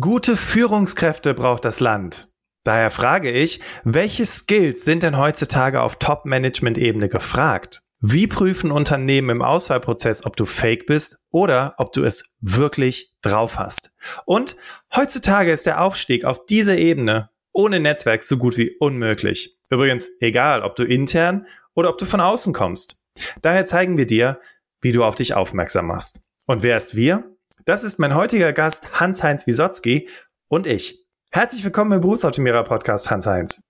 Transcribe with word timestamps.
Gute 0.00 0.36
Führungskräfte 0.36 1.34
braucht 1.34 1.64
das 1.64 1.78
Land. 1.78 2.32
Daher 2.64 2.90
frage 2.90 3.30
ich, 3.30 3.60
welche 3.84 4.24
Skills 4.24 4.84
sind 4.84 5.02
denn 5.02 5.18
heutzutage 5.18 5.82
auf 5.82 5.96
Top-Management-Ebene 5.96 7.10
gefragt? 7.10 7.82
Wie 8.00 8.26
prüfen 8.26 8.72
Unternehmen 8.72 9.28
im 9.28 9.42
Auswahlprozess, 9.42 10.24
ob 10.24 10.36
du 10.36 10.46
fake 10.46 10.86
bist 10.86 11.18
oder 11.30 11.74
ob 11.76 11.92
du 11.92 12.02
es 12.02 12.34
wirklich 12.40 13.14
drauf 13.20 13.58
hast? 13.58 13.92
Und 14.24 14.56
heutzutage 14.96 15.52
ist 15.52 15.66
der 15.66 15.82
Aufstieg 15.82 16.24
auf 16.24 16.46
diese 16.46 16.76
Ebene 16.76 17.28
ohne 17.52 17.78
Netzwerk 17.78 18.24
so 18.24 18.38
gut 18.38 18.56
wie 18.56 18.74
unmöglich. 18.78 19.58
Übrigens, 19.68 20.08
egal, 20.18 20.62
ob 20.62 20.76
du 20.76 20.84
intern 20.84 21.46
oder 21.74 21.90
ob 21.90 21.98
du 21.98 22.06
von 22.06 22.20
außen 22.20 22.54
kommst. 22.54 23.02
Daher 23.42 23.66
zeigen 23.66 23.98
wir 23.98 24.06
dir, 24.06 24.40
wie 24.80 24.92
du 24.92 25.04
auf 25.04 25.14
dich 25.14 25.34
aufmerksam 25.34 25.86
machst. 25.86 26.22
Und 26.46 26.62
wer 26.62 26.78
ist 26.78 26.96
wir? 26.96 27.33
Das 27.66 27.82
ist 27.82 27.98
mein 27.98 28.14
heutiger 28.14 28.52
Gast 28.52 29.00
Hans-Heinz 29.00 29.46
Wisotzki 29.46 30.06
und 30.48 30.66
ich. 30.66 31.02
Herzlich 31.30 31.64
willkommen 31.64 31.92
im 31.92 32.02
Berufsoptimierer 32.02 32.62
Podcast, 32.62 33.10
Hans-Heinz. 33.10 33.62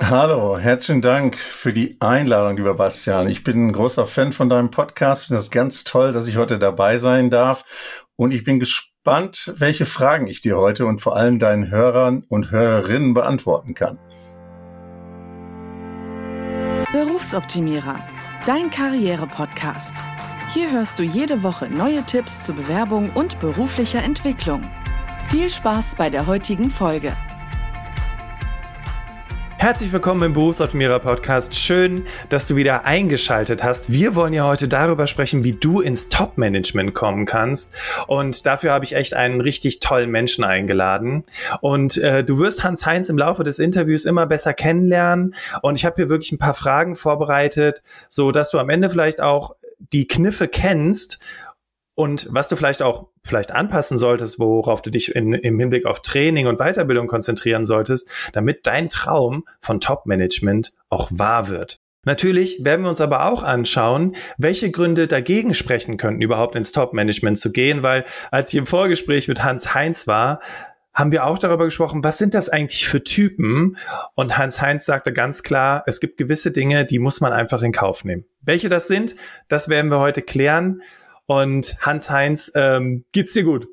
Hallo, 0.00 0.56
herzlichen 0.58 1.02
Dank 1.02 1.36
für 1.36 1.74
die 1.74 1.98
Einladung, 2.00 2.56
lieber 2.56 2.72
Bastian. 2.72 3.28
Ich 3.28 3.44
bin 3.44 3.66
ein 3.66 3.72
großer 3.74 4.06
Fan 4.06 4.32
von 4.32 4.48
deinem 4.48 4.70
Podcast. 4.70 5.26
Finde 5.26 5.38
es 5.38 5.50
ganz 5.50 5.84
toll, 5.84 6.12
dass 6.12 6.28
ich 6.28 6.38
heute 6.38 6.58
dabei 6.58 6.96
sein 6.96 7.28
darf. 7.28 7.66
Und 8.16 8.30
ich 8.30 8.42
bin 8.42 8.58
gespannt, 8.58 9.52
welche 9.56 9.84
Fragen 9.84 10.26
ich 10.26 10.40
dir 10.40 10.56
heute 10.56 10.86
und 10.86 11.02
vor 11.02 11.14
allem 11.14 11.38
deinen 11.38 11.70
Hörern 11.70 12.24
und 12.26 12.52
Hörerinnen 12.52 13.12
beantworten 13.12 13.74
kann. 13.74 13.98
Berufsoptimierer, 16.90 18.00
dein 18.46 18.70
Karriere-Podcast. 18.70 19.92
Hier 20.54 20.72
hörst 20.72 20.98
du 20.98 21.02
jede 21.02 21.42
Woche 21.42 21.68
neue 21.68 22.02
Tipps 22.04 22.42
zur 22.42 22.56
Bewerbung 22.56 23.10
und 23.10 23.38
beruflicher 23.38 24.02
Entwicklung. 24.02 24.62
Viel 25.28 25.50
Spaß 25.50 25.94
bei 25.96 26.08
der 26.08 26.26
heutigen 26.26 26.70
Folge. 26.70 27.12
Herzlich 29.58 29.92
willkommen 29.92 30.22
im 30.22 30.32
Berufsoptimierer 30.34 31.00
Podcast. 31.00 31.56
Schön, 31.56 32.04
dass 32.28 32.46
du 32.46 32.54
wieder 32.54 32.86
eingeschaltet 32.86 33.64
hast. 33.64 33.92
Wir 33.92 34.14
wollen 34.14 34.32
ja 34.32 34.46
heute 34.46 34.68
darüber 34.68 35.08
sprechen, 35.08 35.42
wie 35.42 35.52
du 35.52 35.80
ins 35.80 36.08
Top-Management 36.08 36.94
kommen 36.94 37.26
kannst. 37.26 37.74
Und 38.06 38.46
dafür 38.46 38.72
habe 38.72 38.84
ich 38.84 38.94
echt 38.94 39.14
einen 39.14 39.40
richtig 39.40 39.80
tollen 39.80 40.10
Menschen 40.10 40.44
eingeladen. 40.44 41.24
Und 41.60 41.98
äh, 41.98 42.22
du 42.22 42.38
wirst 42.38 42.62
Hans 42.62 42.86
Heinz 42.86 43.08
im 43.08 43.18
Laufe 43.18 43.42
des 43.42 43.58
Interviews 43.58 44.04
immer 44.04 44.26
besser 44.26 44.54
kennenlernen. 44.54 45.34
Und 45.60 45.74
ich 45.74 45.84
habe 45.84 45.96
hier 45.96 46.08
wirklich 46.08 46.30
ein 46.30 46.38
paar 46.38 46.54
Fragen 46.54 46.94
vorbereitet, 46.94 47.82
so 48.08 48.30
dass 48.30 48.52
du 48.52 48.58
am 48.60 48.70
Ende 48.70 48.88
vielleicht 48.88 49.20
auch 49.20 49.56
die 49.78 50.06
Kniffe 50.06 50.48
kennst 50.48 51.18
und 51.94 52.28
was 52.30 52.48
du 52.48 52.54
vielleicht 52.54 52.80
auch 52.80 53.08
vielleicht 53.24 53.50
anpassen 53.50 53.98
solltest, 53.98 54.38
worauf 54.38 54.82
du 54.82 54.90
dich 54.90 55.14
in, 55.16 55.32
im 55.32 55.58
Hinblick 55.58 55.84
auf 55.84 56.00
Training 56.00 56.46
und 56.46 56.58
Weiterbildung 56.58 57.08
konzentrieren 57.08 57.64
solltest, 57.64 58.08
damit 58.32 58.66
dein 58.66 58.88
Traum 58.88 59.44
von 59.58 59.80
Top-Management 59.80 60.72
auch 60.90 61.08
wahr 61.10 61.48
wird. 61.48 61.80
Natürlich 62.04 62.64
werden 62.64 62.82
wir 62.82 62.88
uns 62.88 63.00
aber 63.00 63.26
auch 63.26 63.42
anschauen, 63.42 64.14
welche 64.38 64.70
Gründe 64.70 65.08
dagegen 65.08 65.54
sprechen 65.54 65.96
könnten, 65.96 66.22
überhaupt 66.22 66.54
ins 66.54 66.70
Top-Management 66.72 67.38
zu 67.38 67.50
gehen, 67.50 67.82
weil 67.82 68.04
als 68.30 68.52
ich 68.52 68.58
im 68.58 68.66
Vorgespräch 68.66 69.26
mit 69.26 69.42
Hans 69.42 69.74
Heinz 69.74 70.06
war, 70.06 70.40
haben 70.98 71.12
wir 71.12 71.24
auch 71.24 71.38
darüber 71.38 71.64
gesprochen, 71.64 72.02
was 72.02 72.18
sind 72.18 72.34
das 72.34 72.48
eigentlich 72.48 72.88
für 72.88 73.04
Typen? 73.04 73.76
Und 74.16 74.36
Hans 74.36 74.60
Heinz 74.60 74.84
sagte 74.84 75.12
ganz 75.12 75.44
klar, 75.44 75.84
es 75.86 76.00
gibt 76.00 76.16
gewisse 76.16 76.50
Dinge, 76.50 76.84
die 76.84 76.98
muss 76.98 77.20
man 77.20 77.32
einfach 77.32 77.62
in 77.62 77.70
Kauf 77.70 78.04
nehmen. 78.04 78.24
Welche 78.42 78.68
das 78.68 78.88
sind, 78.88 79.14
das 79.46 79.68
werden 79.68 79.92
wir 79.92 80.00
heute 80.00 80.22
klären. 80.22 80.82
Und 81.26 81.76
Hans 81.82 82.10
Heinz, 82.10 82.50
ähm, 82.56 83.04
geht's 83.12 83.32
dir 83.32 83.44
gut? 83.44 83.68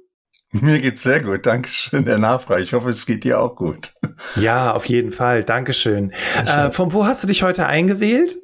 Mir 0.52 0.80
geht's 0.80 1.02
sehr 1.02 1.22
gut. 1.22 1.48
Dankeschön 1.48 2.06
der 2.06 2.20
Nachfrage. 2.20 2.62
Ich 2.62 2.73
hoffe, 2.73 2.90
es 2.92 3.08
geht 3.08 3.23
dir 3.23 3.42
auch 3.42 3.56
gut. 3.56 3.96
Ja, 4.36 4.73
auf 4.73 4.86
jeden 4.86 5.12
Fall. 5.12 5.44
Dankeschön. 5.44 6.14
Äh, 6.46 6.70
von 6.72 6.94
wo 6.94 7.06
hast 7.06 7.23
du 7.23 7.28
dich 7.28 7.42
heute 7.42 7.66
eingewählt? 7.66 8.38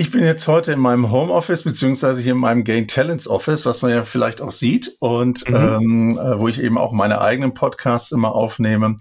Ich 0.00 0.10
bin 0.10 0.24
jetzt 0.24 0.48
heute 0.48 0.72
in 0.72 0.78
meinem 0.78 1.10
Homeoffice, 1.10 1.62
beziehungsweise 1.62 2.22
hier 2.22 2.32
in 2.32 2.38
meinem 2.38 2.64
Gain 2.64 2.88
Talents 2.88 3.28
Office, 3.28 3.66
was 3.66 3.82
man 3.82 3.90
ja 3.90 4.02
vielleicht 4.02 4.40
auch 4.40 4.50
sieht 4.50 4.96
und 4.98 5.46
mhm. 5.46 5.54
ähm, 5.54 6.18
äh, 6.18 6.40
wo 6.40 6.48
ich 6.48 6.58
eben 6.58 6.78
auch 6.78 6.92
meine 6.92 7.20
eigenen 7.20 7.52
Podcasts 7.52 8.10
immer 8.10 8.34
aufnehme. 8.34 8.96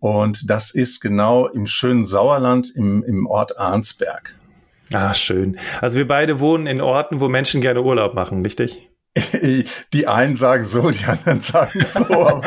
Und 0.00 0.50
das 0.50 0.72
ist 0.72 0.98
genau 0.98 1.46
im 1.46 1.68
schönen 1.68 2.04
Sauerland 2.04 2.74
im, 2.74 3.04
im 3.04 3.28
Ort 3.28 3.56
Arnsberg. 3.56 4.34
Ah, 4.92 5.14
schön. 5.14 5.58
Also 5.80 5.98
wir 5.98 6.08
beide 6.08 6.40
wohnen 6.40 6.66
in 6.66 6.80
Orten, 6.80 7.20
wo 7.20 7.28
Menschen 7.28 7.60
gerne 7.60 7.80
Urlaub 7.80 8.14
machen, 8.14 8.42
richtig? 8.42 8.90
Die 9.92 10.08
einen 10.08 10.34
sagen 10.34 10.64
so, 10.64 10.90
die 10.90 11.04
anderen 11.04 11.42
sagen 11.42 11.84
so. 11.86 11.98
Aber, 12.26 12.42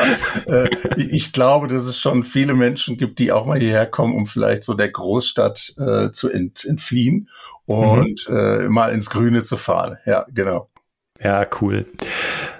äh, 0.46 0.68
ich 0.96 1.32
glaube, 1.32 1.68
dass 1.68 1.84
es 1.84 1.98
schon 1.98 2.24
viele 2.24 2.54
Menschen 2.54 2.98
gibt, 2.98 3.20
die 3.20 3.32
auch 3.32 3.46
mal 3.46 3.58
hierher 3.58 3.86
kommen, 3.86 4.14
um 4.14 4.26
vielleicht 4.26 4.64
so 4.64 4.74
der 4.74 4.90
Großstadt 4.90 5.74
äh, 5.78 6.10
zu 6.10 6.28
ent 6.28 6.64
entfliehen 6.64 7.30
und 7.66 8.28
mhm. 8.28 8.36
äh, 8.36 8.68
mal 8.68 8.92
ins 8.92 9.10
Grüne 9.10 9.42
zu 9.42 9.56
fahren. 9.56 9.98
Ja, 10.06 10.26
genau. 10.28 10.70
Ja, 11.18 11.46
cool. 11.60 11.86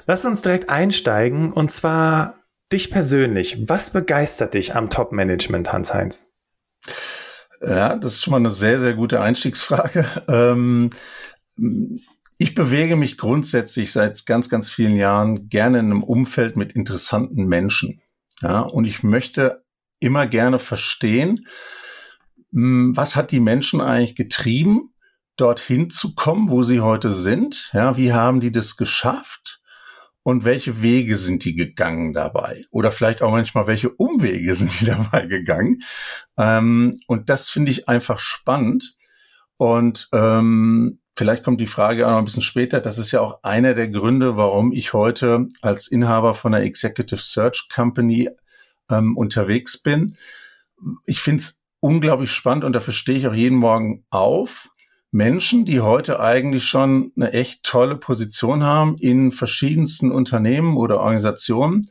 Lass 0.06 0.25
uns 0.25 0.43
direkt 0.43 0.71
einsteigen 0.71 1.53
und 1.53 1.71
zwar 1.71 2.43
dich 2.72 2.91
persönlich. 2.91 3.69
Was 3.69 3.91
begeistert 3.91 4.55
dich 4.55 4.75
am 4.75 4.91
Top-Management, 4.91 5.72
Hans-Heinz? 5.72 6.34
Ja, 7.61 7.97
das 7.97 8.15
ist 8.15 8.22
schon 8.22 8.33
mal 8.33 8.39
eine 8.39 8.50
sehr, 8.50 8.78
sehr 8.78 8.94
gute 8.94 9.21
Einstiegsfrage. 9.21 10.06
Ähm, 10.28 10.91
ich 12.38 12.55
bewege 12.55 12.97
mich 12.97 13.17
grundsätzlich 13.17 13.93
seit 13.93 14.27
ganz, 14.27 14.50
ganz 14.50 14.69
vielen 14.69 14.97
Jahren 14.97 15.49
gerne 15.49 15.78
in 15.78 15.87
einem 15.87 16.03
Umfeld 16.03 16.56
mit 16.56 16.73
interessanten 16.73 17.47
Menschen. 17.47 18.03
Ja, 18.43 18.61
und 18.61 18.84
ich 18.84 19.03
möchte 19.03 19.65
immer 20.00 20.27
gerne 20.27 20.59
verstehen, 20.59 21.47
hm, 22.53 22.94
was 22.94 23.17
hat 23.17 23.31
die 23.31 23.41
Menschen 23.41 23.81
eigentlich 23.81 24.17
getrieben, 24.17 24.93
dorthin 25.36 25.91
zu 25.91 26.14
kommen, 26.14 26.50
wo 26.50 26.62
sie 26.62 26.80
heute 26.80 27.12
sind? 27.12 27.70
Ja, 27.72 27.97
wie 27.97 28.12
haben 28.12 28.41
die 28.41 28.52
das 28.52 28.76
geschafft? 28.76 29.60
Und 30.22 30.44
welche 30.44 30.82
Wege 30.82 31.16
sind 31.16 31.44
die 31.44 31.54
gegangen 31.54 32.12
dabei? 32.12 32.64
Oder 32.70 32.91
vielleicht 32.91 33.22
auch 33.22 33.30
manchmal, 33.30 33.69
welche 33.69 33.91
Umwege 33.91 34.54
sind 34.56 34.80
die 34.80 34.84
dabei 34.86 35.26
gegangen? 35.26 35.82
Ähm, 36.36 36.94
und 37.06 37.28
das 37.28 37.48
finde 37.48 37.70
ich 37.70 37.88
einfach 37.88 38.19
spannend. 38.19 38.96
Und 39.56 40.08
ähm, 40.12 40.98
Vielleicht 41.19 41.44
kommt 41.44 41.62
die 41.62 41.66
Frage 41.66 42.06
auch 42.06 42.10
noch 42.10 42.19
ein 42.19 42.26
bisschen 42.26 42.42
später. 42.42 42.78
Das 42.78 42.98
ist 42.98 43.10
ja 43.10 43.22
auch 43.22 43.42
einer 43.42 43.72
der 43.72 43.88
Gründe, 43.88 44.36
warum 44.36 44.70
ich 44.72 44.92
heute 44.92 45.48
als 45.62 45.88
Inhaber 45.88 46.34
von 46.34 46.52
einer 46.52 46.64
Executive 46.64 47.22
Search 47.22 47.70
Company 47.75 48.28
ähm, 48.91 49.16
unterwegs 49.16 49.82
bin. 49.82 50.14
Ich 51.06 51.22
finde 51.22 51.41
es 51.41 51.62
unglaublich 51.80 52.30
spannend 52.30 52.64
und 52.64 52.75
dafür 52.75 52.92
stehe 52.92 53.16
ich 53.16 53.26
auch 53.26 53.34
jeden 53.34 53.56
Morgen 53.56 54.04
auf. 54.10 54.69
Menschen, 55.11 55.65
die 55.65 55.81
heute 55.81 56.21
eigentlich 56.21 56.65
schon 56.65 57.12
eine 57.17 57.33
echt 57.33 57.62
tolle 57.62 57.97
Position 57.97 58.62
haben 58.62 58.99
in 58.99 59.33
verschiedensten 59.33 60.11
Unternehmen 60.11 60.77
oder 60.77 61.00
Organisationen, 61.00 61.87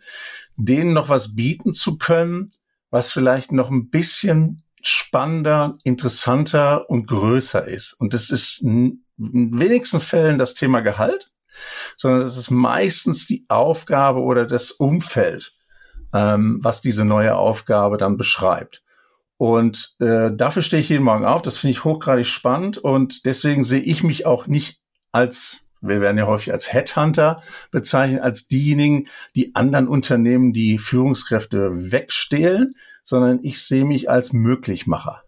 denen 0.58 0.94
noch 0.94 1.10
was 1.10 1.36
bieten 1.36 1.74
zu 1.74 1.98
können, 1.98 2.50
was 2.90 3.12
vielleicht 3.12 3.52
noch 3.52 3.72
ein 3.72 3.90
bisschen 3.90 4.64
spannender, 4.82 5.78
interessanter 5.84 6.90
und 6.90 7.08
größer 7.08 7.68
ist. 7.68 7.94
Und 7.94 8.14
das 8.14 8.30
ist 8.30 8.62
in 8.62 9.04
wenigsten 9.18 10.00
Fällen 10.00 10.38
das 10.38 10.54
Thema 10.54 10.82
Gehalt, 10.82 11.32
sondern 11.96 12.22
das 12.22 12.38
ist 12.38 12.52
meistens 12.52 13.26
die 13.26 13.46
Aufgabe 13.48 14.20
oder 14.20 14.46
das 14.46 14.72
Umfeld, 14.72 15.54
ähm, 16.14 16.60
was 16.62 16.82
diese 16.82 17.06
neue 17.06 17.36
Aufgabe 17.36 17.98
dann 17.98 18.18
beschreibt. 18.18 18.85
Und 19.38 19.96
äh, 20.00 20.32
dafür 20.34 20.62
stehe 20.62 20.82
ich 20.82 20.90
jeden 20.90 21.04
Morgen 21.04 21.26
auf. 21.26 21.42
Das 21.42 21.58
finde 21.58 21.72
ich 21.72 21.84
hochgradig 21.84 22.26
spannend 22.26 22.78
und 22.78 23.26
deswegen 23.26 23.64
sehe 23.64 23.82
ich 23.82 24.04
mich 24.04 24.26
auch 24.26 24.48
nicht 24.48 24.80
als 25.12 25.66
wir 25.88 26.02
werden 26.02 26.18
ja 26.18 26.28
häufig 26.28 26.52
als 26.52 26.74
Headhunter 26.74 27.42
bezeichnet, 27.72 28.22
als 28.22 28.48
diejenigen, 28.48 29.08
die 29.36 29.56
anderen 29.56 29.88
Unternehmen 29.88 30.52
die 30.52 30.78
Führungskräfte 30.78 31.92
wegstehlen, 31.92 32.76
sondern 33.04 33.40
ich 33.44 33.62
sehe 33.62 33.86
mich 33.86 34.10
als 34.10 34.34
Möglichmacher. 34.34 35.22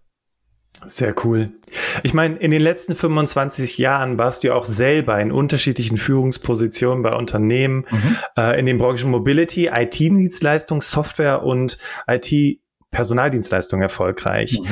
Sehr 0.86 1.15
cool. 1.25 1.54
Ich 2.04 2.13
meine, 2.13 2.38
in 2.38 2.51
den 2.51 2.62
letzten 2.62 2.95
25 2.95 3.80
Jahren 3.80 4.19
warst 4.19 4.44
du 4.44 4.50
ja 4.50 4.54
auch 4.54 4.68
selber 4.68 5.19
in 5.19 5.31
unterschiedlichen 5.31 5.98
Führungspositionen 5.98 7.01
bei 7.01 7.15
Unternehmen 7.15 7.86
mhm. 7.89 8.18
äh, 8.38 8.59
in 8.59 8.68
den 8.68 8.77
Branchen 8.77 9.09
Mobility, 9.09 9.71
IT-Dienstleistung, 9.74 10.81
Software 10.81 11.44
und 11.44 11.80
IT-Personaldienstleistung 12.97 13.81
erfolgreich. 13.81 14.59
Mhm. 14.59 14.67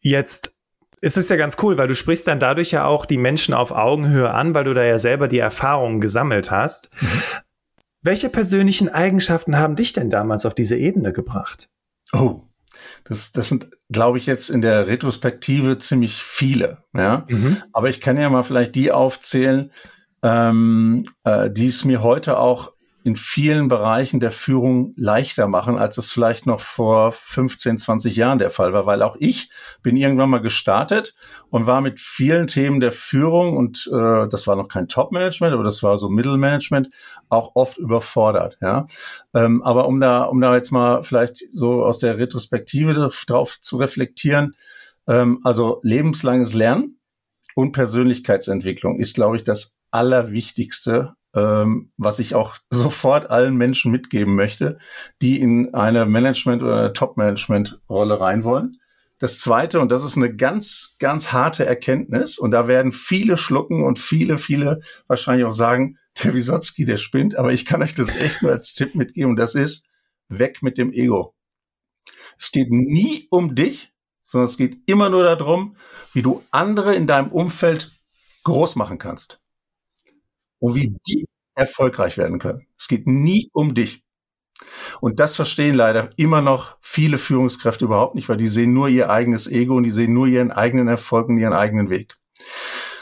Jetzt 0.00 0.54
ist 1.00 1.16
es 1.16 1.28
ja 1.30 1.36
ganz 1.36 1.56
cool, 1.62 1.78
weil 1.78 1.88
du 1.88 1.94
sprichst 1.94 2.26
dann 2.26 2.40
dadurch 2.40 2.70
ja 2.70 2.84
auch 2.84 3.06
die 3.06 3.16
Menschen 3.16 3.54
auf 3.54 3.70
Augenhöhe 3.70 4.30
an, 4.30 4.54
weil 4.54 4.64
du 4.64 4.74
da 4.74 4.84
ja 4.84 4.98
selber 4.98 5.28
die 5.28 5.38
Erfahrungen 5.38 6.00
gesammelt 6.00 6.50
hast. 6.50 6.90
Mhm. 7.00 7.22
Welche 8.02 8.28
persönlichen 8.28 8.88
Eigenschaften 8.88 9.58
haben 9.58 9.76
dich 9.76 9.92
denn 9.92 10.10
damals 10.10 10.46
auf 10.46 10.54
diese 10.54 10.76
Ebene 10.76 11.12
gebracht? 11.12 11.68
Oh, 12.12 12.42
das, 13.04 13.32
das 13.32 13.48
sind, 13.48 13.70
glaube 13.90 14.18
ich, 14.18 14.26
jetzt 14.26 14.50
in 14.50 14.60
der 14.60 14.86
Retrospektive 14.86 15.78
ziemlich 15.78 16.22
viele. 16.22 16.84
Ja? 16.94 17.24
Mhm. 17.28 17.62
Aber 17.72 17.88
ich 17.88 18.00
kann 18.00 18.18
ja 18.18 18.28
mal 18.30 18.42
vielleicht 18.42 18.74
die 18.74 18.92
aufzählen, 18.92 19.70
ähm, 20.22 21.04
äh, 21.24 21.50
die 21.50 21.66
es 21.66 21.84
mir 21.84 22.02
heute 22.02 22.38
auch 22.38 22.72
in 23.10 23.16
vielen 23.16 23.66
Bereichen 23.66 24.20
der 24.20 24.30
Führung 24.30 24.94
leichter 24.96 25.48
machen, 25.48 25.78
als 25.78 25.98
es 25.98 26.12
vielleicht 26.12 26.46
noch 26.46 26.60
vor 26.60 27.10
15, 27.10 27.76
20 27.76 28.14
Jahren 28.14 28.38
der 28.38 28.50
Fall 28.50 28.72
war, 28.72 28.86
weil 28.86 29.02
auch 29.02 29.16
ich 29.18 29.50
bin 29.82 29.96
irgendwann 29.96 30.30
mal 30.30 30.40
gestartet 30.40 31.16
und 31.48 31.66
war 31.66 31.80
mit 31.80 31.98
vielen 31.98 32.46
Themen 32.46 32.78
der 32.78 32.92
Führung 32.92 33.56
und 33.56 33.90
äh, 33.92 34.28
das 34.28 34.46
war 34.46 34.54
noch 34.54 34.68
kein 34.68 34.86
Top-Management, 34.86 35.52
aber 35.52 35.64
das 35.64 35.82
war 35.82 35.98
so 35.98 36.08
Mittelmanagement, 36.08 36.90
auch 37.28 37.56
oft 37.56 37.78
überfordert. 37.78 38.58
Ja, 38.60 38.86
ähm, 39.34 39.60
aber 39.64 39.88
um 39.88 39.98
da, 39.98 40.22
um 40.22 40.40
da 40.40 40.54
jetzt 40.54 40.70
mal 40.70 41.02
vielleicht 41.02 41.42
so 41.52 41.84
aus 41.84 41.98
der 41.98 42.16
Retrospektive 42.16 43.10
drauf 43.26 43.60
zu 43.60 43.76
reflektieren, 43.76 44.54
ähm, 45.08 45.40
also 45.42 45.80
lebenslanges 45.82 46.54
Lernen 46.54 47.00
und 47.56 47.72
Persönlichkeitsentwicklung 47.72 49.00
ist, 49.00 49.16
glaube 49.16 49.34
ich, 49.34 49.42
das 49.42 49.80
Allerwichtigste, 49.90 51.16
ähm, 51.34 51.92
was 51.96 52.18
ich 52.18 52.34
auch 52.34 52.56
sofort 52.70 53.30
allen 53.30 53.56
Menschen 53.56 53.92
mitgeben 53.92 54.34
möchte, 54.34 54.78
die 55.22 55.40
in 55.40 55.74
eine 55.74 56.06
Management- 56.06 56.62
oder 56.62 56.92
Top-Management-Rolle 56.92 58.20
rein 58.20 58.44
wollen. 58.44 58.78
Das 59.18 59.38
zweite, 59.40 59.80
und 59.80 59.92
das 59.92 60.02
ist 60.02 60.16
eine 60.16 60.34
ganz, 60.34 60.96
ganz 60.98 61.30
harte 61.30 61.66
Erkenntnis, 61.66 62.38
und 62.38 62.52
da 62.52 62.68
werden 62.68 62.90
viele 62.90 63.36
schlucken 63.36 63.84
und 63.84 63.98
viele, 63.98 64.38
viele 64.38 64.80
wahrscheinlich 65.08 65.44
auch 65.44 65.52
sagen, 65.52 65.98
der 66.24 66.34
Wisotzki, 66.34 66.86
der 66.86 66.96
spinnt, 66.96 67.36
aber 67.36 67.52
ich 67.52 67.66
kann 67.66 67.82
euch 67.82 67.94
das 67.94 68.16
echt 68.16 68.42
nur 68.42 68.52
als 68.52 68.72
Tipp 68.72 68.94
mitgeben, 68.94 69.32
und 69.32 69.36
das 69.36 69.54
ist, 69.54 69.86
weg 70.28 70.62
mit 70.62 70.78
dem 70.78 70.92
Ego. 70.92 71.34
Es 72.38 72.50
geht 72.50 72.70
nie 72.70 73.26
um 73.30 73.54
dich, 73.54 73.92
sondern 74.24 74.46
es 74.46 74.56
geht 74.56 74.78
immer 74.86 75.10
nur 75.10 75.24
darum, 75.24 75.76
wie 76.14 76.22
du 76.22 76.42
andere 76.50 76.94
in 76.94 77.06
deinem 77.06 77.30
Umfeld 77.30 77.92
groß 78.44 78.76
machen 78.76 78.96
kannst 78.96 79.40
und 80.60 80.74
wie 80.74 80.96
die 81.06 81.26
erfolgreich 81.54 82.16
werden 82.16 82.38
können. 82.38 82.66
Es 82.78 82.88
geht 82.88 83.06
nie 83.06 83.50
um 83.52 83.74
dich. 83.74 84.02
Und 85.00 85.20
das 85.20 85.36
verstehen 85.36 85.74
leider 85.74 86.10
immer 86.16 86.42
noch 86.42 86.76
viele 86.80 87.18
Führungskräfte 87.18 87.86
überhaupt 87.86 88.14
nicht, 88.14 88.28
weil 88.28 88.36
die 88.36 88.48
sehen 88.48 88.72
nur 88.72 88.88
ihr 88.88 89.10
eigenes 89.10 89.46
Ego 89.46 89.76
und 89.76 89.84
die 89.84 89.90
sehen 89.90 90.12
nur 90.12 90.26
ihren 90.26 90.50
eigenen 90.50 90.88
Erfolg 90.88 91.28
und 91.28 91.38
ihren 91.38 91.52
eigenen 91.52 91.90
Weg. 91.90 92.16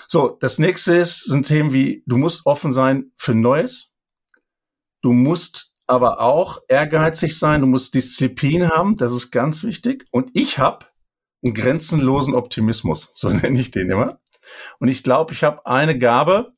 So, 0.07 0.37
das 0.41 0.59
nächste 0.59 0.97
ist, 0.97 1.25
sind 1.25 1.47
Themen 1.47 1.73
wie, 1.73 2.03
du 2.07 2.17
musst 2.17 2.47
offen 2.47 2.73
sein 2.73 3.13
für 3.17 3.35
Neues. 3.35 3.93
Du 5.03 5.13
musst 5.13 5.75
aber 5.87 6.21
auch 6.21 6.61
ehrgeizig 6.69 7.39
sein, 7.39 7.61
du 7.61 7.67
musst 7.67 7.95
Disziplin 7.95 8.69
haben, 8.69 8.97
das 8.97 9.13
ist 9.13 9.31
ganz 9.31 9.65
wichtig. 9.65 10.07
Und 10.11 10.31
ich 10.35 10.59
habe 10.59 10.87
einen 11.43 11.55
grenzenlosen 11.55 12.35
Optimismus, 12.35 13.11
so 13.15 13.29
nenne 13.31 13.61
ich 13.61 13.71
den 13.71 13.91
immer. 13.91 14.21
Und 14.79 14.89
ich 14.89 15.03
glaube, 15.03 15.33
ich 15.33 15.45
habe 15.45 15.67
eine 15.67 15.99
Gabe, 15.99 16.53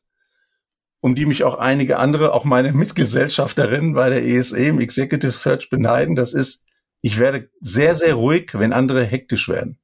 um 1.01 1.15
die 1.15 1.27
mich 1.27 1.45
auch 1.45 1.57
einige 1.57 1.99
andere, 1.99 2.33
auch 2.33 2.45
meine 2.45 2.73
Mitgesellschafterinnen 2.75 3.95
bei 3.95 4.11
der 4.11 4.25
ESE 4.25 4.59
im 4.59 4.81
Executive 4.81 5.33
Search 5.33 5.71
beneiden. 5.71 6.15
Das 6.15 6.33
ist, 6.33 6.65
ich 7.01 7.19
werde 7.19 7.51
sehr, 7.61 7.95
sehr 7.95 8.15
ruhig, 8.15 8.51
wenn 8.55 8.73
andere 8.73 9.05
hektisch 9.05 9.49
werden. 9.49 9.79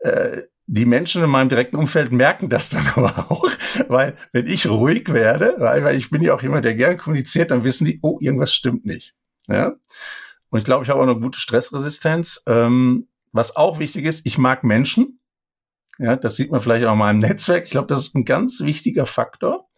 Äh, 0.00 0.42
die 0.66 0.86
Menschen 0.86 1.22
in 1.22 1.30
meinem 1.30 1.48
direkten 1.48 1.76
Umfeld 1.76 2.12
merken 2.12 2.48
das 2.48 2.70
dann 2.70 2.86
aber 2.94 3.30
auch, 3.30 3.50
weil 3.88 4.16
wenn 4.32 4.46
ich 4.46 4.66
ruhig 4.68 5.12
werde, 5.12 5.56
weil, 5.58 5.84
weil 5.84 5.96
ich 5.96 6.10
bin 6.10 6.22
ja 6.22 6.34
auch 6.34 6.42
jemand, 6.42 6.64
der 6.64 6.74
gern 6.74 6.96
kommuniziert, 6.96 7.50
dann 7.50 7.64
wissen 7.64 7.84
die, 7.84 7.98
oh, 8.02 8.18
irgendwas 8.20 8.54
stimmt 8.54 8.86
nicht. 8.86 9.14
Ja. 9.46 9.74
Und 10.50 10.58
ich 10.58 10.64
glaube, 10.64 10.84
ich 10.84 10.90
habe 10.90 11.00
auch 11.00 11.04
eine 11.08 11.18
gute 11.18 11.38
Stressresistenz. 11.38 12.42
Ähm, 12.46 13.08
was 13.32 13.56
auch 13.56 13.78
wichtig 13.78 14.04
ist, 14.04 14.24
ich 14.24 14.38
mag 14.38 14.62
Menschen. 14.62 15.18
Ja, 15.98 16.16
das 16.16 16.36
sieht 16.36 16.50
man 16.50 16.60
vielleicht 16.60 16.84
auch 16.86 16.92
in 16.92 16.98
meinem 16.98 17.18
Netzwerk. 17.20 17.64
Ich 17.64 17.70
glaube, 17.70 17.86
das 17.86 18.00
ist 18.00 18.14
ein 18.14 18.24
ganz 18.24 18.60
wichtiger 18.60 19.06
Faktor. 19.06 19.68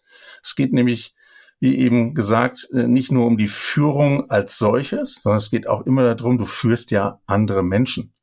Es 0.42 0.56
geht 0.56 0.72
nämlich, 0.72 1.14
wie 1.60 1.76
eben 1.76 2.14
gesagt, 2.14 2.68
äh, 2.72 2.86
nicht 2.86 3.12
nur 3.12 3.26
um 3.26 3.36
die 3.36 3.48
Führung 3.48 4.30
als 4.30 4.58
solches, 4.58 5.20
sondern 5.22 5.38
es 5.38 5.50
geht 5.50 5.66
auch 5.66 5.84
immer 5.84 6.14
darum, 6.14 6.38
du 6.38 6.44
führst 6.44 6.90
ja 6.90 7.20
andere 7.26 7.62
Menschen. 7.62 8.14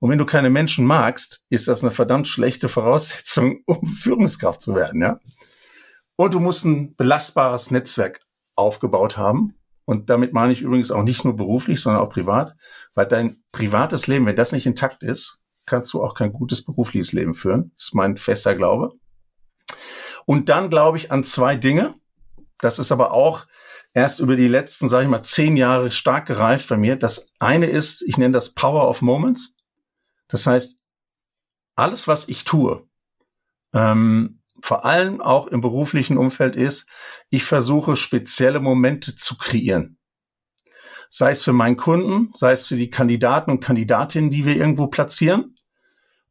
Und 0.00 0.10
wenn 0.10 0.18
du 0.18 0.26
keine 0.26 0.50
Menschen 0.50 0.84
magst, 0.84 1.42
ist 1.48 1.68
das 1.68 1.82
eine 1.82 1.90
verdammt 1.90 2.28
schlechte 2.28 2.68
Voraussetzung, 2.68 3.62
um 3.66 3.86
Führungskraft 3.86 4.60
zu 4.60 4.74
werden, 4.74 5.00
ja. 5.00 5.18
Und 6.16 6.34
du 6.34 6.40
musst 6.40 6.64
ein 6.64 6.96
belastbares 6.96 7.70
Netzwerk 7.70 8.20
aufgebaut 8.56 9.16
haben. 9.16 9.54
Und 9.84 10.10
damit 10.10 10.32
meine 10.32 10.52
ich 10.52 10.62
übrigens 10.62 10.90
auch 10.90 11.04
nicht 11.04 11.24
nur 11.24 11.36
beruflich, 11.36 11.80
sondern 11.80 12.02
auch 12.02 12.10
privat, 12.10 12.56
weil 12.94 13.06
dein 13.06 13.42
privates 13.52 14.06
Leben, 14.08 14.26
wenn 14.26 14.36
das 14.36 14.52
nicht 14.52 14.66
intakt 14.66 15.02
ist, 15.02 15.37
kannst 15.68 15.92
du 15.92 16.02
auch 16.02 16.14
kein 16.14 16.32
gutes 16.32 16.64
berufliches 16.64 17.12
Leben 17.12 17.34
führen. 17.34 17.72
Das 17.76 17.88
ist 17.88 17.94
mein 17.94 18.16
fester 18.16 18.54
Glaube. 18.54 18.92
Und 20.26 20.48
dann 20.48 20.70
glaube 20.70 20.98
ich 20.98 21.10
an 21.12 21.24
zwei 21.24 21.56
Dinge. 21.56 21.94
Das 22.60 22.78
ist 22.78 22.92
aber 22.92 23.12
auch 23.12 23.46
erst 23.94 24.20
über 24.20 24.36
die 24.36 24.48
letzten, 24.48 24.88
sage 24.88 25.04
ich 25.04 25.10
mal, 25.10 25.22
zehn 25.22 25.56
Jahre 25.56 25.90
stark 25.90 26.26
gereift 26.26 26.68
bei 26.68 26.76
mir. 26.76 26.96
Das 26.96 27.28
eine 27.38 27.66
ist, 27.66 28.02
ich 28.02 28.18
nenne 28.18 28.32
das 28.32 28.52
Power 28.52 28.88
of 28.88 29.02
Moments. 29.02 29.54
Das 30.28 30.46
heißt, 30.46 30.78
alles, 31.76 32.08
was 32.08 32.28
ich 32.28 32.44
tue, 32.44 32.86
ähm, 33.72 34.42
vor 34.60 34.84
allem 34.84 35.20
auch 35.20 35.46
im 35.46 35.60
beruflichen 35.60 36.18
Umfeld 36.18 36.56
ist, 36.56 36.88
ich 37.30 37.44
versuche 37.44 37.96
spezielle 37.96 38.60
Momente 38.60 39.14
zu 39.14 39.38
kreieren. 39.38 39.98
Sei 41.10 41.30
es 41.30 41.42
für 41.42 41.52
meinen 41.52 41.76
Kunden, 41.76 42.32
sei 42.34 42.52
es 42.52 42.66
für 42.66 42.76
die 42.76 42.90
Kandidaten 42.90 43.50
und 43.50 43.60
Kandidatinnen, 43.60 44.30
die 44.30 44.44
wir 44.44 44.56
irgendwo 44.56 44.88
platzieren, 44.88 45.54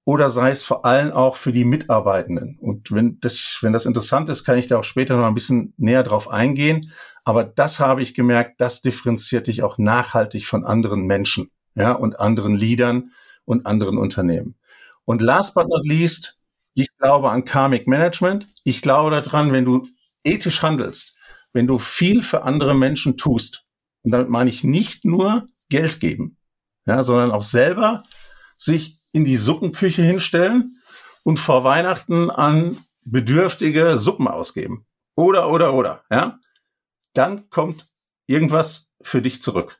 oder 0.07 0.29
sei 0.29 0.51
es 0.51 0.63
vor 0.63 0.85
allem 0.85 1.11
auch 1.11 1.35
für 1.35 1.51
die 1.51 1.65
Mitarbeitenden. 1.65 2.57
Und 2.61 2.93
wenn 2.93 3.19
das, 3.19 3.57
wenn 3.59 3.73
das 3.73 3.85
interessant 3.85 4.29
ist, 4.29 4.45
kann 4.45 4.57
ich 4.57 4.67
da 4.67 4.77
auch 4.79 4.85
später 4.85 5.17
noch 5.17 5.25
ein 5.25 5.33
bisschen 5.33 5.73
näher 5.75 6.03
drauf 6.03 6.29
eingehen. 6.29 6.93
Aber 7.25 7.43
das 7.43 7.81
habe 7.81 8.01
ich 8.01 8.13
gemerkt, 8.13 8.61
das 8.61 8.81
differenziert 8.81 9.47
dich 9.47 9.63
auch 9.63 9.77
nachhaltig 9.77 10.45
von 10.45 10.63
anderen 10.63 11.07
Menschen, 11.07 11.51
ja, 11.75 11.91
und 11.91 12.21
anderen 12.21 12.55
Leadern 12.55 13.11
und 13.43 13.65
anderen 13.65 13.97
Unternehmen. 13.97 14.55
Und 15.03 15.21
last 15.21 15.55
but 15.55 15.67
not 15.67 15.85
least, 15.85 16.39
ich 16.73 16.87
glaube 16.99 17.29
an 17.29 17.43
Karmic 17.43 17.85
Management. 17.85 18.47
Ich 18.63 18.81
glaube 18.81 19.09
daran, 19.09 19.51
wenn 19.51 19.65
du 19.65 19.81
ethisch 20.23 20.61
handelst, 20.61 21.17
wenn 21.51 21.67
du 21.67 21.79
viel 21.79 22.21
für 22.21 22.43
andere 22.43 22.75
Menschen 22.75 23.17
tust, 23.17 23.65
und 24.03 24.11
damit 24.11 24.29
meine 24.29 24.49
ich 24.49 24.63
nicht 24.63 25.03
nur 25.03 25.49
Geld 25.67 25.99
geben, 25.99 26.37
ja, 26.85 27.03
sondern 27.03 27.31
auch 27.31 27.43
selber 27.43 28.03
sich 28.55 28.96
in 29.11 29.25
die 29.25 29.37
Suppenküche 29.37 30.03
hinstellen 30.03 30.77
und 31.23 31.39
vor 31.39 31.63
Weihnachten 31.63 32.29
an 32.29 32.77
bedürftige 33.03 33.97
Suppen 33.97 34.27
ausgeben. 34.27 34.85
Oder, 35.15 35.49
oder, 35.49 35.73
oder, 35.73 36.03
ja. 36.11 36.39
Dann 37.13 37.49
kommt 37.49 37.87
irgendwas 38.27 38.91
für 39.01 39.21
dich 39.21 39.41
zurück. 39.41 39.79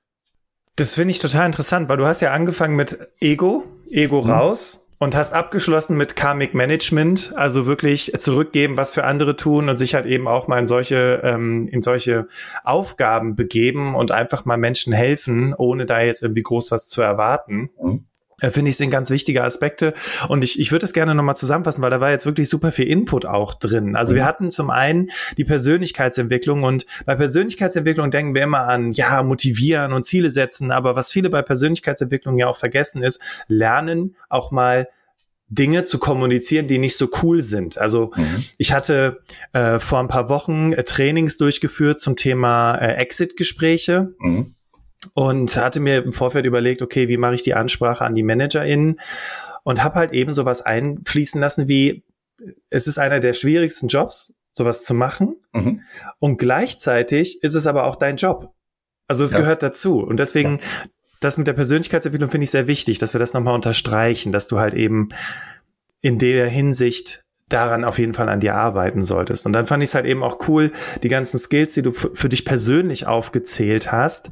Das 0.76 0.94
finde 0.94 1.12
ich 1.12 1.20
total 1.20 1.46
interessant, 1.46 1.90
weil 1.90 1.98
du 1.98 2.06
hast 2.06 2.22
ja 2.22 2.32
angefangen 2.32 2.76
mit 2.76 2.98
Ego, 3.20 3.66
Ego 3.90 4.24
mhm. 4.24 4.30
raus 4.30 4.88
und 5.00 5.16
hast 5.16 5.34
abgeschlossen 5.34 5.98
mit 5.98 6.16
Karmic 6.16 6.54
Management, 6.54 7.34
also 7.36 7.68
wirklich 7.68 8.12
zurückgeben, 8.18 8.78
was 8.78 8.94
für 8.94 9.04
andere 9.04 9.36
tun 9.36 9.70
und 9.70 9.78
sich 9.78 9.94
halt 9.94 10.06
eben 10.06 10.28
auch 10.28 10.48
mal 10.48 10.60
in 10.60 10.68
solche, 10.68 11.22
ähm, 11.24 11.68
in 11.68 11.82
solche 11.82 12.28
Aufgaben 12.64 13.36
begeben 13.36 13.96
und 13.96 14.12
einfach 14.12 14.46
mal 14.46 14.58
Menschen 14.58 14.94
helfen, 14.94 15.54
ohne 15.54 15.86
da 15.86 16.02
jetzt 16.02 16.24
irgendwie 16.24 16.44
groß 16.44 16.72
was 16.72 16.88
zu 16.88 17.02
erwarten. 17.02 17.70
Mhm. 17.82 18.06
Äh, 18.40 18.52
finde 18.52 18.70
ich, 18.70 18.78
sind 18.78 18.92
ganz 18.92 19.10
wichtige 19.10 19.44
Aspekte. 19.44 19.96
Und 20.28 20.44
ich, 20.44 20.60
ich 20.60 20.72
würde 20.72 20.86
es 20.86 20.94
gerne 20.94 21.16
nochmal 21.16 21.36
zusammenfassen, 21.36 21.82
weil 21.82 21.90
da 21.90 22.00
war 22.00 22.12
jetzt 22.12 22.28
wirklich 22.28 22.50
super 22.50 22.72
viel 22.72 22.86
Input 22.88 23.26
auch 23.26 23.56
drin. 23.56 23.96
Also 23.96 24.14
mhm. 24.14 24.18
wir 24.18 24.26
hatten 24.26 24.52
zum 24.52 24.70
einen 24.70 25.10
die 25.38 25.44
Persönlichkeitsentwicklung 25.44 26.64
und 26.64 26.86
bei 27.08 27.16
Persönlichkeitsentwicklung 27.16 28.12
denken 28.12 28.36
wir 28.36 28.44
immer 28.44 28.68
an, 28.68 28.92
ja, 28.92 29.24
motivieren 29.24 29.92
und 29.92 30.06
Ziele 30.06 30.30
setzen. 30.30 30.72
Aber 30.72 30.96
was 30.96 31.12
viele 31.12 31.32
bei 31.32 31.42
Persönlichkeitsentwicklung 31.42 32.38
ja 32.38 32.48
auch 32.48 32.58
vergessen 32.58 33.02
ist, 33.02 33.20
lernen 33.48 34.16
auch 34.30 34.52
mal 34.52 34.88
Dinge 35.50 35.86
zu 35.86 35.98
kommunizieren, 35.98 36.68
die 36.68 36.78
nicht 36.78 36.98
so 36.98 37.10
cool 37.24 37.42
sind. 37.42 37.80
Also 37.80 38.12
mhm. 38.16 38.44
ich 38.60 38.72
hatte 38.72 39.24
äh, 39.54 39.80
vor 39.80 40.00
ein 40.00 40.10
paar 40.10 40.30
Wochen 40.30 40.74
äh, 40.74 40.84
Trainings 40.84 41.38
durchgeführt 41.38 42.00
zum 42.00 42.18
Thema 42.18 42.76
äh, 42.76 42.98
Exit-Gespräche. 42.98 44.14
Mhm 44.20 44.54
und 45.18 45.58
hatte 45.58 45.80
mir 45.80 46.04
im 46.04 46.14
Vorfeld 46.14 46.46
überlegt, 46.46 46.84
okay, 46.84 47.08
wie 47.08 47.18
mache 47.18 47.34
ich 47.34 47.42
die 47.42 47.56
Ansprache 47.56 48.06
an 48.06 48.14
die 48.14 48.22
ManagerInnen 48.22 49.00
und 49.64 49.84
habe 49.84 49.96
halt 49.96 50.14
eben 50.14 50.32
sowas 50.32 50.62
einfließen 50.62 51.42
lassen 51.42 51.68
wie, 51.68 52.04
es 52.70 52.86
ist 52.86 53.00
einer 53.00 53.20
der 53.20 53.34
schwierigsten 53.34 53.88
Jobs, 53.88 54.36
sowas 54.52 54.84
zu 54.84 54.94
machen 54.94 55.38
mhm. 55.54 55.82
und 56.20 56.38
gleichzeitig 56.38 57.42
ist 57.42 57.56
es 57.56 57.66
aber 57.66 57.86
auch 57.86 57.96
dein 57.96 58.18
Job. 58.18 58.54
Also 59.08 59.24
es 59.24 59.34
ja. 59.34 59.40
gehört 59.40 59.64
dazu 59.64 60.04
und 60.04 60.20
deswegen, 60.20 60.60
ja. 60.60 60.66
das 61.20 61.40
mit 61.40 61.48
der 61.48 61.54
Persönlichkeitsentwicklung 61.54 62.30
finde 62.30 62.44
ich 62.44 62.52
sehr 62.52 62.68
wichtig, 62.68 63.00
dass 63.00 63.16
wir 63.16 63.20
das 63.20 63.34
nochmal 63.34 63.56
unterstreichen, 63.56 64.32
dass 64.32 64.48
du 64.48 64.60
halt 64.60 64.76
eben 64.76 65.10
in 66.00 66.20
der 66.20 66.48
Hinsicht 66.48 67.26
daran 67.50 67.86
auf 67.86 67.98
jeden 67.98 68.14
Fall 68.14 68.30
an 68.30 68.40
dir 68.40 68.54
arbeiten 68.54 69.04
solltest. 69.04 69.48
Und 69.48 69.54
dann 69.54 69.66
fand 69.66 69.82
ich 69.82 69.90
es 69.90 69.96
halt 69.96 70.06
eben 70.06 70.22
auch 70.22 70.48
cool, 70.48 70.74
die 71.02 71.10
ganzen 71.10 71.40
Skills, 71.40 71.74
die 71.74 71.82
du 71.82 71.92
für 71.92 72.30
dich 72.30 72.46
persönlich 72.46 73.08
aufgezählt 73.08 73.92
hast, 73.92 74.30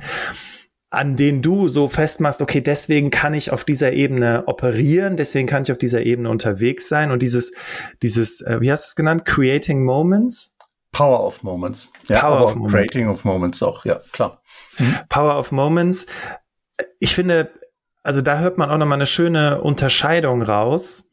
an 0.95 1.15
denen 1.15 1.41
du 1.41 1.67
so 1.67 1.87
festmachst, 1.87 2.41
okay, 2.41 2.61
deswegen 2.61 3.11
kann 3.11 3.33
ich 3.33 3.51
auf 3.51 3.63
dieser 3.63 3.93
Ebene 3.93 4.43
operieren, 4.47 5.17
deswegen 5.17 5.47
kann 5.47 5.63
ich 5.63 5.71
auf 5.71 5.77
dieser 5.77 6.01
Ebene 6.01 6.29
unterwegs 6.29 6.87
sein 6.87 7.11
und 7.11 7.21
dieses, 7.21 7.53
dieses, 8.01 8.41
äh, 8.41 8.61
wie 8.61 8.71
hast 8.71 8.85
du 8.85 8.87
es 8.87 8.95
genannt, 8.95 9.25
Creating 9.25 9.83
Moments? 9.83 10.55
Power 10.91 11.25
of 11.25 11.43
Moments. 11.43 11.91
Ja, 12.07 12.21
Power 12.21 12.43
of 12.45 12.55
Moments. 12.55 12.73
Creating 12.73 13.09
of 13.09 13.25
Moments 13.25 13.61
auch, 13.61 13.83
ja, 13.85 13.99
klar. 14.11 14.41
Mhm. 14.77 14.97
Power 15.09 15.37
of 15.37 15.51
Moments. 15.51 16.05
Ich 16.99 17.13
finde, 17.13 17.51
also 18.03 18.21
da 18.21 18.39
hört 18.39 18.57
man 18.57 18.69
auch 18.69 18.77
nochmal 18.77 18.97
eine 18.97 19.05
schöne 19.05 19.61
Unterscheidung 19.61 20.41
raus, 20.41 21.11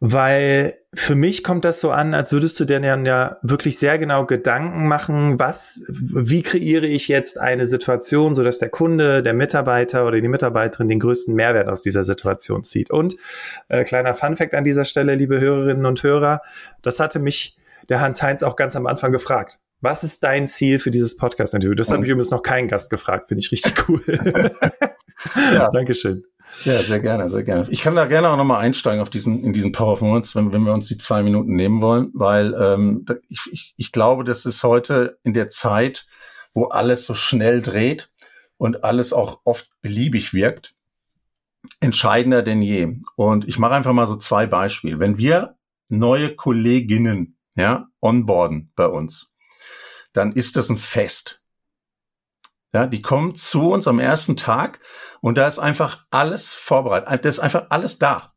weil 0.00 0.78
für 0.96 1.14
mich 1.14 1.44
kommt 1.44 1.64
das 1.64 1.80
so 1.80 1.90
an, 1.90 2.14
als 2.14 2.32
würdest 2.32 2.58
du 2.58 2.64
dir 2.64 2.80
dann 2.80 3.04
ja 3.04 3.36
wirklich 3.42 3.78
sehr 3.78 3.98
genau 3.98 4.24
Gedanken 4.24 4.88
machen, 4.88 5.38
was, 5.38 5.84
wie 5.88 6.42
kreiere 6.42 6.86
ich 6.86 7.08
jetzt 7.08 7.38
eine 7.38 7.66
Situation, 7.66 8.34
so 8.34 8.42
dass 8.42 8.58
der 8.58 8.70
Kunde, 8.70 9.22
der 9.22 9.34
Mitarbeiter 9.34 10.06
oder 10.06 10.20
die 10.20 10.28
Mitarbeiterin 10.28 10.88
den 10.88 10.98
größten 10.98 11.34
Mehrwert 11.34 11.68
aus 11.68 11.82
dieser 11.82 12.02
Situation 12.02 12.64
zieht. 12.64 12.90
Und 12.90 13.16
äh, 13.68 13.84
kleiner 13.84 14.14
Funfact 14.14 14.54
an 14.54 14.64
dieser 14.64 14.84
Stelle, 14.84 15.14
liebe 15.14 15.38
Hörerinnen 15.38 15.84
und 15.84 16.02
Hörer, 16.02 16.40
das 16.80 16.98
hatte 16.98 17.18
mich 17.18 17.58
der 17.88 18.00
Hans-Heinz 18.00 18.42
auch 18.42 18.56
ganz 18.56 18.74
am 18.74 18.86
Anfang 18.86 19.12
gefragt. 19.12 19.60
Was 19.82 20.02
ist 20.02 20.24
dein 20.24 20.46
Ziel 20.46 20.78
für 20.78 20.90
dieses 20.90 21.16
Podcast-Interview? 21.16 21.74
Das 21.74 21.90
habe 21.90 22.02
ich 22.02 22.08
übrigens 22.08 22.30
noch 22.30 22.42
keinen 22.42 22.68
Gast 22.68 22.88
gefragt. 22.88 23.28
Finde 23.28 23.44
ich 23.44 23.52
richtig 23.52 23.88
cool. 23.88 24.02
ja. 25.52 25.70
Dankeschön. 25.72 26.24
Ja, 26.64 26.74
sehr 26.74 27.00
gerne, 27.00 27.28
sehr 27.28 27.42
gerne. 27.42 27.66
Ich 27.70 27.80
kann 27.80 27.94
da 27.94 28.06
gerne 28.06 28.28
auch 28.30 28.36
nochmal 28.36 28.60
einsteigen 28.60 29.00
auf 29.00 29.10
diesen, 29.10 29.44
in 29.44 29.52
diesen 29.52 29.72
Power 29.72 29.92
of 29.92 30.00
Moments, 30.00 30.34
wenn, 30.34 30.52
wenn 30.52 30.62
wir 30.62 30.72
uns 30.72 30.88
die 30.88 30.98
zwei 30.98 31.22
Minuten 31.22 31.54
nehmen 31.54 31.82
wollen, 31.82 32.10
weil 32.14 32.54
ähm, 32.54 33.04
ich, 33.28 33.40
ich, 33.52 33.74
ich 33.76 33.92
glaube, 33.92 34.24
das 34.24 34.46
ist 34.46 34.62
heute 34.64 35.18
in 35.22 35.34
der 35.34 35.48
Zeit, 35.48 36.06
wo 36.54 36.66
alles 36.66 37.04
so 37.04 37.14
schnell 37.14 37.62
dreht 37.62 38.10
und 38.56 38.84
alles 38.84 39.12
auch 39.12 39.40
oft 39.44 39.68
beliebig 39.82 40.32
wirkt, 40.32 40.74
entscheidender 41.80 42.42
denn 42.42 42.62
je. 42.62 42.96
Und 43.16 43.46
ich 43.46 43.58
mache 43.58 43.74
einfach 43.74 43.92
mal 43.92 44.06
so 44.06 44.16
zwei 44.16 44.46
Beispiele. 44.46 44.98
Wenn 44.98 45.18
wir 45.18 45.56
neue 45.88 46.34
Kolleginnen 46.34 47.36
ja, 47.54 47.88
onboarden 48.00 48.72
bei 48.76 48.86
uns, 48.86 49.32
dann 50.12 50.32
ist 50.32 50.56
das 50.56 50.70
ein 50.70 50.78
Fest. 50.78 51.42
Ja, 52.72 52.86
die 52.86 53.02
kommen 53.02 53.34
zu 53.34 53.70
uns 53.70 53.86
am 53.88 53.98
ersten 53.98 54.36
Tag 54.36 54.80
und 55.20 55.38
da 55.38 55.46
ist 55.46 55.58
einfach 55.58 56.04
alles 56.10 56.52
vorbereitet. 56.52 57.24
Das 57.24 57.36
ist 57.36 57.40
einfach 57.40 57.66
alles 57.70 57.98
da. 57.98 58.28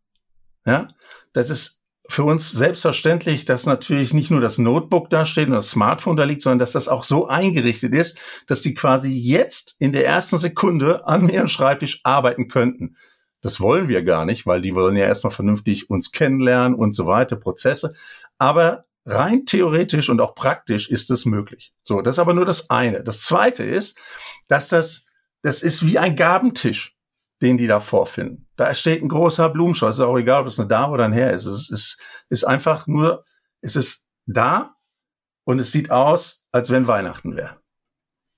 Ja, 0.66 0.88
das 1.34 1.50
ist 1.50 1.80
für 2.10 2.24
uns 2.24 2.52
selbstverständlich, 2.52 3.46
dass 3.46 3.68
natürlich 3.68 4.14
nicht 4.16 4.32
nur 4.32 4.42
das 4.42 4.58
Notebook 4.58 5.12
da 5.12 5.26
steht 5.26 5.48
und 5.48 5.54
das 5.54 5.70
Smartphone 5.70 6.18
da 6.18 6.24
liegt, 6.24 6.42
sondern 6.42 6.58
dass 6.60 6.72
das 6.72 6.88
auch 6.88 7.04
so 7.04 7.28
eingerichtet 7.28 7.94
ist, 7.94 8.18
dass 8.48 8.62
die 8.62 8.74
quasi 8.74 9.12
jetzt 9.12 9.76
in 9.78 9.94
der 9.94 10.08
ersten 10.08 10.40
Sekunde 10.40 11.08
an 11.08 11.30
ihrem 11.30 11.48
Schreibtisch 11.48 12.02
arbeiten 12.04 12.48
könnten. 12.48 12.96
Das 13.42 13.62
wollen 13.62 13.88
wir 13.88 14.04
gar 14.04 14.26
nicht, 14.26 14.48
weil 14.48 14.62
die 14.62 14.74
wollen 14.74 14.98
ja 14.98 15.06
erstmal 15.06 15.32
vernünftig 15.32 15.90
uns 15.90 16.12
kennenlernen 16.12 16.74
und 16.74 16.94
so 16.94 17.06
weiter, 17.06 17.36
Prozesse. 17.36 17.94
Aber 18.40 18.82
rein 19.06 19.46
theoretisch 19.46 20.10
und 20.10 20.20
auch 20.20 20.34
praktisch 20.34 20.90
ist 20.90 21.12
es 21.12 21.26
möglich. 21.26 21.74
So, 21.84 22.02
das 22.02 22.16
ist 22.16 22.20
aber 22.20 22.34
nur 22.34 22.46
das 22.46 22.72
eine. 22.72 23.04
Das 23.04 23.22
zweite 23.22 23.64
ist, 23.64 24.00
dass 24.48 24.68
das, 24.68 25.06
das 25.42 25.64
ist 25.64 25.86
wie 25.86 26.00
ein 26.00 26.16
Gabentisch, 26.16 26.98
den 27.42 27.58
die 27.58 27.68
da 27.68 27.80
vorfinden. 27.80 28.48
Da 28.56 28.74
steht 28.74 29.02
ein 29.02 29.10
großer 29.10 29.50
Blumenstrauß. 29.50 29.96
Ist 29.96 30.02
auch 30.02 30.18
egal, 30.18 30.42
ob 30.42 30.48
es 30.48 30.60
eine 30.60 30.68
Dame 30.68 30.94
oder 30.94 31.06
ein 31.06 31.14
Herr 31.14 31.32
ist. 31.32 31.46
Es 31.46 31.70
ist, 31.70 32.02
ist 32.30 32.44
einfach 32.44 32.88
nur, 32.88 33.24
es 33.62 33.76
ist 33.76 34.08
da 34.26 34.74
und 35.46 35.60
es 35.60 35.72
sieht 35.72 35.92
aus, 35.92 36.44
als 36.52 36.70
wenn 36.70 36.88
Weihnachten 36.88 37.36
wäre. 37.36 37.60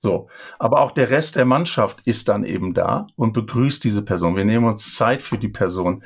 So. 0.00 0.28
Aber 0.58 0.80
auch 0.80 0.90
der 0.90 1.10
Rest 1.10 1.36
der 1.36 1.44
Mannschaft 1.44 2.00
ist 2.06 2.28
dann 2.28 2.44
eben 2.44 2.74
da 2.74 3.06
und 3.16 3.32
begrüßt 3.32 3.82
diese 3.84 4.02
Person. 4.02 4.36
Wir 4.36 4.44
nehmen 4.44 4.66
uns 4.66 4.94
Zeit 4.94 5.22
für 5.22 5.38
die 5.38 5.48
Person. 5.48 6.04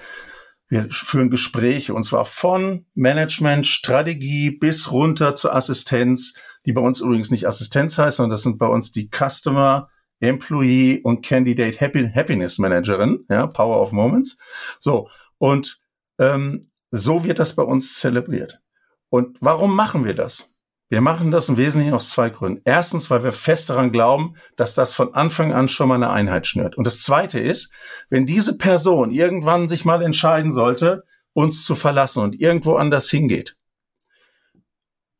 Wir 0.68 0.88
führen 0.90 1.30
Gespräche 1.30 1.94
und 1.94 2.02
zwar 2.02 2.24
von 2.24 2.86
Management, 2.94 3.66
Strategie 3.66 4.50
bis 4.50 4.90
runter 4.90 5.34
zur 5.34 5.54
Assistenz, 5.54 6.34
die 6.66 6.72
bei 6.72 6.80
uns 6.80 7.00
übrigens 7.00 7.30
nicht 7.30 7.46
Assistenz 7.46 7.96
heißt, 7.98 8.16
sondern 8.16 8.32
das 8.32 8.42
sind 8.42 8.58
bei 8.58 8.66
uns 8.66 8.90
die 8.90 9.08
Customer, 9.08 9.88
Employee 10.20 11.00
und 11.02 11.24
Candidate 11.24 11.78
Happy, 11.78 12.10
Happiness 12.14 12.58
Managerin, 12.58 13.24
ja, 13.28 13.46
Power 13.46 13.80
of 13.80 13.92
Moments. 13.92 14.38
So, 14.78 15.08
und 15.38 15.80
ähm, 16.18 16.66
so 16.90 17.24
wird 17.24 17.38
das 17.38 17.54
bei 17.54 17.62
uns 17.62 17.98
zelebriert. 17.98 18.60
Und 19.08 19.36
warum 19.40 19.74
machen 19.74 20.04
wir 20.04 20.14
das? 20.14 20.52
Wir 20.88 21.00
machen 21.00 21.32
das 21.32 21.48
im 21.48 21.56
Wesentlichen 21.56 21.94
aus 21.94 22.10
zwei 22.10 22.30
Gründen. 22.30 22.62
Erstens, 22.64 23.10
weil 23.10 23.24
wir 23.24 23.32
fest 23.32 23.70
daran 23.70 23.90
glauben, 23.90 24.36
dass 24.54 24.74
das 24.74 24.92
von 24.94 25.14
Anfang 25.14 25.52
an 25.52 25.68
schon 25.68 25.88
mal 25.88 25.96
eine 25.96 26.10
Einheit 26.10 26.46
schnürt. 26.46 26.76
Und 26.76 26.86
das 26.86 27.02
zweite 27.02 27.40
ist, 27.40 27.72
wenn 28.08 28.24
diese 28.24 28.56
Person 28.56 29.10
irgendwann 29.10 29.68
sich 29.68 29.84
mal 29.84 30.00
entscheiden 30.02 30.52
sollte, 30.52 31.04
uns 31.32 31.64
zu 31.64 31.74
verlassen 31.74 32.22
und 32.22 32.40
irgendwo 32.40 32.76
anders 32.76 33.10
hingeht. 33.10 33.56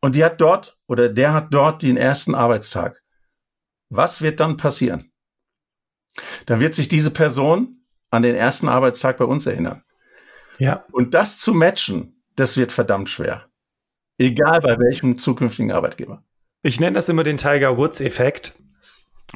Und 0.01 0.15
die 0.15 0.25
hat 0.25 0.41
dort 0.41 0.79
oder 0.87 1.09
der 1.09 1.33
hat 1.33 1.53
dort 1.53 1.83
den 1.83 1.97
ersten 1.97 2.37
Arbeitstag. 2.37 3.03
Was 3.89 4.23
wird 4.23 4.41
dann 4.41 4.57
passieren? 4.57 5.13
Dann 6.47 6.61
wird 6.61 6.75
sich 6.75 6.89
diese 6.89 7.11
Person 7.11 7.85
an 8.11 8.23
den 8.23 8.35
ersten 8.35 8.69
Arbeitstag 8.69 9.19
bei 9.19 9.25
uns 9.25 9.47
erinnern. 9.47 9.83
Ja. 10.59 10.85
Und 10.93 11.15
das 11.15 11.39
zu 11.39 11.53
matchen, 11.53 12.23
das 12.37 12.57
wird 12.57 12.73
verdammt 12.73 13.11
schwer. 13.11 13.47
Egal 14.19 14.61
bei 14.61 14.79
welchem 14.79 15.19
zukünftigen 15.19 15.73
Arbeitgeber. 15.73 16.23
Ich 16.63 16.81
nenne 16.81 16.95
das 16.95 17.09
immer 17.09 17.23
den 17.23 17.37
Tiger 17.37 17.77
Woods-Effekt. 17.77 18.59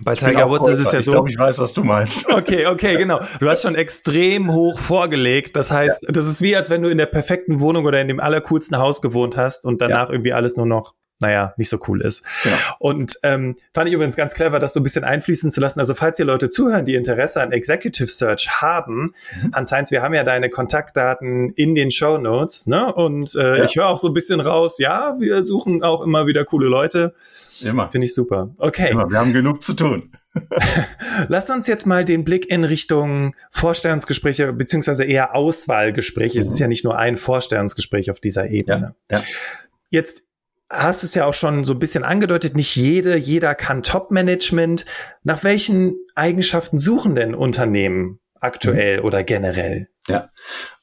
Bei 0.03 0.15
Tiger 0.15 0.49
Woods 0.49 0.69
ist 0.69 0.79
es 0.79 0.93
ja 0.93 1.01
so. 1.01 1.11
Ich 1.11 1.15
glaube, 1.15 1.31
ich 1.31 1.39
weiß, 1.39 1.59
was 1.59 1.75
du 1.75 1.85
meinst. 1.85 2.27
Okay, 2.33 2.67
okay, 2.67 2.97
genau. 2.97 3.21
Du 3.41 3.49
hast 3.49 3.63
schon 3.63 3.75
extrem 3.75 4.53
hoch 4.53 4.79
vorgelegt. 4.79 5.57
Das 5.57 5.71
heißt, 5.71 6.05
ja. 6.05 6.13
das 6.13 6.27
ist 6.27 6.41
wie, 6.43 6.57
als 6.57 6.71
wenn 6.71 6.83
du 6.83 6.89
in 6.89 6.97
der 6.97 7.07
perfekten 7.07 7.61
Wohnung 7.61 7.85
oder 7.85 8.01
in 8.01 8.09
dem 8.09 8.21
allercoolsten 8.21 8.79
Haus 8.79 9.03
gewohnt 9.03 9.37
hast 9.37 9.67
und 9.67 9.83
danach 9.83 10.09
ja. 10.09 10.13
irgendwie 10.13 10.33
alles 10.33 10.57
nur 10.57 10.67
noch 10.67 10.95
naja, 11.21 11.55
nicht 11.57 11.69
so 11.69 11.79
cool 11.87 12.01
ist. 12.01 12.25
Genau. 12.43 12.57
Und 12.79 13.19
ähm, 13.23 13.57
fand 13.75 13.89
ich 13.89 13.95
übrigens 13.95 14.17
ganz 14.17 14.35
clever, 14.35 14.59
das 14.59 14.73
so 14.73 14.81
ein 14.81 14.83
bisschen 14.83 15.05
einfließen 15.05 15.51
zu 15.51 15.61
lassen. 15.61 15.79
Also 15.79 15.95
falls 15.95 16.19
ihr 16.19 16.25
Leute 16.25 16.49
zuhören, 16.49 16.85
die 16.85 16.95
Interesse 16.95 17.43
an 17.43 17.53
Executive 17.53 18.09
Search 18.09 18.49
haben, 18.61 19.15
mhm. 19.43 19.53
Hans 19.55 19.71
Heinz, 19.71 19.91
wir 19.91 20.03
haben 20.03 20.15
ja 20.15 20.25
deine 20.25 20.51
Kontaktdaten 20.51 21.53
in 21.55 21.75
den 21.75 21.91
Show 21.91 22.19
Notes, 22.19 22.67
ne? 22.67 22.93
Und 22.93 23.35
äh, 23.35 23.59
ja. 23.59 23.65
ich 23.65 23.77
höre 23.77 23.89
auch 23.89 23.99
so 23.99 24.09
ein 24.09 24.15
bisschen 24.15 24.41
raus, 24.41 24.79
ja, 24.79 25.17
wir 25.19 25.43
suchen 25.43 25.83
auch 25.83 26.03
immer 26.03 26.27
wieder 26.27 26.45
coole 26.45 26.69
Leute. 26.69 27.15
Immer. 27.63 27.91
Finde 27.91 28.07
ich 28.07 28.15
super. 28.15 28.55
Okay. 28.57 28.91
Immer. 28.91 29.11
Wir 29.11 29.19
haben 29.19 29.35
genug 29.35 29.63
zu 29.63 29.75
tun. 29.75 30.11
Lass 31.29 31.51
uns 31.51 31.67
jetzt 31.67 31.87
mal 31.87 32.05
den 32.05 32.25
Blick 32.25 32.51
in 32.51 32.65
Richtung 32.65 33.35
Vorstellungsgespräche 33.51 34.53
beziehungsweise 34.53 35.05
eher 35.05 35.35
Auswahlgespräche. 35.35 36.39
Mhm. 36.39 36.43
Es 36.43 36.51
ist 36.51 36.59
ja 36.59 36.69
nicht 36.69 36.85
nur 36.85 36.97
ein 36.97 37.17
Vorstellungsgespräch 37.17 38.11
auf 38.11 38.21
dieser 38.21 38.49
Ebene. 38.49 38.95
Ja. 39.11 39.19
Ja. 39.19 39.25
Jetzt 39.91 40.23
hast 40.71 41.03
es 41.03 41.15
ja 41.15 41.27
auch 41.27 41.35
schon 41.35 41.65
so 41.65 41.75
ein 41.75 41.79
bisschen 41.79 42.05
angedeutet, 42.05 42.57
nicht 42.57 42.77
jede, 42.77 43.17
jeder 43.17 43.55
kann 43.55 43.83
Top-Management. 43.83 44.87
Nach 45.25 45.43
welchen 45.43 45.97
Eigenschaften 46.15 46.79
suchen 46.79 47.15
denn 47.15 47.35
Unternehmen 47.35 48.21
aktuell 48.41 49.01
mhm. 49.01 49.05
oder 49.05 49.25
generell? 49.25 49.89
Ja, 50.09 50.31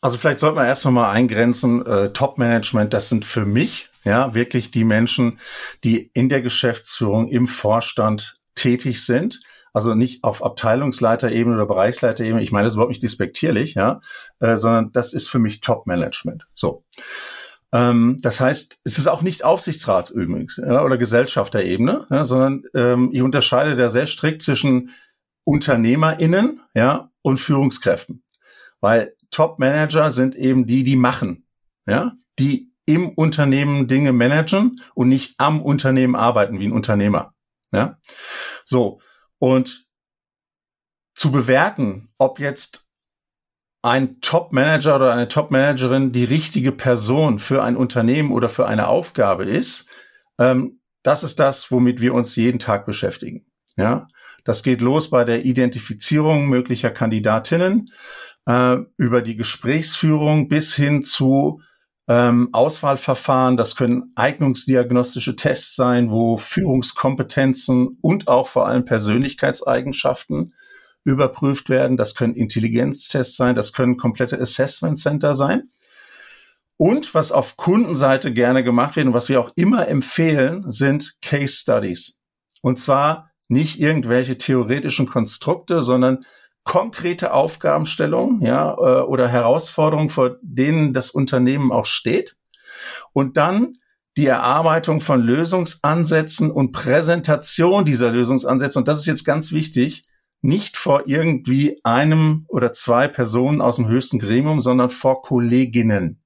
also 0.01 0.17
vielleicht 0.17 0.39
sollte 0.39 0.57
man 0.57 0.67
erst 0.67 0.85
nochmal 0.85 1.13
eingrenzen, 1.15 1.85
äh, 1.85 2.11
Top-Management, 2.11 2.93
das 2.93 3.09
sind 3.09 3.25
für 3.25 3.45
mich 3.45 3.89
ja 4.03 4.33
wirklich 4.33 4.71
die 4.71 4.83
Menschen, 4.83 5.39
die 5.83 6.11
in 6.13 6.29
der 6.29 6.41
Geschäftsführung, 6.41 7.27
im 7.27 7.47
Vorstand 7.47 8.39
tätig 8.55 9.05
sind. 9.05 9.41
Also 9.73 9.93
nicht 9.93 10.23
auf 10.23 10.43
Abteilungsleiterebene 10.43 11.55
oder 11.55 11.67
Bereichsleiterebene. 11.67 12.41
Ich 12.41 12.51
meine 12.51 12.63
das 12.63 12.73
ist 12.73 12.77
überhaupt 12.77 12.91
nicht 12.91 13.03
despektierlich, 13.03 13.75
ja, 13.75 13.99
äh, 14.39 14.57
sondern 14.57 14.91
das 14.91 15.13
ist 15.13 15.27
für 15.27 15.39
mich 15.39 15.61
Top-Management. 15.61 16.47
So. 16.55 16.83
Ähm, 17.73 18.17
das 18.21 18.39
heißt, 18.39 18.79
es 18.83 18.97
ist 18.97 19.07
auch 19.07 19.21
nicht 19.21 19.43
Aufsichtsrats 19.43 20.09
übrigens 20.09 20.57
ja, 20.57 20.83
oder 20.83 20.97
Gesellschafterebene, 20.97 22.07
ja, 22.09 22.25
sondern 22.25 22.63
ähm, 22.73 23.09
ich 23.11 23.21
unterscheide 23.21 23.75
da 23.75 23.89
sehr 23.89 24.07
strikt 24.07 24.41
zwischen 24.41 24.91
UnternehmerInnen 25.43 26.61
ja, 26.73 27.11
und 27.21 27.37
Führungskräften. 27.37 28.23
Weil 28.79 29.15
Top-Manager 29.31 30.11
sind 30.11 30.35
eben 30.35 30.67
die, 30.67 30.83
die 30.83 30.95
machen, 30.95 31.47
ja, 31.85 32.13
die 32.39 32.71
im 32.85 33.09
Unternehmen 33.09 33.87
Dinge 33.87 34.13
managen 34.13 34.81
und 34.95 35.09
nicht 35.09 35.35
am 35.37 35.61
Unternehmen 35.61 36.15
arbeiten 36.15 36.59
wie 36.59 36.67
ein 36.67 36.71
Unternehmer. 36.71 37.33
Ja? 37.71 37.99
So. 38.65 39.01
Und 39.39 39.85
zu 41.13 41.31
bewerten, 41.31 42.09
ob 42.17 42.39
jetzt 42.39 42.86
ein 43.81 44.19
Top-Manager 44.21 44.95
oder 44.95 45.13
eine 45.13 45.27
Top-Managerin 45.27 46.11
die 46.11 46.25
richtige 46.25 46.71
Person 46.71 47.39
für 47.39 47.63
ein 47.63 47.77
Unternehmen 47.77 48.31
oder 48.31 48.49
für 48.49 48.65
eine 48.65 48.87
Aufgabe 48.87 49.45
ist, 49.45 49.89
ähm, 50.39 50.79
das 51.03 51.23
ist 51.23 51.39
das, 51.39 51.71
womit 51.71 52.01
wir 52.01 52.13
uns 52.13 52.35
jeden 52.35 52.59
Tag 52.59 52.85
beschäftigen. 52.85 53.45
Ja, 53.77 54.07
das 54.43 54.63
geht 54.63 54.81
los 54.81 55.09
bei 55.09 55.23
der 55.23 55.45
Identifizierung 55.45 56.47
möglicher 56.47 56.89
Kandidatinnen 56.89 57.91
äh, 58.45 58.77
über 58.97 59.21
die 59.21 59.35
Gesprächsführung 59.35 60.47
bis 60.47 60.73
hin 60.73 61.03
zu 61.03 61.61
ähm, 62.07 62.49
Auswahlverfahren. 62.53 63.57
Das 63.57 63.75
können 63.75 64.11
eignungsdiagnostische 64.15 65.35
Tests 65.35 65.75
sein, 65.75 66.09
wo 66.09 66.37
Führungskompetenzen 66.37 67.97
und 68.01 68.27
auch 68.27 68.47
vor 68.47 68.67
allem 68.67 68.85
Persönlichkeitseigenschaften 68.85 70.53
überprüft 71.07 71.69
werden. 71.69 71.95
Das 71.95 72.15
können 72.15 72.35
Intelligenztests 72.35 73.37
sein, 73.37 73.55
das 73.55 73.71
können 73.71 73.97
komplette 73.97 74.39
Assessment 74.39 74.99
Center 74.99 75.33
sein. 75.33 75.69
Und 76.75 77.15
was 77.15 77.31
auf 77.31 77.57
Kundenseite 77.57 78.33
gerne 78.33 78.63
gemacht 78.63 78.97
wird 78.97 79.07
und 79.07 79.13
was 79.13 79.29
wir 79.29 79.39
auch 79.39 79.51
immer 79.55 79.87
empfehlen, 79.87 80.69
sind 80.69 81.15
Case 81.21 81.55
Studies. 81.55 82.19
Und 82.61 82.77
zwar 82.77 83.31
nicht 83.47 83.79
irgendwelche 83.79 84.37
theoretischen 84.37 85.07
Konstrukte, 85.07 85.81
sondern 85.81 86.25
konkrete 86.65 87.31
Aufgabenstellungen, 87.31 88.41
ja, 88.41 88.73
äh, 88.73 89.01
oder 89.01 89.29
Herausforderungen, 89.29 90.09
vor 90.09 90.35
denen 90.41 90.91
das 90.91 91.09
Unternehmen 91.09 91.71
auch 91.71 91.85
steht. 91.85 92.35
Und 93.13 93.37
dann 93.37 93.77
die 94.17 94.25
Erarbeitung 94.25 94.99
von 94.99 95.21
Lösungsansätzen 95.21 96.51
und 96.51 96.73
Präsentation 96.73 97.85
dieser 97.85 98.11
Lösungsansätze. 98.11 98.77
Und 98.77 98.87
das 98.89 98.99
ist 98.99 99.05
jetzt 99.05 99.23
ganz 99.23 99.53
wichtig, 99.53 100.03
nicht 100.41 100.77
vor 100.77 101.03
irgendwie 101.07 101.79
einem 101.83 102.45
oder 102.47 102.71
zwei 102.71 103.07
Personen 103.07 103.61
aus 103.61 103.77
dem 103.77 103.87
höchsten 103.87 104.19
Gremium, 104.19 104.61
sondern 104.61 104.89
vor 104.89 105.21
Kolleginnen 105.21 106.21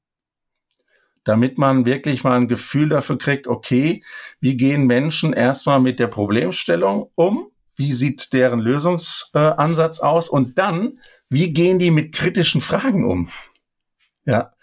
damit 1.23 1.57
man 1.57 1.85
wirklich 1.85 2.23
mal 2.23 2.37
ein 2.37 2.47
Gefühl 2.47 2.89
dafür 2.89 3.17
kriegt, 3.17 3.47
okay, 3.47 4.03
wie 4.39 4.57
gehen 4.57 4.87
Menschen 4.87 5.33
erstmal 5.33 5.79
mit 5.79 5.99
der 5.99 6.07
Problemstellung 6.07 7.11
um? 7.15 7.51
Wie 7.75 7.93
sieht 7.93 8.33
deren 8.33 8.59
Lösungsansatz 8.59 9.99
äh, 9.99 10.03
aus? 10.03 10.29
Und 10.29 10.57
dann, 10.57 10.99
wie 11.29 11.53
gehen 11.53 11.79
die 11.79 11.91
mit 11.91 12.13
kritischen 12.13 12.61
Fragen 12.61 13.05
um? 13.05 13.29
Ja. 14.25 14.53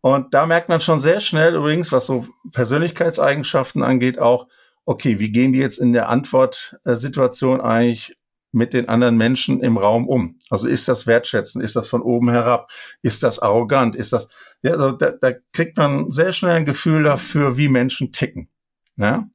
Und 0.00 0.34
da 0.34 0.46
merkt 0.46 0.68
man 0.68 0.80
schon 0.80 0.98
sehr 0.98 1.20
schnell 1.20 1.54
übrigens, 1.54 1.90
was 1.90 2.06
so 2.06 2.26
Persönlichkeitseigenschaften 2.52 3.82
angeht, 3.82 4.18
auch, 4.18 4.48
okay, 4.84 5.18
wie 5.18 5.32
gehen 5.32 5.52
die 5.52 5.60
jetzt 5.60 5.78
in 5.78 5.92
der 5.92 6.10
Antwortsituation 6.10 7.60
eigentlich 7.60 8.16
mit 8.54 8.72
den 8.72 8.88
anderen 8.88 9.16
Menschen 9.16 9.62
im 9.62 9.76
Raum 9.76 10.08
um? 10.08 10.38
Also 10.50 10.68
ist 10.68 10.88
das 10.88 11.06
wertschätzen? 11.06 11.60
Ist 11.60 11.76
das 11.76 11.88
von 11.88 12.02
oben 12.02 12.30
herab? 12.30 12.70
Ist 13.02 13.22
das 13.22 13.40
arrogant? 13.40 13.96
Ist 13.96 14.12
das, 14.12 14.28
ja, 14.62 14.72
also 14.72 14.92
da, 14.92 15.10
da 15.10 15.32
kriegt 15.52 15.76
man 15.76 16.10
sehr 16.10 16.32
schnell 16.32 16.52
ein 16.52 16.64
Gefühl 16.64 17.02
dafür, 17.02 17.56
wie 17.56 17.68
Menschen 17.68 18.12
ticken. 18.12 18.48
Ja? 18.96 19.28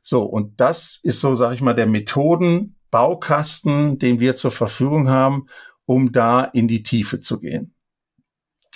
So, 0.00 0.22
und 0.22 0.60
das 0.60 1.00
ist 1.02 1.20
so, 1.20 1.34
sage 1.34 1.54
ich 1.54 1.60
mal, 1.60 1.74
der 1.74 1.86
Methodenbaukasten, 1.86 3.98
den 3.98 4.20
wir 4.20 4.34
zur 4.34 4.52
Verfügung 4.52 5.08
haben, 5.08 5.46
um 5.84 6.12
da 6.12 6.44
in 6.44 6.68
die 6.68 6.82
Tiefe 6.82 7.20
zu 7.20 7.40
gehen. 7.40 7.74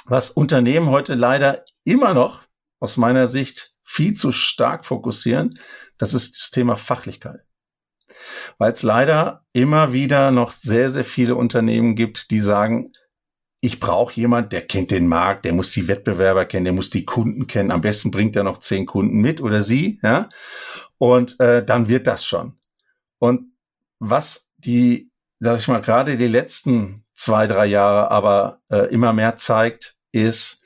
Was 0.06 0.30
Unternehmen 0.30 0.88
heute 0.88 1.14
leider 1.14 1.64
immer 1.84 2.14
noch 2.14 2.42
aus 2.80 2.96
meiner 2.96 3.28
Sicht 3.28 3.74
viel 3.82 4.14
zu 4.14 4.32
stark 4.32 4.84
fokussieren, 4.84 5.58
das 5.98 6.14
ist 6.14 6.36
das 6.36 6.50
Thema 6.50 6.76
Fachlichkeit 6.76 7.46
weil 8.58 8.72
es 8.72 8.82
leider 8.82 9.44
immer 9.52 9.92
wieder 9.92 10.30
noch 10.30 10.52
sehr, 10.52 10.90
sehr 10.90 11.04
viele 11.04 11.34
Unternehmen 11.34 11.94
gibt, 11.94 12.30
die 12.30 12.40
sagen, 12.40 12.92
ich 13.60 13.80
brauche 13.80 14.14
jemand, 14.14 14.52
der 14.52 14.62
kennt 14.62 14.90
den 14.90 15.08
Markt, 15.08 15.44
der 15.44 15.52
muss 15.52 15.72
die 15.72 15.88
Wettbewerber 15.88 16.44
kennen, 16.44 16.64
der 16.64 16.72
muss 16.72 16.90
die 16.90 17.04
Kunden 17.04 17.46
kennen. 17.46 17.70
Am 17.70 17.80
besten 17.80 18.10
bringt 18.10 18.36
er 18.36 18.44
noch 18.44 18.58
zehn 18.58 18.86
Kunden 18.86 19.20
mit 19.20 19.40
oder 19.40 19.62
sie, 19.62 19.98
ja. 20.02 20.28
Und 20.98 21.40
äh, 21.40 21.64
dann 21.64 21.88
wird 21.88 22.06
das 22.06 22.24
schon. 22.24 22.58
Und 23.18 23.52
was 23.98 24.50
die, 24.56 25.10
sag 25.40 25.58
ich 25.58 25.68
mal, 25.68 25.80
gerade 25.80 26.16
die 26.16 26.28
letzten 26.28 27.04
zwei, 27.14 27.46
drei 27.46 27.66
Jahre 27.66 28.10
aber 28.10 28.60
äh, 28.70 28.92
immer 28.92 29.12
mehr 29.12 29.36
zeigt, 29.36 29.96
ist, 30.12 30.62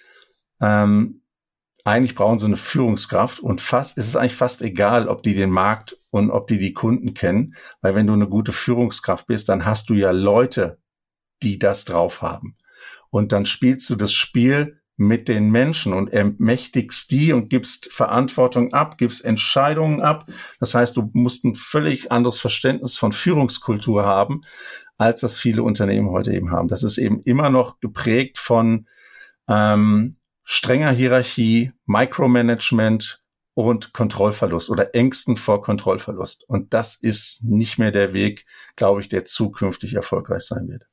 ähm, 0.60 1.19
eigentlich 1.84 2.14
brauchen 2.14 2.38
sie 2.38 2.46
eine 2.46 2.56
Führungskraft 2.56 3.40
und 3.40 3.60
fast, 3.60 3.99
es 3.99 4.06
ist 4.06 4.16
eigentlich 4.16 4.37
fast 4.37 4.62
egal, 4.62 5.08
ob 5.08 5.22
die 5.22 5.34
den 5.34 5.50
Markt 5.50 5.99
und 6.10 6.30
ob 6.30 6.46
die 6.46 6.58
die 6.58 6.72
Kunden 6.72 7.14
kennen, 7.14 7.54
weil 7.80 7.94
wenn 7.94 8.06
du 8.06 8.12
eine 8.12 8.28
gute 8.28 8.52
Führungskraft 8.52 9.26
bist, 9.26 9.49
dann 9.49 9.64
hast 9.64 9.90
du 9.90 9.94
ja 9.94 10.10
Leute, 10.10 10.78
die 11.42 11.58
das 11.58 11.84
drauf 11.84 12.22
haben. 12.22 12.56
Und 13.10 13.32
dann 13.32 13.46
spielst 13.46 13.88
du 13.90 13.96
das 13.96 14.12
Spiel 14.12 14.80
mit 14.96 15.28
den 15.28 15.50
Menschen 15.50 15.94
und 15.94 16.12
ermächtigst 16.12 17.10
die 17.10 17.32
und 17.32 17.49
gibst 17.49 17.90
Verantwortung 17.90 18.75
ab, 18.75 18.99
gibst 18.99 19.25
Entscheidungen 19.25 20.02
ab. 20.02 20.26
Das 20.58 20.75
heißt, 20.75 20.94
du 20.96 21.10
musst 21.14 21.44
ein 21.44 21.54
völlig 21.54 22.12
anderes 22.12 22.38
Verständnis 22.38 22.96
von 22.96 23.12
Führungskultur 23.12 24.04
haben, 24.04 24.42
als 24.99 25.22
das 25.22 25.38
viele 25.38 25.62
Unternehmen 25.62 26.10
heute 26.10 26.34
eben 26.34 26.50
haben. 26.50 26.68
Das 26.68 26.82
ist 26.82 26.99
eben 26.99 27.22
immer 27.22 27.49
noch 27.49 27.80
geprägt 27.80 28.36
von 28.36 28.86
ähm, 29.49 30.16
strenger 30.52 30.91
Hierarchie, 30.91 31.71
Micromanagement 31.86 33.23
und 33.54 33.93
Kontrollverlust 33.93 34.69
oder 34.69 34.97
Ängsten 34.97 35.36
vor 35.36 35.63
Kontrollverlust. 35.63 36.43
Und 36.49 36.75
das 36.75 36.97
ist 36.97 37.45
nicht 37.45 37.78
mehr 37.78 37.93
der 37.93 38.13
Weg, 38.13 38.47
glaube 38.75 39.00
ich, 39.00 39.08
der 39.08 39.25
zukünftig 39.25 39.95
erfolgreich 39.95 40.43
sein 40.43 40.67
wird. 40.67 40.89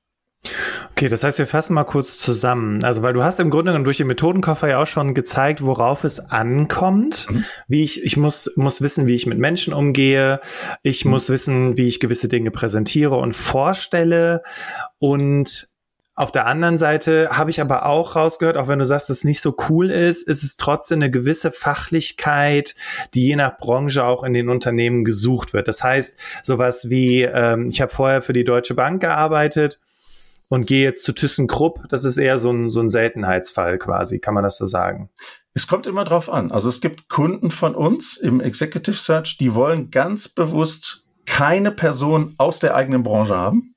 Okay, 0.92 1.10
das 1.10 1.24
heißt, 1.24 1.40
wir 1.40 1.48
fassen 1.48 1.74
mal 1.74 1.86
kurz 1.86 2.20
zusammen. 2.20 2.84
Also, 2.84 3.02
weil 3.02 3.14
du 3.14 3.24
hast 3.24 3.40
im 3.40 3.50
Grunde 3.50 3.72
genommen 3.72 3.84
durch 3.84 3.98
den 3.98 4.06
Methodenkoffer 4.06 4.70
ja 4.70 4.80
auch 4.80 4.88
schon 4.88 5.16
gezeigt, 5.16 5.64
worauf 5.64 6.04
es 6.04 6.20
ankommt. 6.20 7.26
Mhm. 7.32 7.44
Wie 7.68 7.84
ich, 7.84 8.04
ich 8.04 8.16
muss, 8.16 8.54
muss 8.58 8.84
wissen, 8.84 9.08
wie 9.08 9.16
ich 9.16 9.26
mit 9.26 9.40
Menschen 9.40 9.74
umgehe. 9.74 10.40
Ich 10.84 11.04
mhm. 11.04 11.12
muss 11.12 11.32
wissen, 11.32 11.78
wie 11.78 11.88
ich 11.88 12.00
gewisse 12.00 12.28
Dinge 12.28 12.52
präsentiere 12.52 13.16
und 13.16 13.34
vorstelle. 13.36 14.44
Und 15.00 15.70
auf 16.18 16.32
der 16.32 16.48
anderen 16.48 16.80
Seite 16.80 17.30
habe 17.32 17.52
ich 17.52 17.62
aber 17.62 17.86
auch 17.86 18.16
rausgehört, 18.16 18.58
auch 18.58 18.68
wenn 18.68 18.80
du 18.80 18.86
sagst, 18.86 19.08
dass 19.08 19.18
es 19.18 19.24
nicht 19.24 19.40
so 19.40 19.56
cool 19.70 19.92
ist, 19.92 20.28
ist 20.28 20.44
es 20.44 20.58
trotzdem 20.58 20.98
eine 20.98 21.12
gewisse 21.12 21.52
Fachlichkeit, 21.52 22.74
die 23.14 23.28
je 23.28 23.36
nach 23.36 23.60
Branche 23.60 24.04
auch 24.04 24.24
in 24.24 24.34
den 24.34 24.50
Unternehmen 24.50 25.04
gesucht 25.06 25.54
wird. 25.54 25.68
Das 25.68 25.84
heißt, 25.84 26.18
sowas 26.42 26.90
wie, 26.90 27.22
ähm, 27.22 27.68
ich 27.68 27.82
habe 27.82 27.92
vorher 27.92 28.24
für 28.24 28.34
die 28.34 28.44
Deutsche 28.44 28.74
Bank 28.74 29.00
gearbeitet 29.00 29.80
und 30.50 30.66
gehe 30.66 30.84
jetzt 30.84 31.04
zu 31.04 31.14
ThyssenKrupp, 31.14 31.88
das 31.90 32.04
ist 32.04 32.18
eher 32.18 32.40
so 32.40 32.52
ein, 32.52 32.72
so 32.72 32.80
ein 32.82 32.90
Seltenheitsfall 32.90 33.78
quasi, 33.78 34.18
kann 34.18 34.34
man 34.34 34.44
das 34.44 34.58
so 34.58 34.66
sagen? 34.66 35.12
Es 35.54 35.68
kommt 35.68 35.86
immer 35.86 36.04
drauf 36.04 36.32
an. 36.32 36.52
Also 36.52 36.68
es 36.70 36.82
gibt 36.82 37.10
Kunden 37.10 37.52
von 37.52 37.76
uns 37.76 38.18
im 38.18 38.42
Executive 38.42 38.98
Search, 38.98 39.38
die 39.38 39.54
wollen 39.54 39.92
ganz 39.92 40.30
bewusst 40.30 41.04
keine 41.28 41.70
Person 41.70 42.34
aus 42.40 42.58
der 42.58 42.74
eigenen 42.74 43.04
Branche 43.04 43.36
haben 43.36 43.76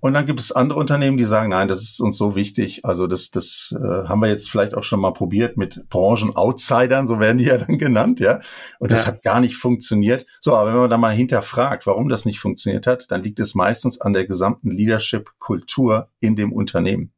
und 0.00 0.14
dann 0.14 0.26
gibt 0.26 0.40
es 0.40 0.52
andere 0.52 0.78
Unternehmen, 0.78 1.16
die 1.16 1.24
sagen, 1.24 1.50
nein, 1.50 1.68
das 1.68 1.82
ist 1.82 2.00
uns 2.00 2.16
so 2.16 2.36
wichtig. 2.36 2.84
Also 2.84 3.06
das, 3.06 3.30
das 3.30 3.74
äh, 3.76 4.08
haben 4.08 4.20
wir 4.20 4.28
jetzt 4.28 4.50
vielleicht 4.50 4.74
auch 4.74 4.82
schon 4.82 5.00
mal 5.00 5.12
probiert 5.12 5.56
mit 5.56 5.88
Branchen-Outsidern, 5.88 7.08
so 7.08 7.18
werden 7.18 7.38
die 7.38 7.44
ja 7.44 7.58
dann 7.58 7.78
genannt, 7.78 8.20
ja. 8.20 8.40
Und 8.78 8.92
das 8.92 9.02
ja. 9.02 9.08
hat 9.08 9.22
gar 9.22 9.40
nicht 9.40 9.56
funktioniert. 9.56 10.26
So, 10.40 10.54
aber 10.54 10.72
wenn 10.72 10.80
man 10.80 10.90
da 10.90 10.98
mal 10.98 11.14
hinterfragt, 11.14 11.86
warum 11.86 12.08
das 12.08 12.24
nicht 12.24 12.40
funktioniert 12.40 12.86
hat, 12.86 13.10
dann 13.10 13.22
liegt 13.22 13.40
es 13.40 13.54
meistens 13.54 14.00
an 14.00 14.12
der 14.12 14.26
gesamten 14.26 14.70
Leadership-Kultur 14.70 16.08
in 16.20 16.36
dem 16.36 16.52
Unternehmen. 16.52 17.12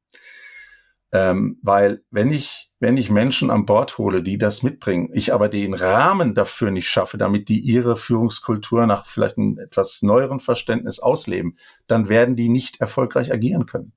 Ähm, 1.12 1.58
weil 1.62 2.02
wenn 2.10 2.30
ich, 2.30 2.70
wenn 2.78 2.96
ich 2.96 3.10
Menschen 3.10 3.50
an 3.50 3.66
Bord 3.66 3.98
hole, 3.98 4.22
die 4.22 4.38
das 4.38 4.62
mitbringen, 4.62 5.10
ich 5.12 5.34
aber 5.34 5.48
den 5.48 5.74
Rahmen 5.74 6.34
dafür 6.34 6.70
nicht 6.70 6.88
schaffe, 6.88 7.18
damit 7.18 7.48
die 7.48 7.58
ihre 7.60 7.96
Führungskultur 7.96 8.86
nach 8.86 9.06
vielleicht 9.06 9.36
einem 9.36 9.58
etwas 9.58 10.02
neueren 10.02 10.38
Verständnis 10.38 11.00
ausleben, 11.00 11.56
dann 11.88 12.08
werden 12.08 12.36
die 12.36 12.48
nicht 12.48 12.80
erfolgreich 12.80 13.32
agieren 13.32 13.66
können. 13.66 13.92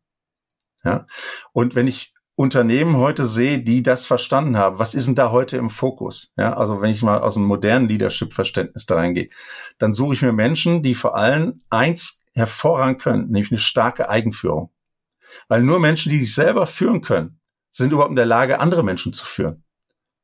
Ja. 0.84 1.06
Und 1.52 1.76
wenn 1.76 1.88
ich 1.88 2.14
Unternehmen 2.36 2.98
heute 2.98 3.26
sehe, 3.26 3.60
die 3.60 3.84
das 3.84 4.08
verstanden 4.08 4.58
haben, 4.58 4.80
was 4.80 4.96
ist 4.96 5.08
denn 5.08 5.16
da 5.16 5.30
heute 5.30 5.58
im 5.58 5.70
Fokus? 5.70 6.34
Ja, 6.36 6.54
also 6.58 6.82
wenn 6.82 6.90
ich 6.90 7.04
mal 7.04 7.22
aus 7.22 7.38
einem 7.38 7.46
modernen 7.46 7.88
Leadership-Verständnis 7.88 8.88
da 8.88 8.96
reingehe, 8.96 9.30
dann 9.78 9.94
suche 9.94 10.16
ich 10.16 10.24
mir 10.24 10.34
Menschen, 10.34 10.82
die 10.82 10.96
vor 10.96 11.16
allem 11.16 11.62
eins 11.70 12.24
hervorragend 12.34 13.00
können, 13.00 13.30
nämlich 13.30 13.52
eine 13.52 13.60
starke 13.60 14.10
Eigenführung. 14.10 14.73
Weil 15.48 15.62
nur 15.62 15.80
Menschen, 15.80 16.12
die 16.12 16.20
sich 16.20 16.34
selber 16.34 16.66
führen 16.66 17.02
können, 17.02 17.40
sind 17.72 17.92
überhaupt 17.92 18.12
in 18.12 18.16
der 18.16 18.26
Lage, 18.26 18.60
andere 18.60 18.84
Menschen 18.84 19.14
zu 19.14 19.26
führen. 19.26 19.64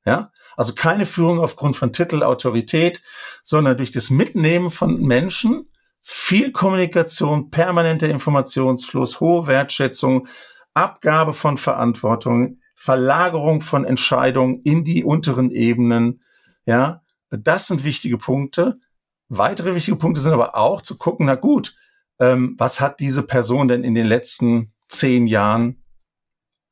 Ja? 0.05 0.31
Also 0.55 0.73
keine 0.73 1.05
Führung 1.05 1.39
aufgrund 1.39 1.77
von 1.77 1.93
Titel, 1.93 2.23
Autorität, 2.23 3.01
sondern 3.43 3.77
durch 3.77 3.91
das 3.91 4.09
Mitnehmen 4.09 4.69
von 4.69 5.01
Menschen, 5.01 5.69
viel 6.01 6.51
Kommunikation, 6.51 7.49
permanenter 7.49 8.09
Informationsfluss, 8.09 9.19
hohe 9.19 9.47
Wertschätzung, 9.47 10.27
Abgabe 10.73 11.33
von 11.33 11.57
Verantwortung, 11.57 12.57
Verlagerung 12.75 13.61
von 13.61 13.85
Entscheidungen 13.85 14.61
in 14.63 14.85
die 14.85 15.03
unteren 15.03 15.51
Ebenen. 15.51 16.21
Ja, 16.65 17.03
das 17.29 17.67
sind 17.67 17.83
wichtige 17.83 18.17
Punkte. 18.17 18.79
Weitere 19.27 19.75
wichtige 19.75 19.97
Punkte 19.97 20.21
sind 20.21 20.33
aber 20.33 20.55
auch 20.55 20.81
zu 20.81 20.97
gucken, 20.97 21.25
na 21.25 21.35
gut, 21.35 21.75
ähm, 22.19 22.55
was 22.57 22.79
hat 22.79 22.99
diese 22.99 23.23
Person 23.23 23.67
denn 23.67 23.83
in 23.83 23.95
den 23.95 24.07
letzten 24.07 24.73
zehn 24.89 25.27
Jahren 25.27 25.81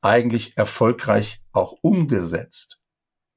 eigentlich 0.00 0.56
erfolgreich 0.56 1.40
auch 1.52 1.72
umgesetzt. 1.80 2.78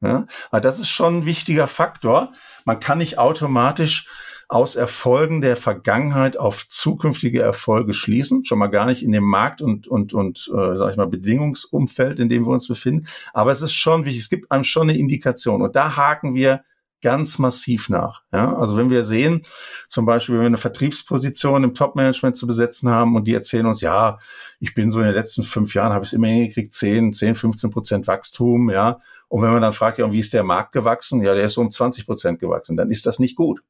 Ja, 0.01 0.25
aber 0.49 0.61
das 0.61 0.79
ist 0.79 0.89
schon 0.89 1.19
ein 1.19 1.25
wichtiger 1.25 1.67
Faktor. 1.67 2.33
Man 2.65 2.79
kann 2.79 2.97
nicht 2.97 3.19
automatisch 3.19 4.07
aus 4.47 4.75
Erfolgen 4.75 5.41
der 5.41 5.55
Vergangenheit 5.55 6.37
auf 6.37 6.67
zukünftige 6.67 7.41
Erfolge 7.41 7.93
schließen, 7.93 8.43
schon 8.43 8.59
mal 8.59 8.67
gar 8.67 8.85
nicht 8.85 9.03
in 9.03 9.11
dem 9.11 9.23
Markt 9.23 9.61
und 9.61 9.87
und 9.87 10.13
und 10.13 10.51
äh, 10.53 10.75
sag 10.75 10.91
ich 10.91 10.97
mal 10.97 11.07
Bedingungsumfeld, 11.07 12.19
in 12.19 12.29
dem 12.29 12.45
wir 12.45 12.51
uns 12.51 12.67
befinden. 12.67 13.07
Aber 13.33 13.51
es 13.51 13.61
ist 13.61 13.73
schon 13.73 14.05
wichtig. 14.05 14.23
Es 14.23 14.29
gibt 14.29 14.51
einem 14.51 14.63
schon 14.63 14.89
eine 14.89 14.97
Indikation 14.97 15.61
und 15.61 15.75
da 15.75 15.95
haken 15.95 16.33
wir 16.33 16.63
ganz 17.01 17.39
massiv 17.39 17.89
nach. 17.89 18.23
Ja, 18.31 18.55
also 18.55 18.77
wenn 18.77 18.89
wir 18.89 19.03
sehen, 19.03 19.41
zum 19.87 20.05
Beispiel, 20.05 20.35
wenn 20.35 20.41
wir 20.41 20.47
eine 20.47 20.57
Vertriebsposition 20.57 21.63
im 21.63 21.73
Top-Management 21.73 22.37
zu 22.37 22.47
besetzen 22.47 22.89
haben 22.89 23.15
und 23.15 23.25
die 23.25 23.33
erzählen 23.33 23.65
uns, 23.65 23.81
ja, 23.81 24.19
ich 24.59 24.73
bin 24.73 24.91
so 24.91 24.99
in 24.99 25.05
den 25.05 25.15
letzten 25.15 25.43
fünf 25.43 25.73
Jahren, 25.73 25.93
habe 25.93 26.03
ich 26.03 26.09
es 26.09 26.13
immer 26.13 26.27
hingekriegt, 26.27 26.73
10, 26.73 27.13
10, 27.13 27.35
15 27.35 27.71
Prozent 27.71 28.07
Wachstum, 28.07 28.69
ja. 28.69 28.99
Und 29.27 29.41
wenn 29.41 29.51
man 29.51 29.61
dann 29.61 29.73
fragt, 29.73 29.97
ja, 29.97 30.11
wie 30.11 30.19
ist 30.19 30.33
der 30.33 30.43
Markt 30.43 30.73
gewachsen? 30.73 31.21
Ja, 31.21 31.33
der 31.33 31.45
ist 31.45 31.57
um 31.57 31.71
20 31.71 32.05
Prozent 32.05 32.39
gewachsen. 32.39 32.75
Dann 32.75 32.91
ist 32.91 33.05
das 33.05 33.17
nicht 33.17 33.37
gut. 33.37 33.61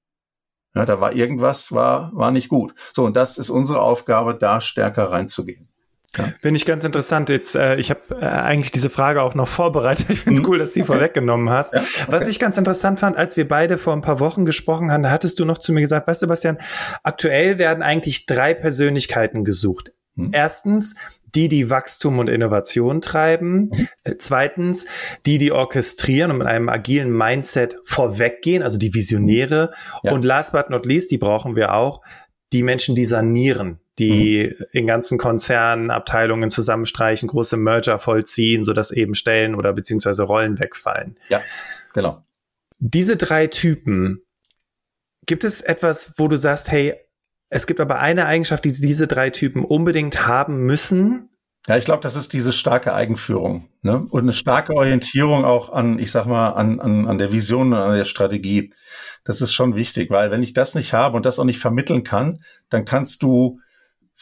Ja, 0.73 0.85
da 0.85 0.99
war 0.99 1.13
irgendwas, 1.13 1.71
war, 1.71 2.11
war 2.15 2.31
nicht 2.31 2.49
gut. 2.49 2.73
So, 2.93 3.05
und 3.05 3.15
das 3.15 3.37
ist 3.37 3.49
unsere 3.49 3.81
Aufgabe, 3.81 4.33
da 4.33 4.61
stärker 4.61 5.11
reinzugehen. 5.11 5.70
Ja. 6.17 6.33
Finde 6.41 6.57
ich 6.57 6.65
ganz 6.65 6.83
interessant. 6.83 7.29
Jetzt, 7.29 7.55
äh, 7.55 7.75
ich 7.75 7.89
habe 7.89 8.01
äh, 8.19 8.25
eigentlich 8.25 8.71
diese 8.71 8.89
Frage 8.89 9.21
auch 9.21 9.35
noch 9.35 9.47
vorbereitet. 9.47 10.09
Ich 10.09 10.21
finde 10.21 10.37
es 10.37 10.43
mhm. 10.43 10.49
cool, 10.49 10.59
dass 10.59 10.69
du 10.69 10.73
sie 10.75 10.81
okay. 10.81 10.93
vorweggenommen 10.93 11.49
hast. 11.49 11.73
Ja, 11.73 11.81
okay. 11.81 12.05
Was 12.07 12.27
ich 12.27 12.39
ganz 12.39 12.57
interessant 12.57 12.99
fand, 12.99 13.17
als 13.17 13.37
wir 13.37 13.47
beide 13.47 13.77
vor 13.77 13.93
ein 13.93 14.01
paar 14.01 14.19
Wochen 14.19 14.45
gesprochen 14.45 14.91
haben, 14.91 15.03
da 15.03 15.11
hattest 15.11 15.39
du 15.39 15.45
noch 15.45 15.57
zu 15.57 15.73
mir 15.73 15.81
gesagt, 15.81 16.07
weißt 16.07 16.23
du, 16.23 16.27
Bastian, 16.27 16.57
aktuell 17.03 17.57
werden 17.57 17.83
eigentlich 17.83 18.25
drei 18.25 18.53
Persönlichkeiten 18.53 19.45
gesucht. 19.45 19.93
Hm. 20.15 20.31
Erstens, 20.33 20.95
die, 21.35 21.47
die 21.47 21.69
Wachstum 21.69 22.19
und 22.19 22.27
Innovation 22.27 23.01
treiben. 23.01 23.69
Äh, 24.03 24.15
zweitens, 24.17 24.87
die, 25.25 25.37
die 25.37 25.51
orchestrieren 25.51 26.31
und 26.31 26.39
mit 26.39 26.47
einem 26.47 26.69
agilen 26.69 27.15
Mindset 27.15 27.77
vorweggehen, 27.83 28.63
also 28.63 28.77
die 28.77 28.93
Visionäre. 28.93 29.71
Ja. 30.03 30.11
Und 30.11 30.25
last 30.25 30.51
but 30.51 30.69
not 30.69 30.85
least, 30.85 31.11
die 31.11 31.17
brauchen 31.17 31.55
wir 31.55 31.73
auch, 31.73 32.01
die 32.51 32.63
Menschen, 32.63 32.95
die 32.95 33.05
sanieren, 33.05 33.79
die 33.99 34.55
mhm. 34.57 34.65
in 34.71 34.87
ganzen 34.87 35.17
Konzernen 35.17 35.91
Abteilungen 35.91 36.49
zusammenstreichen, 36.49 37.27
große 37.27 37.57
Merger 37.57 37.99
vollziehen, 37.99 38.63
sodass 38.63 38.91
eben 38.91 39.15
Stellen 39.15 39.55
oder 39.55 39.73
beziehungsweise 39.73 40.23
Rollen 40.23 40.59
wegfallen. 40.59 41.17
Ja, 41.29 41.41
genau. 41.93 42.23
Diese 42.79 43.17
drei 43.17 43.47
Typen, 43.47 44.23
gibt 45.25 45.43
es 45.43 45.61
etwas, 45.61 46.13
wo 46.17 46.27
du 46.27 46.35
sagst, 46.35 46.71
hey, 46.71 46.95
es 47.49 47.67
gibt 47.67 47.79
aber 47.79 47.99
eine 47.99 48.25
Eigenschaft, 48.25 48.65
die 48.65 48.71
diese 48.71 49.07
drei 49.07 49.29
Typen 49.29 49.65
unbedingt 49.65 50.25
haben 50.25 50.65
müssen? 50.65 51.29
Ja, 51.67 51.77
ich 51.77 51.85
glaube, 51.85 52.01
das 52.01 52.15
ist 52.15 52.33
diese 52.33 52.53
starke 52.53 52.93
Eigenführung 52.93 53.69
ne? 53.81 54.07
und 54.09 54.21
eine 54.21 54.33
starke 54.33 54.73
Orientierung 54.73 55.45
auch 55.45 55.71
an, 55.71 55.99
ich 55.99 56.11
sag 56.11 56.25
mal, 56.25 56.51
an, 56.51 56.79
an, 56.79 57.07
an 57.07 57.17
der 57.17 57.31
Vision 57.31 57.67
und 57.73 57.79
an 57.79 57.95
der 57.95 58.05
Strategie. 58.05 58.73
Das 59.23 59.41
ist 59.41 59.53
schon 59.53 59.75
wichtig, 59.75 60.09
weil 60.09 60.31
wenn 60.31 60.41
ich 60.41 60.53
das 60.53 60.73
nicht 60.73 60.93
habe 60.93 61.15
und 61.15 61.25
das 61.25 61.37
auch 61.37 61.43
nicht 61.43 61.59
vermitteln 61.59 62.03
kann, 62.03 62.43
dann 62.69 62.85
kannst 62.85 63.21
du 63.21 63.59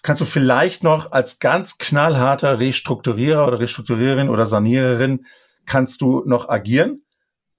kannst 0.01 0.21
du 0.21 0.25
vielleicht 0.25 0.83
noch 0.83 1.11
als 1.11 1.39
ganz 1.39 1.77
knallharter 1.77 2.59
Restrukturierer 2.59 3.47
oder 3.47 3.59
Restrukturiererin 3.59 4.29
oder 4.29 4.45
Saniererin 4.45 5.25
kannst 5.65 6.01
du 6.01 6.23
noch 6.25 6.49
agieren. 6.49 7.03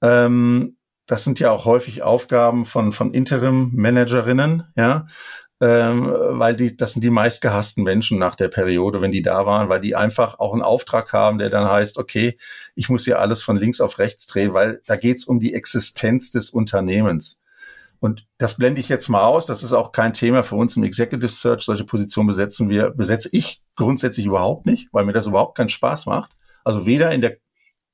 Ähm, 0.03 0.77
das 1.07 1.25
sind 1.25 1.41
ja 1.41 1.51
auch 1.51 1.65
häufig 1.65 2.03
Aufgaben 2.03 2.65
von, 2.65 2.93
von 2.93 3.13
Interim-Managerinnen, 3.13 4.65
ja, 4.77 5.07
ähm, 5.61 6.07
weil 6.11 6.57
die, 6.57 6.77
das 6.77 6.93
sind 6.95 7.05
die 7.05 7.11
meistgehassten 7.11 7.85
Menschen 7.85 8.19
nach 8.19 8.35
der 8.35 8.49
Periode, 8.49 9.03
wenn 9.03 9.13
die 9.13 9.23
da 9.23 9.45
waren, 9.45 9.69
weil 9.69 9.81
die 9.81 9.95
einfach 9.95 10.39
auch 10.39 10.53
einen 10.53 10.63
Auftrag 10.63 11.13
haben, 11.13 11.39
der 11.39 11.51
dann 11.51 11.69
heißt, 11.69 11.99
okay, 11.99 12.39
ich 12.75 12.89
muss 12.89 13.05
hier 13.05 13.19
alles 13.19 13.43
von 13.43 13.57
links 13.57 13.81
auf 13.81 13.99
rechts 13.99 14.27
drehen, 14.27 14.55
weil 14.55 14.81
da 14.87 14.97
geht's 14.97 15.25
um 15.25 15.39
die 15.39 15.53
Existenz 15.53 16.31
des 16.31 16.51
Unternehmens. 16.51 17.40
Und 18.01 18.27
das 18.39 18.57
blende 18.57 18.81
ich 18.81 18.89
jetzt 18.89 19.09
mal 19.09 19.23
aus. 19.23 19.47
Das 19.47 19.63
ist 19.63 19.75
auch 19.75 19.93
kein 19.93 20.15
Thema 20.15 20.43
für 20.43 20.57
uns 20.57 20.77
im 20.77 20.85
Executive 20.85 21.29
Search. 21.29 21.63
Solche 21.63 21.85
Positionen 21.85 22.29
besetzen 22.29 22.69
wir, 22.71 22.91
besetze 22.91 23.29
ich 23.33 23.63
grundsätzlich 23.77 24.27
überhaupt 24.27 24.67
nicht, 24.67 24.89
weil 24.93 25.05
mir 25.05 25.13
das 25.13 25.27
überhaupt 25.27 25.57
keinen 25.57 25.69
Spaß 25.69 26.07
macht. 26.07 26.33
Also 26.65 26.87
weder 26.87 27.13
in 27.13 27.21
der 27.21 27.37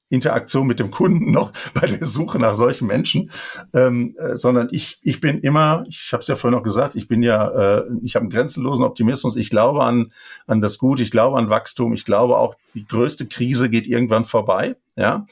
Interaktion 0.09 0.69
mit 0.69 0.79
dem 0.79 0.93
Kunden 0.93 1.33
noch 1.33 1.53
bei 1.75 1.87
der 1.87 2.07
Suche 2.07 2.39
nach 2.39 2.55
solchen 2.55 2.87
Menschen, 2.87 3.31
ähm, 3.75 4.15
äh, 4.19 4.37
sondern 4.37 4.69
ich, 4.71 4.99
ich 5.03 5.21
bin 5.21 5.41
immer, 5.41 5.85
ich 5.89 6.13
habe 6.13 6.21
es 6.21 6.29
ja 6.29 6.37
vorhin 6.37 6.57
noch 6.57 6.65
gesagt, 6.65 6.95
ich 6.95 7.09
bin 7.09 7.23
ja, 7.23 7.79
äh, 7.79 7.85
ich 8.05 8.15
habe 8.15 8.23
einen 8.23 8.31
grenzenlosen 8.31 8.85
Optimismus. 8.85 9.37
Ich 9.37 9.51
glaube 9.51 9.83
an 9.83 10.13
an 10.47 10.61
das 10.61 10.79
Gute, 10.79 11.03
ich 11.03 11.11
glaube 11.11 11.37
an 11.39 11.51
Wachstum, 11.51 11.93
ich 11.93 12.05
glaube 12.05 12.39
auch 12.39 12.55
die 12.75 12.87
größte 12.87 13.27
Krise 13.27 13.69
geht 13.69 13.89
irgendwann 13.89 14.25
vorbei, 14.25 14.77
ja. 14.97 15.27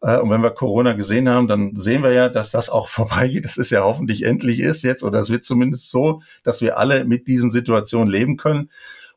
Äh, 0.00 0.18
und 0.18 0.30
wenn 0.30 0.42
wir 0.42 0.50
Corona 0.50 0.92
gesehen 0.92 1.28
haben, 1.28 1.48
dann 1.48 1.74
sehen 1.76 2.02
wir 2.02 2.12
ja, 2.12 2.28
dass 2.28 2.50
das 2.50 2.70
auch 2.70 2.88
vorbeigeht. 2.90 3.44
Das 3.44 3.56
ist 3.56 3.70
ja 3.70 3.82
hoffentlich 3.82 4.24
endlich 4.24 4.60
ist 4.60 4.82
jetzt, 4.82 5.02
oder 5.02 5.18
es 5.18 5.30
wird 5.30 5.44
zumindest 5.44 5.90
so, 5.90 6.22
dass 6.44 6.62
wir 6.62 6.78
alle 6.78 7.04
mit 7.04 7.28
diesen 7.28 7.50
Situationen 7.50 8.08
leben 8.08 8.36
können. 8.36 8.70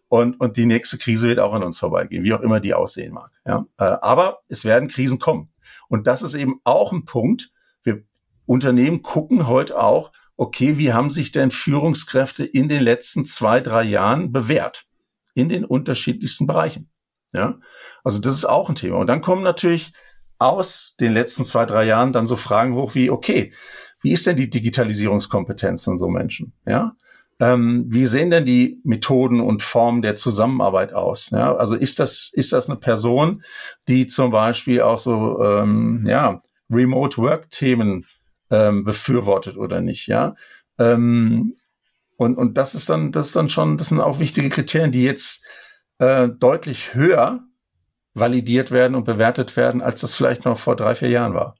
Und, 0.09 0.39
und 0.39 0.57
die 0.57 0.67
nächste 0.67 0.99
Krise 0.99 1.27
wird 1.27 1.39
auch 1.39 1.53
an 1.53 1.63
uns 1.63 1.79
vorbeigehen, 1.79 2.23
wie 2.23 2.33
auch 2.33 2.41
immer 2.41 2.59
die 2.59 2.75
aussehen 2.75 3.13
mag. 3.13 3.31
Ja? 3.47 3.65
Äh, 3.77 3.97
aber 4.01 4.41
es 4.47 4.63
werden 4.63 4.87
Krisen 4.87 5.17
kommen. 5.19 5.49
Und 5.87 6.07
das 6.07 6.21
ist 6.21 6.35
eben 6.35 6.59
auch 6.63 6.91
ein 6.91 7.05
Punkt. 7.05 7.51
Wir 7.81 8.03
Unternehmen 8.45 9.01
gucken 9.01 9.47
heute 9.47 9.81
auch, 9.81 10.11
okay, 10.37 10.77
wie 10.77 10.93
haben 10.93 11.09
sich 11.09 11.31
denn 11.31 11.51
Führungskräfte 11.51 12.43
in 12.43 12.67
den 12.67 12.83
letzten 12.83 13.25
zwei, 13.25 13.59
drei 13.59 13.83
Jahren 13.83 14.31
bewährt? 14.31 14.85
In 15.33 15.49
den 15.49 15.65
unterschiedlichsten 15.65 16.45
Bereichen. 16.45 16.91
Ja, 17.31 17.57
also 18.03 18.19
das 18.19 18.35
ist 18.35 18.45
auch 18.45 18.69
ein 18.69 18.75
Thema. 18.75 18.97
Und 18.97 19.07
dann 19.07 19.21
kommen 19.21 19.41
natürlich 19.41 19.93
aus 20.39 20.95
den 20.99 21.13
letzten 21.13 21.43
zwei, 21.43 21.65
drei 21.65 21.85
Jahren 21.85 22.13
dann 22.13 22.27
so 22.27 22.35
Fragen 22.35 22.75
hoch 22.75 22.95
wie, 22.95 23.09
okay, 23.09 23.53
wie 24.01 24.11
ist 24.11 24.27
denn 24.27 24.35
die 24.35 24.49
Digitalisierungskompetenz 24.49 25.85
von 25.85 25.97
so 25.97 26.09
Menschen? 26.09 26.53
Ja, 26.65 26.95
ähm, 27.39 27.85
wie 27.87 28.05
sehen 28.05 28.29
denn 28.29 28.45
die 28.45 28.79
Methoden 28.83 29.39
und 29.39 29.63
Formen 29.63 30.01
der 30.01 30.15
Zusammenarbeit 30.15 30.93
aus? 30.93 31.29
Ja, 31.31 31.55
also 31.55 31.75
ist 31.75 31.99
das, 31.99 32.31
ist 32.33 32.53
das 32.53 32.69
eine 32.69 32.77
Person, 32.77 33.43
die 33.87 34.07
zum 34.07 34.31
Beispiel 34.31 34.81
auch 34.81 34.99
so, 34.99 35.41
ähm, 35.43 36.03
ja, 36.07 36.41
Remote 36.69 37.17
Work 37.17 37.49
Themen 37.49 38.05
ähm, 38.49 38.83
befürwortet 38.83 39.57
oder 39.57 39.81
nicht? 39.81 40.07
Ja, 40.07 40.35
ähm, 40.77 41.53
und, 42.17 42.37
und 42.37 42.57
das 42.57 42.75
ist 42.75 42.89
dann, 42.89 43.11
das 43.11 43.27
ist 43.27 43.35
dann 43.35 43.49
schon, 43.49 43.77
das 43.77 43.89
sind 43.89 43.99
auch 43.99 44.19
wichtige 44.19 44.49
Kriterien, 44.49 44.91
die 44.91 45.03
jetzt 45.03 45.45
äh, 45.97 46.29
deutlich 46.29 46.93
höher 46.93 47.43
validiert 48.13 48.71
werden 48.71 48.95
und 48.95 49.06
bewertet 49.06 49.58
werden, 49.58 49.82
als 49.82 50.02
das 50.02 50.15
vielleicht 50.15 50.45
noch 50.45 50.58
vor 50.58 50.76
drei, 50.76 50.95
vier 50.95 51.10
Jahren 51.10 51.34
war. 51.34 51.56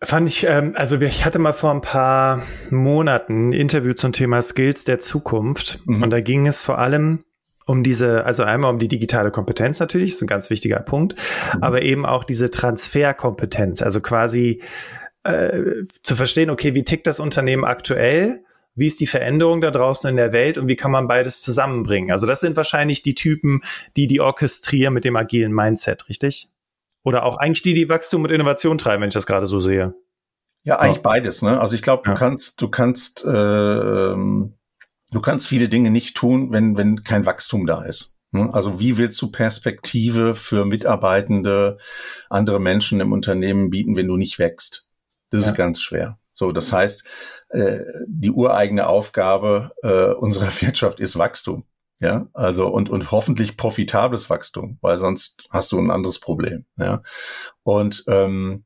Fand 0.00 0.28
ich, 0.28 0.46
ähm, 0.46 0.74
also 0.76 1.00
ich 1.00 1.24
hatte 1.24 1.38
mal 1.38 1.52
vor 1.52 1.72
ein 1.72 1.80
paar 1.80 2.42
Monaten 2.70 3.48
ein 3.48 3.52
Interview 3.52 3.94
zum 3.94 4.12
Thema 4.12 4.42
Skills 4.42 4.84
der 4.84 5.00
Zukunft 5.00 5.80
mhm. 5.86 6.04
und 6.04 6.10
da 6.10 6.20
ging 6.20 6.46
es 6.46 6.64
vor 6.64 6.78
allem 6.78 7.24
um 7.66 7.82
diese, 7.82 8.24
also 8.24 8.44
einmal 8.44 8.70
um 8.70 8.78
die 8.78 8.88
digitale 8.88 9.30
Kompetenz 9.30 9.80
natürlich, 9.80 10.10
ist 10.10 10.22
ein 10.22 10.28
ganz 10.28 10.50
wichtiger 10.50 10.78
Punkt, 10.80 11.16
mhm. 11.54 11.62
aber 11.62 11.82
eben 11.82 12.06
auch 12.06 12.24
diese 12.24 12.48
Transferkompetenz, 12.50 13.82
also 13.82 14.00
quasi 14.00 14.62
äh, 15.24 15.84
zu 16.02 16.14
verstehen, 16.14 16.50
okay, 16.50 16.74
wie 16.74 16.84
tickt 16.84 17.06
das 17.06 17.18
Unternehmen 17.18 17.64
aktuell 17.64 18.44
wie 18.78 18.86
ist 18.86 19.00
die 19.00 19.06
Veränderung 19.06 19.60
da 19.60 19.70
draußen 19.70 20.08
in 20.08 20.16
der 20.16 20.32
Welt 20.32 20.58
und 20.58 20.68
wie 20.68 20.76
kann 20.76 20.90
man 20.90 21.08
beides 21.08 21.42
zusammenbringen? 21.42 22.10
Also 22.10 22.26
das 22.26 22.40
sind 22.40 22.56
wahrscheinlich 22.56 23.02
die 23.02 23.14
Typen, 23.14 23.62
die 23.96 24.06
die 24.06 24.20
orchestrieren 24.20 24.94
mit 24.94 25.04
dem 25.04 25.16
agilen 25.16 25.52
Mindset, 25.52 26.08
richtig? 26.08 26.50
Oder 27.02 27.24
auch 27.24 27.36
eigentlich 27.36 27.62
die, 27.62 27.74
die 27.74 27.88
Wachstum 27.88 28.24
und 28.24 28.30
Innovation 28.30 28.78
treiben, 28.78 29.02
wenn 29.02 29.08
ich 29.08 29.14
das 29.14 29.26
gerade 29.26 29.46
so 29.46 29.60
sehe. 29.60 29.94
Ja, 30.64 30.78
eigentlich 30.78 30.96
ja. 30.98 31.02
beides. 31.02 31.42
Ne? 31.42 31.60
Also 31.60 31.74
ich 31.74 31.82
glaube, 31.82 32.02
du 32.04 32.10
ja. 32.10 32.16
kannst, 32.16 32.60
du 32.60 32.68
kannst, 32.68 33.24
äh, 33.24 33.28
du 33.28 34.40
kannst 35.22 35.48
viele 35.48 35.68
Dinge 35.68 35.90
nicht 35.90 36.16
tun, 36.16 36.52
wenn 36.52 36.76
wenn 36.76 37.02
kein 37.02 37.26
Wachstum 37.26 37.66
da 37.66 37.82
ist. 37.82 38.16
Ne? 38.32 38.52
Also 38.52 38.78
wie 38.78 38.98
willst 38.98 39.20
du 39.22 39.30
Perspektive 39.30 40.34
für 40.34 40.64
Mitarbeitende, 40.64 41.78
andere 42.28 42.60
Menschen 42.60 43.00
im 43.00 43.12
Unternehmen 43.12 43.70
bieten, 43.70 43.96
wenn 43.96 44.08
du 44.08 44.16
nicht 44.16 44.38
wächst? 44.38 44.86
Das 45.30 45.42
ja. 45.42 45.50
ist 45.50 45.56
ganz 45.56 45.80
schwer. 45.80 46.18
So, 46.34 46.52
das 46.52 46.72
heißt, 46.72 47.04
die 47.50 48.30
ureigene 48.30 48.86
Aufgabe 48.86 49.72
äh, 49.82 50.12
unserer 50.12 50.50
Wirtschaft 50.60 51.00
ist 51.00 51.18
Wachstum. 51.18 51.64
Ja, 52.00 52.28
also 52.32 52.68
und, 52.68 52.90
und 52.90 53.10
hoffentlich 53.10 53.56
profitables 53.56 54.30
Wachstum, 54.30 54.78
weil 54.82 54.98
sonst 54.98 55.48
hast 55.50 55.72
du 55.72 55.78
ein 55.78 55.90
anderes 55.90 56.20
Problem. 56.20 56.64
Ja, 56.76 57.02
und 57.64 58.04
ähm, 58.06 58.64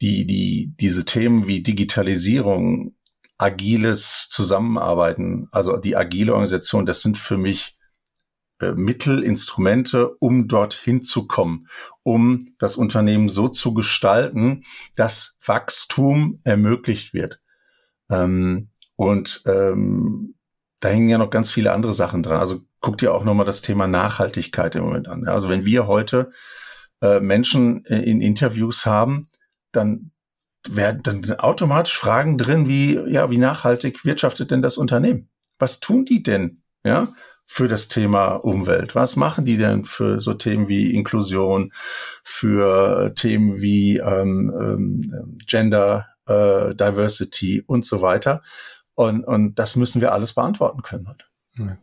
die, 0.00 0.26
die, 0.26 0.74
diese 0.80 1.04
Themen 1.04 1.46
wie 1.46 1.62
Digitalisierung, 1.62 2.96
agiles 3.38 4.28
Zusammenarbeiten, 4.30 5.48
also 5.52 5.76
die 5.76 5.96
agile 5.96 6.32
Organisation, 6.32 6.84
das 6.84 7.02
sind 7.02 7.16
für 7.16 7.38
mich 7.38 7.78
äh, 8.60 8.72
Mittel, 8.72 9.22
Instrumente, 9.22 10.16
um 10.18 10.48
dorthin 10.48 11.02
zu 11.02 11.28
kommen, 11.28 11.68
um 12.02 12.54
das 12.58 12.76
Unternehmen 12.76 13.28
so 13.28 13.48
zu 13.48 13.74
gestalten, 13.74 14.64
dass 14.96 15.36
Wachstum 15.44 16.40
ermöglicht 16.44 17.14
wird. 17.14 17.40
Ähm, 18.12 18.68
und 18.96 19.42
ähm, 19.46 20.34
da 20.80 20.88
hängen 20.88 21.08
ja 21.08 21.18
noch 21.18 21.30
ganz 21.30 21.50
viele 21.50 21.72
andere 21.72 21.92
Sachen 21.92 22.22
dran. 22.22 22.38
Also 22.38 22.60
guck 22.80 22.98
dir 22.98 23.14
auch 23.14 23.24
nochmal 23.24 23.46
das 23.46 23.62
Thema 23.62 23.86
Nachhaltigkeit 23.86 24.74
im 24.76 24.84
Moment 24.84 25.08
an. 25.08 25.26
Also 25.26 25.48
wenn 25.48 25.64
wir 25.64 25.86
heute 25.86 26.30
äh, 27.00 27.20
Menschen 27.20 27.84
in 27.84 28.20
Interviews 28.20 28.86
haben, 28.86 29.26
dann 29.72 30.10
werden 30.68 31.02
dann 31.02 31.38
automatisch 31.38 31.96
Fragen 31.96 32.38
drin 32.38 32.68
wie, 32.68 32.94
ja, 32.94 33.30
wie 33.30 33.38
nachhaltig 33.38 34.04
wirtschaftet 34.04 34.50
denn 34.50 34.62
das 34.62 34.76
Unternehmen? 34.76 35.28
Was 35.58 35.80
tun 35.80 36.04
die 36.04 36.22
denn? 36.22 36.62
Ja, 36.84 37.08
für 37.46 37.68
das 37.68 37.88
Thema 37.88 38.34
Umwelt? 38.36 38.94
Was 38.94 39.16
machen 39.16 39.44
die 39.44 39.56
denn 39.56 39.84
für 39.84 40.20
so 40.20 40.34
Themen 40.34 40.68
wie 40.68 40.94
Inklusion, 40.94 41.72
für 42.22 43.12
Themen 43.14 43.60
wie 43.60 43.98
ähm, 43.98 44.52
ähm, 44.58 45.38
Gender, 45.46 46.06
äh, 46.32 46.74
Diversity 46.74 47.62
und 47.66 47.84
so 47.84 48.02
weiter. 48.02 48.42
Und, 48.94 49.24
und 49.24 49.58
das 49.58 49.76
müssen 49.76 50.00
wir 50.00 50.12
alles 50.12 50.34
beantworten 50.34 50.82
können. 50.82 51.08
Ja. 51.58 51.76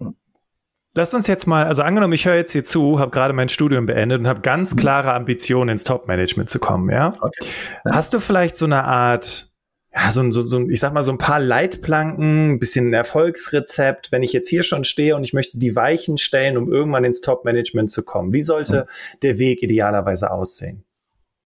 Lass 0.95 1.13
uns 1.13 1.27
jetzt 1.27 1.45
mal, 1.45 1.65
also 1.65 1.83
angenommen, 1.83 2.13
ich 2.13 2.25
höre 2.25 2.35
jetzt 2.35 2.51
hier 2.51 2.63
zu, 2.63 2.99
habe 2.99 3.11
gerade 3.11 3.33
mein 3.33 3.49
Studium 3.49 3.85
beendet 3.85 4.19
und 4.19 4.27
habe 4.27 4.41
ganz 4.41 4.73
mhm. 4.73 4.79
klare 4.79 5.13
Ambitionen, 5.13 5.69
ins 5.69 5.83
Top-Management 5.83 6.49
zu 6.49 6.59
kommen, 6.59 6.89
ja? 6.89 7.13
Okay. 7.21 7.45
Hast 7.89 8.13
du 8.13 8.19
vielleicht 8.19 8.57
so 8.57 8.65
eine 8.65 8.83
Art, 8.85 9.49
ja, 9.93 10.09
so, 10.09 10.29
so, 10.31 10.41
so, 10.41 10.67
ich 10.67 10.79
sag 10.79 10.93
mal, 10.93 11.03
so 11.03 11.11
ein 11.11 11.19
paar 11.19 11.39
Leitplanken, 11.39 12.53
ein 12.53 12.59
bisschen 12.59 12.89
ein 12.89 12.93
Erfolgsrezept, 12.93 14.11
wenn 14.11 14.23
ich 14.23 14.33
jetzt 14.33 14.49
hier 14.49 14.63
schon 14.63 14.83
stehe 14.83 15.15
und 15.15 15.23
ich 15.23 15.33
möchte 15.33 15.59
die 15.59 15.75
Weichen 15.75 16.17
stellen, 16.17 16.57
um 16.57 16.71
irgendwann 16.71 17.03
ins 17.03 17.21
Top-Management 17.21 17.91
zu 17.91 18.03
kommen. 18.03 18.33
Wie 18.33 18.41
sollte 18.41 18.87
mhm. 18.87 19.19
der 19.21 19.37
Weg 19.37 19.61
idealerweise 19.61 20.31
aussehen? 20.31 20.85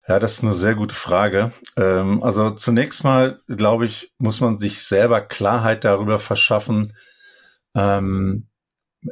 Ja, 0.07 0.19
das 0.19 0.33
ist 0.33 0.43
eine 0.43 0.53
sehr 0.53 0.75
gute 0.75 0.95
Frage. 0.95 1.51
Ähm, 1.75 2.23
also 2.23 2.51
zunächst 2.51 3.03
mal, 3.03 3.41
glaube 3.47 3.85
ich, 3.85 4.13
muss 4.17 4.39
man 4.39 4.57
sich 4.57 4.81
selber 4.83 5.19
Klarheit 5.19 5.83
darüber 5.83 6.17
verschaffen, 6.17 6.93
ähm, 7.75 8.47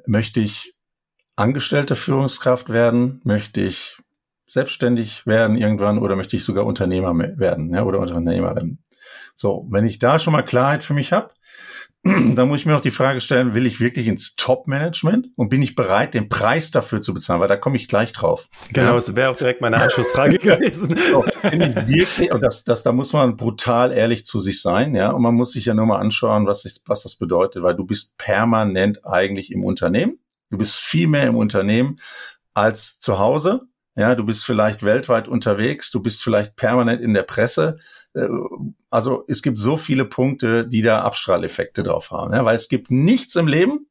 möchte 0.05 0.39
ich 0.39 0.73
angestellte 1.35 1.97
Führungskraft 1.97 2.69
werden, 2.69 3.19
möchte 3.25 3.61
ich 3.61 3.97
selbstständig 4.47 5.27
werden 5.27 5.57
irgendwann 5.57 5.97
oder 5.99 6.15
möchte 6.15 6.37
ich 6.37 6.45
sogar 6.45 6.65
Unternehmer 6.65 7.13
werden 7.37 7.73
ja, 7.73 7.83
oder 7.83 7.99
Unternehmerin. 7.99 8.79
So, 9.35 9.67
wenn 9.69 9.85
ich 9.85 9.99
da 9.99 10.17
schon 10.17 10.31
mal 10.31 10.43
Klarheit 10.43 10.83
für 10.83 10.93
mich 10.93 11.11
habe, 11.11 11.33
dann 12.05 12.47
muss 12.47 12.59
ich 12.59 12.65
mir 12.67 12.73
noch 12.73 12.81
die 12.81 12.91
Frage 12.91 13.19
stellen, 13.19 13.55
will 13.55 13.65
ich 13.65 13.79
wirklich 13.79 14.05
ins 14.05 14.35
Top-Management 14.35 15.29
und 15.37 15.49
bin 15.49 15.63
ich 15.63 15.75
bereit, 15.75 16.13
den 16.13 16.29
Preis 16.29 16.69
dafür 16.69 17.01
zu 17.01 17.15
bezahlen? 17.15 17.41
Weil 17.41 17.47
da 17.47 17.57
komme 17.57 17.77
ich 17.77 17.87
gleich 17.87 18.13
drauf. 18.13 18.47
Genau, 18.71 18.89
ja. 18.89 18.93
das 18.93 19.15
wäre 19.15 19.31
auch 19.31 19.35
direkt 19.35 19.61
meine 19.61 19.77
Anschlussfrage 19.81 20.37
gewesen. 20.37 20.95
So, 20.95 21.25
wirklich, 21.41 22.31
und 22.31 22.41
das, 22.41 22.63
das, 22.63 22.83
da 22.83 22.91
muss 22.91 23.11
man 23.11 23.37
brutal 23.37 23.91
ehrlich 23.91 24.23
zu 24.23 24.39
sich 24.39 24.61
sein, 24.61 24.93
ja. 24.93 25.09
Und 25.09 25.23
man 25.23 25.33
muss 25.33 25.53
sich 25.53 25.65
ja 25.65 25.73
nur 25.73 25.87
mal 25.87 25.97
anschauen, 25.97 26.45
was, 26.45 26.63
ist, 26.65 26.83
was 26.85 27.01
das 27.01 27.15
bedeutet, 27.15 27.63
weil 27.63 27.75
du 27.75 27.85
bist 27.85 28.15
permanent 28.19 29.03
eigentlich 29.03 29.51
im 29.51 29.63
Unternehmen. 29.63 30.19
Du 30.51 30.59
bist 30.59 30.75
viel 30.75 31.07
mehr 31.07 31.25
im 31.25 31.35
Unternehmen 31.35 31.95
als 32.53 32.99
zu 32.99 33.17
Hause. 33.17 33.61
Ja, 33.95 34.13
du 34.13 34.25
bist 34.27 34.45
vielleicht 34.45 34.83
weltweit 34.83 35.27
unterwegs, 35.27 35.89
du 35.89 36.03
bist 36.03 36.21
vielleicht 36.21 36.55
permanent 36.55 37.01
in 37.01 37.15
der 37.15 37.23
Presse. 37.23 37.77
Äh, 38.15 38.27
also 38.89 39.23
es 39.27 39.41
gibt 39.41 39.57
so 39.57 39.77
viele 39.77 40.05
Punkte, 40.05 40.67
die 40.67 40.81
da 40.81 41.03
Abstrahleffekte 41.03 41.83
drauf 41.83 42.11
haben, 42.11 42.33
ja, 42.33 42.45
weil 42.45 42.55
es 42.55 42.69
gibt 42.69 42.89
nichts 42.89 43.35
im 43.35 43.47
Leben, 43.47 43.87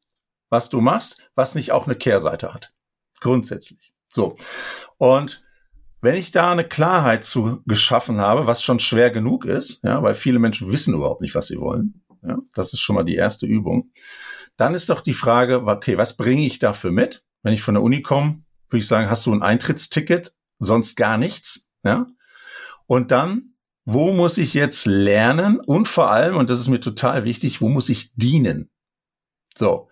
was 0.51 0.69
du 0.71 0.81
machst, 0.81 1.23
was 1.35 1.55
nicht 1.55 1.73
auch 1.73 1.87
eine 1.87 1.97
Kehrseite 1.97 2.53
hat. 2.53 2.73
Grundsätzlich. 3.21 3.93
So. 4.09 4.37
Und 4.99 5.43
wenn 6.01 6.17
ich 6.17 6.31
da 6.31 6.53
eine 6.53 6.69
Klarheit 6.69 7.25
zu 7.25 7.63
geschaffen 7.67 8.19
habe, 8.19 8.47
was 8.47 8.63
schon 8.63 8.79
schwer 8.79 9.11
genug 9.11 9.47
ist, 9.47 9.83
ja, 9.83 10.03
weil 10.03 10.15
viele 10.15 10.39
Menschen 10.39 10.71
wissen 10.71 10.95
überhaupt 10.95 11.23
nicht, 11.23 11.35
was 11.35 11.47
sie 11.47 11.59
wollen, 11.59 12.05
ja, 12.23 12.39
das 12.55 12.73
ist 12.73 12.81
schon 12.81 12.97
mal 12.97 13.05
die 13.05 13.17
erste 13.17 13.47
Übung, 13.47 13.91
dann 14.57 14.75
ist 14.75 14.91
doch 14.91 15.01
die 15.01 15.15
Frage, 15.15 15.65
okay, 15.65 15.99
was 15.99 16.17
bringe 16.17 16.45
ich 16.45 16.59
dafür 16.59 16.93
mit? 16.93 17.25
Wenn 17.43 17.55
ich 17.55 17.63
von 17.63 17.75
der 17.75 17.83
Uni 17.83 18.03
komme, 18.03 18.45
würde 18.69 18.81
ich 18.81 18.87
sagen, 18.87 19.11
hast 19.11 19.27
du 19.27 19.33
ein 19.33 19.43
Eintrittsticket, 19.43 20.35
sonst 20.59 20.97
gar 20.97 21.19
nichts, 21.19 21.71
ja? 21.83 22.07
Und 22.87 23.11
dann 23.11 23.54
wo 23.85 24.13
muss 24.13 24.39
ich 24.39 24.55
jetzt 24.55 24.87
lernen 24.87 25.61
und 25.61 25.89
vor 25.89 26.11
allem, 26.11 26.37
und 26.37 26.51
das 26.51 26.61
ist 26.61 26.69
mir 26.69 26.81
total 26.81 27.25
wichtig, 27.25 27.61
wo 27.61 27.69
muss 27.69 27.89
ich 27.89 28.15
dienen? 28.15 28.71
So. 29.57 29.89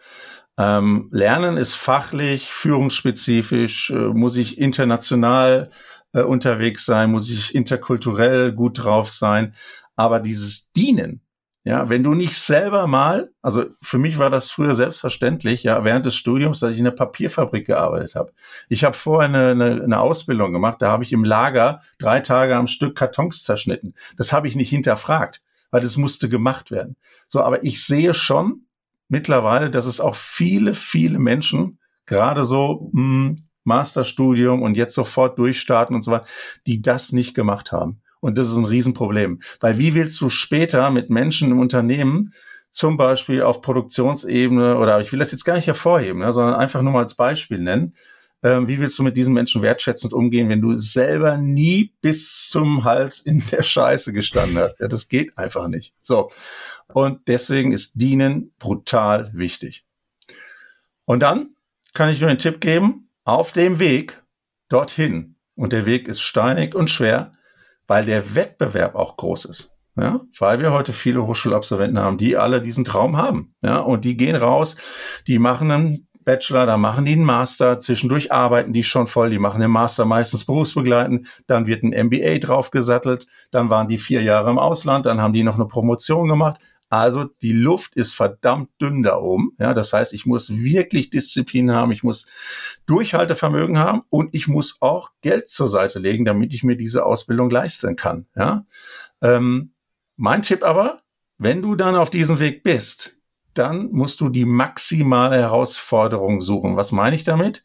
Ähm, 0.59 1.09
lernen 1.11 1.57
ist 1.57 1.75
fachlich, 1.75 2.51
führungsspezifisch, 2.53 3.91
äh, 3.91 3.95
muss 3.95 4.37
ich 4.37 4.59
international 4.59 5.71
äh, 6.13 6.23
unterwegs 6.23 6.85
sein, 6.85 7.11
muss 7.11 7.31
ich 7.31 7.55
interkulturell 7.55 8.53
gut 8.53 8.85
drauf 8.85 9.11
sein. 9.11 9.55
Aber 9.97 10.21
dieses 10.21 10.73
Dienen, 10.73 11.23
ja, 11.65 11.89
wenn 11.89 12.03
du 12.03 12.15
nicht 12.15 12.37
selber 12.37 12.89
mal, 12.89 13.31
also 13.41 13.67
für 13.81 13.99
mich 13.99 14.19
war 14.19 14.31
das 14.31 14.51
früher 14.51 14.75
selbstverständlich, 14.75 15.63
ja, 15.63 15.85
während 15.85 16.05
des 16.05 16.17
Studiums, 16.17 16.59
dass 16.59 16.73
ich 16.73 16.79
in 16.81 16.87
einer 16.87 16.97
Papierfabrik 16.97 17.67
gearbeitet 17.67 18.17
habe. 18.17 18.33
Ich 18.69 18.83
habe 18.83 18.97
vorher 18.97 19.29
eine, 19.29 19.51
eine, 19.51 19.83
eine 19.83 20.01
Ausbildung 20.01 20.53
gemacht, 20.53 20.83
da 20.83 20.91
habe 20.91 21.05
ich 21.05 21.13
im 21.13 21.23
Lager 21.23 21.81
drei 21.99 22.19
Tage 22.19 22.57
am 22.57 22.67
Stück 22.67 22.97
Kartons 22.97 23.45
zerschnitten. 23.45 23.95
Das 24.17 24.33
habe 24.33 24.49
ich 24.49 24.57
nicht 24.57 24.71
hinterfragt, 24.71 25.43
weil 25.71 25.83
das 25.83 25.97
musste 25.97 26.29
gemacht 26.29 26.73
werden. 26.73 26.97
So, 27.29 27.41
aber 27.41 27.63
ich 27.63 27.85
sehe 27.85 28.13
schon 28.13 28.67
mittlerweile, 29.09 29.71
dass 29.71 29.87
es 29.87 30.01
auch 30.01 30.17
viele, 30.17 30.75
viele 30.75 31.21
Menschen, 31.21 31.79
gerade 32.07 32.45
so 32.45 32.91
mh, 32.93 33.01
hm, 33.01 33.37
Masterstudium 33.65 34.63
und 34.63 34.77
jetzt 34.77 34.95
sofort 34.95 35.39
durchstarten 35.39 35.95
und 35.95 36.03
so 36.03 36.11
weiter, 36.11 36.27
die 36.67 36.83
das 36.83 37.13
nicht 37.13 37.35
gemacht 37.35 37.71
haben. 37.71 38.02
Und 38.23 38.39
das 38.39 38.49
ist 38.49 38.57
ein 38.57 38.65
Riesenproblem. 38.65 39.41
Weil 39.61 39.79
wie 39.79 39.95
willst 39.95 40.21
du 40.21 40.29
später 40.29 40.91
mit 40.91 41.11
Menschen 41.11 41.51
im 41.51 41.59
Unternehmen, 41.59 42.33
zum 42.71 42.97
Beispiel 42.97 43.43
auf 43.43 43.61
Produktionsebene, 43.61 44.79
oder 44.79 45.01
ich 45.01 45.11
will 45.11 45.19
das 45.19 45.33
jetzt 45.33 45.45
gar 45.45 45.57
nicht 45.57 45.67
hervorheben, 45.67 46.21
ne, 46.21 46.33
sondern 46.33 46.55
einfach 46.55 46.83
nur 46.83 46.93
mal 46.93 47.03
als 47.03 47.15
Beispiel 47.15 47.59
nennen, 47.59 47.95
ähm, 48.45 48.69
wie 48.69 48.79
willst 48.79 48.97
du 48.99 49.03
mit 49.03 49.17
diesen 49.17 49.35
Menschen 49.35 49.61
wertschätzend 49.61 50.13
umgehen, 50.13 50.49
wenn 50.49 50.61
du 50.61 50.77
selber 50.77 51.37
nie 51.37 51.93
bis 52.01 52.49
zum 52.49 52.85
Hals 52.85 53.19
in 53.21 53.43
der 53.51 53.63
Scheiße 53.63 54.13
gestanden 54.13 54.57
hast? 54.57 54.79
Ja, 54.79 54.87
das 54.87 55.09
geht 55.09 55.37
einfach 55.37 55.67
nicht. 55.67 55.93
So. 56.01 56.31
Und 56.93 57.27
deswegen 57.27 57.73
ist 57.73 58.01
Dienen 58.01 58.53
brutal 58.61 59.33
wichtig. 59.35 59.85
Und 61.05 61.21
dann 61.21 61.57
kann 61.93 62.09
ich 62.09 62.21
nur 62.21 62.31
einen 62.31 62.39
Tipp 62.39 62.61
geben, 62.61 63.09
auf 63.25 63.51
dem 63.51 63.81
Weg 63.81 64.23
dorthin, 64.69 65.35
und 65.57 65.73
der 65.73 65.87
Weg 65.87 66.09
ist 66.09 66.23
steinig 66.23 66.75
und 66.75 66.89
schwer, 66.89 67.33
weil 67.87 68.05
der 68.05 68.35
Wettbewerb 68.35 68.95
auch 68.95 69.17
groß 69.17 69.47
ist. 69.47 69.71
Ja, 69.95 70.21
weil 70.39 70.59
wir 70.59 70.73
heute 70.73 70.95
viele 70.95 71.27
Hochschulabsolventen 71.27 71.99
haben, 71.99 72.17
die 72.17 72.39
alle 72.39 72.63
diesen 72.63 72.85
Traum 72.85 73.19
haben. 73.19 73.55
Ja, 73.61 73.77
und 73.79 74.07
die 74.07 74.17
gehen 74.17 74.37
raus, 74.37 74.77
die 75.27 75.39
machen 75.39 75.71
einen 75.71 76.09
Bachelor, 76.25 76.67
da 76.67 76.77
machen 76.77 77.05
die 77.05 77.13
einen 77.13 77.25
Master, 77.25 77.79
zwischendurch 77.79 78.33
arbeiten 78.33 78.73
die 78.73 78.85
schon 78.85 79.07
voll, 79.07 79.31
die 79.31 79.39
machen 79.39 79.61
den 79.61 79.71
Master 79.71 80.05
meistens 80.05 80.47
berufsbegleitend, 80.47 81.27
dann 81.47 81.67
wird 81.67 81.83
ein 81.83 82.07
MBA 82.07 82.39
draufgesattelt, 82.39 83.27
dann 83.51 83.71
waren 83.71 83.89
die 83.89 83.99
vier 83.99 84.23
Jahre 84.23 84.51
im 84.51 84.59
Ausland, 84.59 85.07
dann 85.07 85.21
haben 85.21 85.35
die 85.35 85.43
noch 85.43 85.57
eine 85.57 85.67
Promotion 85.67 86.29
gemacht, 86.29 86.59
also 86.93 87.25
die 87.25 87.55
Luft 87.55 87.97
ist 87.97 88.15
verdammt 88.15 88.69
dünn 88.79 89.03
da 89.03 89.17
oben. 89.17 89.53
Ja, 89.59 89.73
das 89.73 89.95
heißt, 89.95 90.13
ich 90.13 90.27
muss 90.27 90.51
wirklich 90.51 91.09
Disziplin 91.09 91.73
haben, 91.73 91.91
ich 91.91 92.03
muss 92.03 92.27
Durchhaltevermögen 92.85 93.79
haben 93.79 94.03
und 94.11 94.35
ich 94.35 94.47
muss 94.47 94.83
auch 94.83 95.09
Geld 95.23 95.49
zur 95.49 95.69
Seite 95.69 95.99
legen, 96.01 96.27
damit 96.27 96.53
ich 96.53 96.65
mir 96.65 96.77
diese 96.77 97.07
Ausbildung 97.07 97.49
leisten 97.49 97.97
kann. 97.97 98.27
Ja, 98.37 98.67
ähm, 99.23 99.73
mein 100.17 100.43
Tipp 100.43 100.63
aber, 100.63 101.01
wenn 101.39 101.63
du 101.63 101.77
dann 101.77 101.97
auf 101.97 102.11
diesem 102.11 102.41
Weg 102.41 102.63
bist, 102.63 103.17
dann 103.55 103.91
musst 103.91 104.21
du 104.21 104.29
die 104.29 104.45
maximale 104.45 105.37
Herausforderung 105.37 106.43
suchen. 106.43 106.77
Was 106.77 106.93
meine 106.93 107.17
ich 107.17 107.25
damit? 107.25 107.65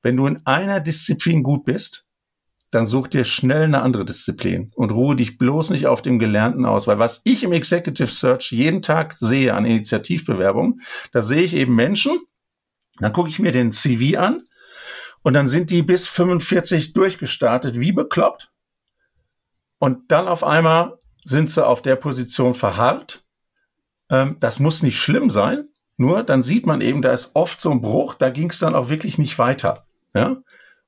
Wenn 0.00 0.16
du 0.16 0.26
in 0.26 0.46
einer 0.46 0.80
Disziplin 0.80 1.42
gut 1.42 1.66
bist, 1.66 2.08
dann 2.72 2.86
such 2.86 3.08
dir 3.08 3.24
schnell 3.24 3.64
eine 3.64 3.82
andere 3.82 4.06
Disziplin 4.06 4.72
und 4.74 4.90
ruhe 4.90 5.14
dich 5.14 5.36
bloß 5.36 5.70
nicht 5.70 5.86
auf 5.86 6.00
dem 6.00 6.18
Gelernten 6.18 6.64
aus, 6.64 6.86
weil 6.86 6.98
was 6.98 7.20
ich 7.24 7.44
im 7.44 7.52
Executive 7.52 8.08
Search 8.08 8.50
jeden 8.50 8.80
Tag 8.80 9.14
sehe 9.18 9.54
an 9.54 9.66
Initiativbewerbungen, 9.66 10.80
da 11.12 11.20
sehe 11.20 11.42
ich 11.42 11.54
eben 11.54 11.74
Menschen, 11.74 12.18
dann 12.98 13.12
gucke 13.12 13.28
ich 13.28 13.38
mir 13.38 13.52
den 13.52 13.72
CV 13.72 14.18
an 14.18 14.42
und 15.22 15.34
dann 15.34 15.48
sind 15.48 15.70
die 15.70 15.82
bis 15.82 16.08
45 16.08 16.94
durchgestartet, 16.94 17.78
wie 17.78 17.92
bekloppt. 17.92 18.50
Und 19.78 20.10
dann 20.10 20.26
auf 20.26 20.42
einmal 20.42 20.98
sind 21.24 21.50
sie 21.50 21.66
auf 21.66 21.82
der 21.82 21.96
Position 21.96 22.54
verharrt. 22.54 23.22
Ähm, 24.08 24.36
das 24.40 24.60
muss 24.60 24.82
nicht 24.82 24.98
schlimm 24.98 25.28
sein, 25.28 25.68
nur 25.98 26.22
dann 26.22 26.42
sieht 26.42 26.64
man 26.64 26.80
eben, 26.80 27.02
da 27.02 27.12
ist 27.12 27.32
oft 27.34 27.60
so 27.60 27.70
ein 27.70 27.82
Bruch, 27.82 28.14
da 28.14 28.30
ging 28.30 28.48
es 28.48 28.60
dann 28.60 28.74
auch 28.74 28.88
wirklich 28.88 29.18
nicht 29.18 29.38
weiter. 29.38 29.86
Ja? 30.14 30.38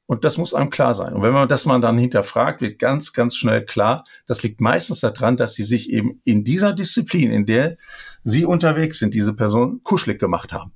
Und 0.07 0.25
das 0.25 0.37
muss 0.37 0.53
einem 0.53 0.71
klar 0.71 0.95
sein. 0.95 1.15
Und 1.15 1.23
wenn 1.23 1.33
man 1.33 1.49
das 1.49 1.65
mal 1.65 1.81
dann 1.81 1.97
hinterfragt, 1.97 2.61
wird 2.61 2.79
ganz, 2.79 3.13
ganz 3.13 3.37
schnell 3.37 3.65
klar, 3.65 4.05
das 4.27 4.43
liegt 4.43 4.61
meistens 4.61 5.01
daran, 5.01 5.37
dass 5.37 5.55
sie 5.55 5.65
sich 5.65 5.91
eben 5.91 6.21
in 6.25 6.45
dieser 6.45 6.75
Disziplin, 6.75 7.31
in 7.31 7.47
der 7.47 7.77
sie 8.23 8.45
unterwegs 8.45 8.99
sind, 8.99 9.15
diese 9.15 9.35
Person 9.35 9.83
kuschelig 9.83 10.19
gemacht 10.19 10.53
haben. 10.53 10.73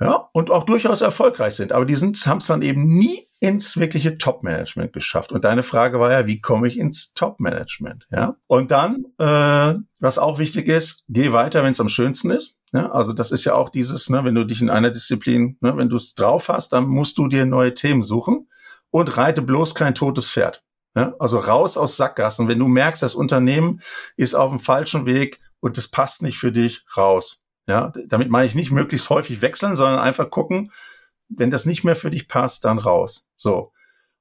Ja, 0.00 0.28
und 0.32 0.50
auch 0.50 0.64
durchaus 0.64 1.02
erfolgreich 1.02 1.54
sind. 1.54 1.70
Aber 1.70 1.84
die 1.84 1.96
haben 1.96 2.38
es 2.38 2.46
dann 2.46 2.62
eben 2.62 2.88
nie 2.98 3.28
ins 3.38 3.76
wirkliche 3.76 4.18
Top-Management 4.18 4.92
geschafft. 4.92 5.30
Und 5.30 5.44
deine 5.44 5.62
Frage 5.62 6.00
war 6.00 6.10
ja, 6.10 6.26
wie 6.26 6.40
komme 6.40 6.66
ich 6.66 6.78
ins 6.78 7.14
Top-Management? 7.14 8.08
Ja. 8.10 8.36
Und 8.46 8.70
dann, 8.70 9.04
äh, 9.18 9.74
was 10.00 10.18
auch 10.18 10.38
wichtig 10.38 10.66
ist, 10.66 11.04
geh 11.08 11.32
weiter, 11.32 11.62
wenn 11.62 11.70
es 11.70 11.80
am 11.80 11.88
schönsten 11.88 12.30
ist. 12.30 12.58
Ja, 12.72 12.90
also 12.90 13.12
das 13.12 13.30
ist 13.30 13.44
ja 13.44 13.54
auch 13.54 13.68
dieses, 13.68 14.10
ne, 14.10 14.24
wenn 14.24 14.34
du 14.34 14.44
dich 14.44 14.60
in 14.60 14.70
einer 14.70 14.90
Disziplin, 14.90 15.58
ne, 15.60 15.76
wenn 15.76 15.88
du 15.88 15.96
es 15.96 16.14
drauf 16.14 16.48
hast, 16.48 16.72
dann 16.72 16.88
musst 16.88 17.18
du 17.18 17.28
dir 17.28 17.46
neue 17.46 17.74
Themen 17.74 18.02
suchen 18.02 18.48
und 18.90 19.16
reite 19.16 19.42
bloß 19.42 19.76
kein 19.76 19.94
totes 19.94 20.30
Pferd. 20.30 20.64
Ja, 20.96 21.14
also 21.18 21.38
raus 21.38 21.76
aus 21.76 21.96
Sackgassen. 21.96 22.48
Wenn 22.48 22.58
du 22.58 22.68
merkst, 22.68 23.02
das 23.02 23.14
Unternehmen 23.14 23.80
ist 24.16 24.34
auf 24.34 24.50
dem 24.50 24.60
falschen 24.60 25.06
Weg 25.06 25.40
und 25.60 25.76
das 25.76 25.88
passt 25.88 26.22
nicht 26.22 26.38
für 26.38 26.52
dich, 26.52 26.84
raus. 26.96 27.43
Ja, 27.66 27.92
damit 28.08 28.28
meine 28.28 28.46
ich 28.46 28.54
nicht 28.54 28.70
möglichst 28.70 29.08
häufig 29.10 29.40
wechseln, 29.42 29.76
sondern 29.76 29.98
einfach 29.98 30.30
gucken, 30.30 30.70
wenn 31.28 31.50
das 31.50 31.64
nicht 31.66 31.84
mehr 31.84 31.96
für 31.96 32.10
dich 32.10 32.28
passt, 32.28 32.64
dann 32.64 32.78
raus. 32.78 33.26
So. 33.36 33.72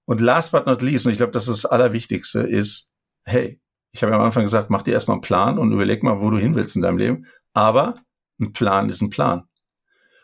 Und 0.06 0.21
last 0.21 0.51
but 0.51 0.65
not 0.65 0.82
least, 0.82 1.06
und 1.06 1.12
ich 1.12 1.17
glaube, 1.17 1.34
das 1.34 1.47
ist 1.47 1.63
das 1.63 1.71
Allerwichtigste, 1.71 2.41
ist, 2.41 2.91
hey, 3.25 3.60
Ich 3.93 4.01
habe 4.01 4.12
ja 4.12 4.17
am 4.17 4.25
Anfang 4.25 4.43
gesagt, 4.43 4.71
mach 4.71 4.82
dir 4.82 4.93
erstmal 4.93 5.15
einen 5.15 5.21
Plan 5.21 5.60
und 5.60 5.71
überleg 5.71 6.01
mal, 6.01 6.19
wo 6.19 6.32
du 6.32 6.38
hin 6.38 6.56
willst 6.56 6.75
in 6.75 6.82
deinem 6.82 6.97
Leben. 6.97 7.27
Aber 7.53 7.93
ein 8.39 8.51
Plan 8.51 8.89
ist 8.89 9.01
ein 9.01 9.12
Plan. 9.12 9.43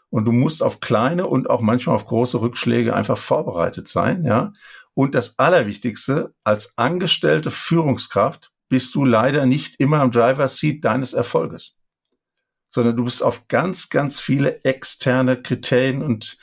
Und 0.10 0.26
du 0.26 0.32
musst 0.32 0.64
auf 0.64 0.80
kleine 0.80 1.28
und 1.28 1.52
auch 1.52 1.62
manchmal 1.62 1.96
auf 1.96 2.08
große 2.08 2.42
Rückschläge 2.42 2.96
einfach 2.96 3.18
vorbereitet 3.18 3.88
sein, 3.88 4.26
ja. 4.26 4.52
Und 4.96 5.14
das 5.14 5.38
Allerwichtigste, 5.38 6.34
als 6.44 6.76
angestellte 6.78 7.52
Führungskraft 7.52 8.52
bist 8.70 8.96
du 8.96 9.06
leider 9.06 9.46
nicht 9.46 9.80
immer 9.80 10.02
am 10.02 10.12
Driver's 10.12 10.58
Seat 10.58 10.84
deines 10.84 11.14
Erfolges, 11.14 11.78
sondern 12.70 12.96
du 12.96 13.04
bist 13.06 13.24
auf 13.24 13.48
ganz, 13.48 13.90
ganz 13.90 14.20
viele 14.20 14.64
externe 14.64 15.42
Kriterien 15.42 16.02
und 16.02 16.38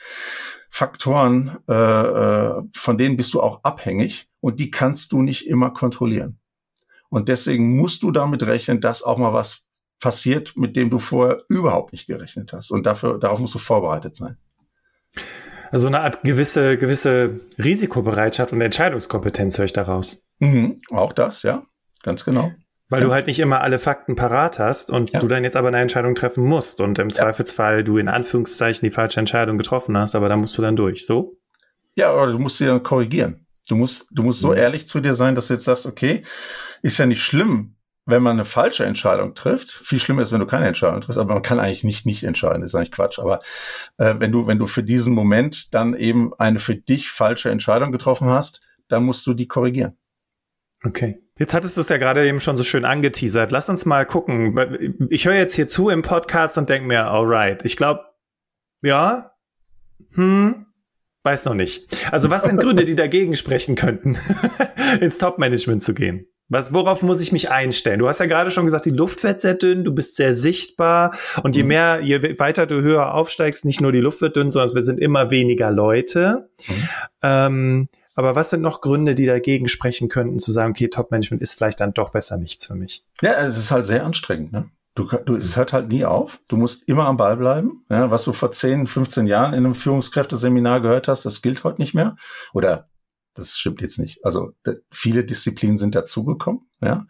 Faktoren, 0.69 1.57
äh, 1.67 1.73
äh 1.73 2.61
von 2.73 2.97
denen 2.97 3.17
bist 3.17 3.33
du 3.33 3.41
auch 3.41 3.63
abhängig 3.63 4.29
und 4.41 4.59
die 4.59 4.71
kannst 4.71 5.11
du 5.11 5.21
nicht 5.21 5.47
immer 5.47 5.71
kontrollieren. 5.71 6.39
Und 7.09 7.29
deswegen 7.29 7.77
musst 7.77 8.03
du 8.03 8.11
damit 8.11 8.43
rechnen, 8.43 8.81
dass 8.81 9.03
auch 9.03 9.17
mal 9.17 9.33
was 9.33 9.63
passiert, 9.99 10.55
mit 10.55 10.75
dem 10.75 10.89
du 10.89 10.99
vorher 10.99 11.43
überhaupt 11.49 11.91
nicht 11.93 12.07
gerechnet 12.07 12.53
hast. 12.53 12.71
Und 12.71 12.85
dafür, 12.85 13.17
darauf 13.17 13.39
musst 13.39 13.55
du 13.55 13.59
vorbereitet 13.59 14.15
sein. 14.15 14.37
Also 15.71 15.87
eine 15.87 16.01
Art 16.01 16.21
gewisse, 16.23 16.77
gewisse 16.77 17.39
Risikobereitschaft 17.57 18.53
und 18.53 18.61
Entscheidungskompetenz 18.61 19.57
höre 19.57 19.65
ich 19.65 19.73
daraus. 19.73 20.29
Mhm, 20.39 20.79
auch 20.91 21.13
das, 21.13 21.43
ja, 21.43 21.63
ganz 22.03 22.23
genau. 22.23 22.51
Weil 22.89 23.01
ja. 23.01 23.07
du 23.07 23.13
halt 23.13 23.27
nicht 23.27 23.39
immer 23.39 23.61
alle 23.61 23.79
Fakten 23.79 24.15
parat 24.15 24.59
hast 24.59 24.91
und 24.91 25.11
ja. 25.11 25.19
du 25.19 25.27
dann 25.27 25.43
jetzt 25.43 25.57
aber 25.57 25.67
eine 25.67 25.79
Entscheidung 25.79 26.15
treffen 26.15 26.45
musst 26.45 26.79
und 26.79 26.97
im 26.99 27.09
ja. 27.09 27.15
Zweifelsfall 27.15 27.83
du 27.83 27.97
in 27.97 28.07
Anführungszeichen 28.07 28.87
die 28.87 28.91
falsche 28.91 29.19
Entscheidung 29.19 29.57
getroffen 29.57 29.97
hast, 29.97 30.15
aber 30.15 30.29
da 30.29 30.37
musst 30.37 30.57
du 30.57 30.61
dann 30.61 30.75
durch, 30.75 31.05
so? 31.05 31.37
Ja, 31.95 32.13
oder 32.13 32.31
du 32.31 32.39
musst 32.39 32.57
sie 32.57 32.65
dann 32.65 32.83
korrigieren. 32.83 33.45
Du 33.67 33.75
musst, 33.75 34.07
du 34.11 34.23
musst 34.23 34.39
so 34.39 34.51
mhm. 34.51 34.57
ehrlich 34.57 34.87
zu 34.87 35.01
dir 35.01 35.15
sein, 35.15 35.35
dass 35.35 35.47
du 35.47 35.55
jetzt 35.55 35.65
sagst, 35.65 35.85
okay, 35.85 36.23
ist 36.81 36.97
ja 36.97 37.05
nicht 37.05 37.21
schlimm, 37.21 37.75
wenn 38.05 38.23
man 38.23 38.37
eine 38.37 38.45
falsche 38.45 38.85
Entscheidung 38.85 39.35
trifft, 39.35 39.69
viel 39.69 39.99
schlimmer 39.99 40.21
ist, 40.21 40.31
wenn 40.31 40.39
du 40.39 40.45
keine 40.45 40.67
Entscheidung 40.67 41.01
triffst, 41.01 41.19
aber 41.19 41.33
man 41.33 41.43
kann 41.43 41.59
eigentlich 41.59 41.83
nicht 41.83 42.05
nicht 42.05 42.23
entscheiden, 42.23 42.61
das 42.61 42.71
ist 42.71 42.75
eigentlich 42.75 42.93
Quatsch, 42.93 43.19
aber 43.19 43.39
äh, 43.97 44.15
wenn 44.19 44.31
du 44.31 44.47
wenn 44.47 44.59
du 44.59 44.65
für 44.65 44.83
diesen 44.83 45.13
Moment 45.13 45.73
dann 45.73 45.93
eben 45.93 46.33
eine 46.37 46.59
für 46.59 46.75
dich 46.75 47.11
falsche 47.11 47.49
Entscheidung 47.49 47.91
getroffen 47.91 48.29
hast, 48.29 48.65
dann 48.87 49.03
musst 49.03 49.27
du 49.27 49.33
die 49.33 49.47
korrigieren. 49.47 49.97
Okay. 50.85 51.19
Jetzt 51.37 51.53
hattest 51.53 51.77
du 51.77 51.81
es 51.81 51.89
ja 51.89 51.97
gerade 51.97 52.27
eben 52.27 52.39
schon 52.39 52.57
so 52.57 52.63
schön 52.63 52.85
angeteasert. 52.85 53.51
Lass 53.51 53.69
uns 53.69 53.85
mal 53.85 54.05
gucken. 54.05 55.07
Ich 55.09 55.25
höre 55.25 55.35
jetzt 55.35 55.53
hier 55.53 55.67
zu 55.67 55.89
im 55.89 56.01
Podcast 56.01 56.57
und 56.57 56.69
denke 56.69 56.87
mir, 56.87 57.05
alright, 57.05 57.63
ich 57.63 57.77
glaube, 57.77 58.05
ja, 58.81 59.31
hm, 60.13 60.65
weiß 61.23 61.45
noch 61.45 61.53
nicht. 61.53 61.87
Also 62.11 62.29
was 62.29 62.43
sind 62.43 62.59
Gründe, 62.59 62.85
die 62.85 62.95
dagegen 62.95 63.35
sprechen 63.35 63.75
könnten, 63.75 64.17
ins 65.01 65.17
Top-Management 65.17 65.83
zu 65.83 65.93
gehen? 65.93 66.27
Was, 66.49 66.73
worauf 66.73 67.03
muss 67.03 67.19
ich 67.19 67.33
mich 67.33 67.51
einstellen? 67.51 67.99
Du 67.99 68.07
hast 68.07 68.21
ja 68.21 68.25
gerade 68.25 68.51
schon 68.51 68.63
gesagt, 68.63 68.85
die 68.85 68.91
Luft 68.91 69.21
wird 69.23 69.41
sehr 69.41 69.55
dünn, 69.55 69.83
du 69.83 69.93
bist 69.93 70.15
sehr 70.15 70.33
sichtbar 70.33 71.13
und 71.43 71.57
je 71.57 71.63
mhm. 71.63 71.67
mehr, 71.67 71.99
je 72.01 72.39
weiter 72.39 72.65
du 72.65 72.81
höher 72.81 73.13
aufsteigst, 73.13 73.65
nicht 73.65 73.81
nur 73.81 73.91
die 73.91 73.99
Luft 73.99 74.21
wird 74.21 74.37
dünn, 74.37 74.49
sondern 74.49 74.73
wir 74.73 74.83
sind 74.83 74.99
immer 74.99 75.29
weniger 75.29 75.71
Leute. 75.71 76.49
Mhm. 76.67 76.89
Ähm, 77.21 77.89
aber 78.17 78.35
was 78.35 78.49
sind 78.49 78.63
noch 78.63 78.81
Gründe, 78.81 79.13
die 79.13 79.27
dagegen 79.27 79.67
sprechen 79.67 80.09
könnten, 80.09 80.39
zu 80.39 80.51
sagen, 80.51 80.71
okay, 80.71 80.87
Top-Management 80.87 81.39
ist 81.39 81.53
vielleicht 81.53 81.79
dann 81.79 81.93
doch 81.93 82.09
besser 82.09 82.37
nichts 82.37 82.65
für 82.65 82.73
mich? 82.73 83.05
Ja, 83.21 83.33
es 83.33 83.59
ist 83.59 83.69
halt 83.69 83.85
sehr 83.85 84.03
anstrengend. 84.03 84.51
Ne? 84.51 84.71
Du, 84.95 85.03
du, 85.03 85.35
es 85.35 85.55
hört 85.55 85.71
halt 85.71 85.89
nie 85.89 86.03
auf. 86.03 86.39
Du 86.47 86.57
musst 86.57 86.89
immer 86.89 87.05
am 87.05 87.17
Ball 87.17 87.37
bleiben. 87.37 87.85
Ja, 87.91 88.09
was 88.09 88.23
du 88.23 88.33
vor 88.33 88.51
10, 88.51 88.87
15 88.87 89.27
Jahren 89.27 89.53
in 89.53 89.63
einem 89.63 89.75
Führungskräfteseminar 89.75 90.81
gehört 90.81 91.07
hast, 91.07 91.25
das 91.25 91.43
gilt 91.43 91.63
heute 91.63 91.79
nicht 91.79 91.93
mehr. 91.93 92.15
Oder 92.53 92.89
das 93.35 93.55
stimmt 93.55 93.81
jetzt 93.81 93.99
nicht. 93.99 94.25
Also 94.25 94.53
viele 94.89 95.23
Disziplinen 95.23 95.77
sind 95.77 95.93
dazugekommen, 95.93 96.61
ja. 96.81 97.05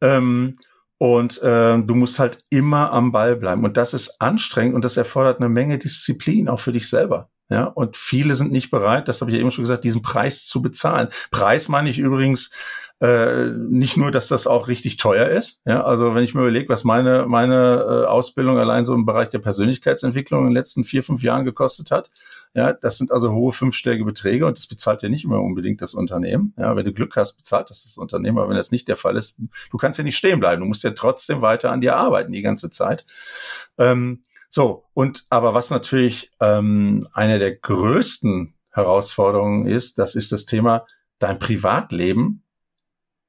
Ähm, 0.00 0.54
und 0.98 1.42
äh, 1.42 1.76
du 1.82 1.94
musst 1.96 2.20
halt 2.20 2.44
immer 2.50 2.92
am 2.92 3.10
Ball 3.10 3.34
bleiben. 3.34 3.64
Und 3.64 3.76
das 3.76 3.94
ist 3.94 4.20
anstrengend 4.20 4.76
und 4.76 4.84
das 4.84 4.96
erfordert 4.96 5.40
eine 5.40 5.48
Menge 5.48 5.78
Disziplin, 5.78 6.48
auch 6.48 6.60
für 6.60 6.72
dich 6.72 6.88
selber. 6.88 7.30
Ja, 7.50 7.64
und 7.64 7.96
viele 7.96 8.34
sind 8.34 8.52
nicht 8.52 8.70
bereit, 8.70 9.08
das 9.08 9.20
habe 9.20 9.30
ich 9.30 9.34
ja 9.34 9.40
eben 9.40 9.50
schon 9.50 9.64
gesagt, 9.64 9.84
diesen 9.84 10.02
Preis 10.02 10.46
zu 10.46 10.62
bezahlen. 10.62 11.08
Preis 11.30 11.68
meine 11.68 11.90
ich 11.90 11.98
übrigens 11.98 12.52
äh, 13.00 13.46
nicht 13.46 13.96
nur, 13.96 14.10
dass 14.10 14.28
das 14.28 14.46
auch 14.46 14.68
richtig 14.68 14.98
teuer 14.98 15.28
ist. 15.28 15.62
Ja, 15.64 15.82
also 15.82 16.14
wenn 16.14 16.22
ich 16.22 16.34
mir 16.34 16.42
überlege, 16.42 16.68
was 16.68 16.84
meine 16.84 17.26
meine 17.26 18.04
äh, 18.04 18.06
Ausbildung 18.06 18.58
allein 18.58 18.84
so 18.84 18.94
im 18.94 19.06
Bereich 19.06 19.30
der 19.30 19.38
Persönlichkeitsentwicklung 19.38 20.42
in 20.42 20.46
den 20.48 20.54
letzten 20.54 20.84
vier 20.84 21.02
fünf 21.02 21.22
Jahren 21.22 21.44
gekostet 21.44 21.90
hat, 21.90 22.10
ja, 22.52 22.72
das 22.72 22.98
sind 22.98 23.12
also 23.12 23.32
hohe 23.32 23.52
fünfstellige 23.52 24.04
Beträge 24.04 24.44
und 24.44 24.58
das 24.58 24.66
bezahlt 24.66 25.02
ja 25.02 25.08
nicht 25.08 25.24
immer 25.24 25.40
unbedingt 25.40 25.80
das 25.82 25.94
Unternehmen. 25.94 26.52
Ja, 26.58 26.74
wenn 26.74 26.84
du 26.84 26.92
Glück 26.92 27.14
hast, 27.16 27.36
bezahlt 27.36 27.70
das 27.70 27.84
das 27.84 27.96
Unternehmen. 27.96 28.38
Aber 28.38 28.48
wenn 28.48 28.56
das 28.56 28.72
nicht 28.72 28.88
der 28.88 28.96
Fall 28.96 29.16
ist, 29.16 29.36
du 29.70 29.76
kannst 29.76 29.98
ja 29.98 30.04
nicht 30.04 30.16
stehen 30.16 30.40
bleiben. 30.40 30.60
Du 30.60 30.66
musst 30.66 30.82
ja 30.82 30.90
trotzdem 30.90 31.42
weiter 31.42 31.70
an 31.70 31.80
dir 31.80 31.96
arbeiten 31.96 32.32
die 32.32 32.42
ganze 32.42 32.70
Zeit. 32.70 33.06
Ähm, 33.78 34.22
so, 34.50 34.84
und 34.94 35.26
aber 35.30 35.54
was 35.54 35.70
natürlich 35.70 36.32
ähm, 36.40 37.06
eine 37.12 37.38
der 37.38 37.54
größten 37.54 38.54
Herausforderungen 38.70 39.66
ist, 39.66 39.98
das 39.98 40.16
ist 40.16 40.32
das 40.32 40.44
Thema, 40.44 40.86
dein 41.20 41.38
Privatleben 41.38 42.42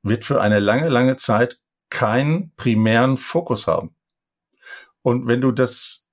wird 0.01 0.25
für 0.25 0.41
eine 0.41 0.59
lange, 0.59 0.89
lange 0.89 1.17
Zeit 1.17 1.59
keinen 1.91 2.53
primären 2.55 3.17
Fokus 3.17 3.67
haben. 3.67 3.95
Und 5.03 5.27
wenn 5.27 5.41
du 5.41 5.51
das 5.51 6.07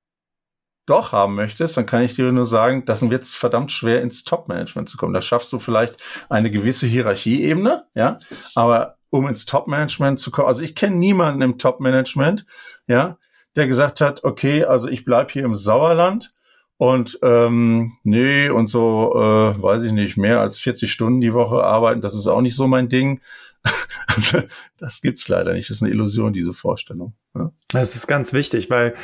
doch 0.84 1.12
haben 1.12 1.34
möchtest, 1.34 1.76
dann 1.76 1.86
kann 1.86 2.02
ich 2.02 2.14
dir 2.14 2.30
nur 2.30 2.46
sagen, 2.46 2.84
das 2.84 3.08
wird 3.08 3.24
verdammt 3.26 3.72
schwer 3.72 4.02
ins 4.02 4.24
Top-Management 4.24 4.88
zu 4.88 4.98
kommen. 4.98 5.14
Da 5.14 5.22
schaffst 5.22 5.52
du 5.52 5.58
vielleicht 5.58 6.02
eine 6.28 6.50
gewisse 6.50 6.86
Hierarchieebene, 6.86 7.86
ja, 7.94 8.18
aber 8.54 8.96
um 9.10 9.26
ins 9.26 9.46
Top-Management 9.46 10.18
zu 10.18 10.30
kommen, 10.30 10.48
also 10.48 10.62
ich 10.62 10.74
kenne 10.74 10.96
niemanden 10.96 11.40
im 11.42 11.58
Top-Management, 11.58 12.44
ja, 12.86 13.18
der 13.56 13.66
gesagt 13.66 14.00
hat, 14.00 14.24
okay, 14.24 14.64
also 14.64 14.88
ich 14.88 15.04
bleib 15.04 15.30
hier 15.30 15.44
im 15.44 15.54
Sauerland 15.54 16.32
und 16.78 17.18
ähm, 17.22 17.92
nee, 18.04 18.48
und 18.48 18.68
so, 18.68 19.12
äh, 19.16 19.62
weiß 19.62 19.82
ich 19.82 19.92
nicht, 19.92 20.16
mehr 20.16 20.40
als 20.40 20.60
40 20.60 20.90
Stunden 20.90 21.20
die 21.20 21.34
Woche 21.34 21.62
arbeiten, 21.62 22.00
das 22.00 22.14
ist 22.14 22.28
auch 22.28 22.40
nicht 22.40 22.54
so 22.54 22.66
mein 22.66 22.88
Ding. 22.88 23.20
Also, 24.06 24.42
das 24.78 25.02
gibt's 25.02 25.28
leider 25.28 25.52
nicht. 25.52 25.68
Das 25.68 25.76
ist 25.76 25.82
eine 25.82 25.92
Illusion, 25.92 26.32
diese 26.32 26.54
Vorstellung. 26.54 27.12
Ja. 27.36 27.52
Das 27.70 27.94
ist 27.94 28.06
ganz 28.06 28.32
wichtig, 28.32 28.70
weil, 28.70 28.94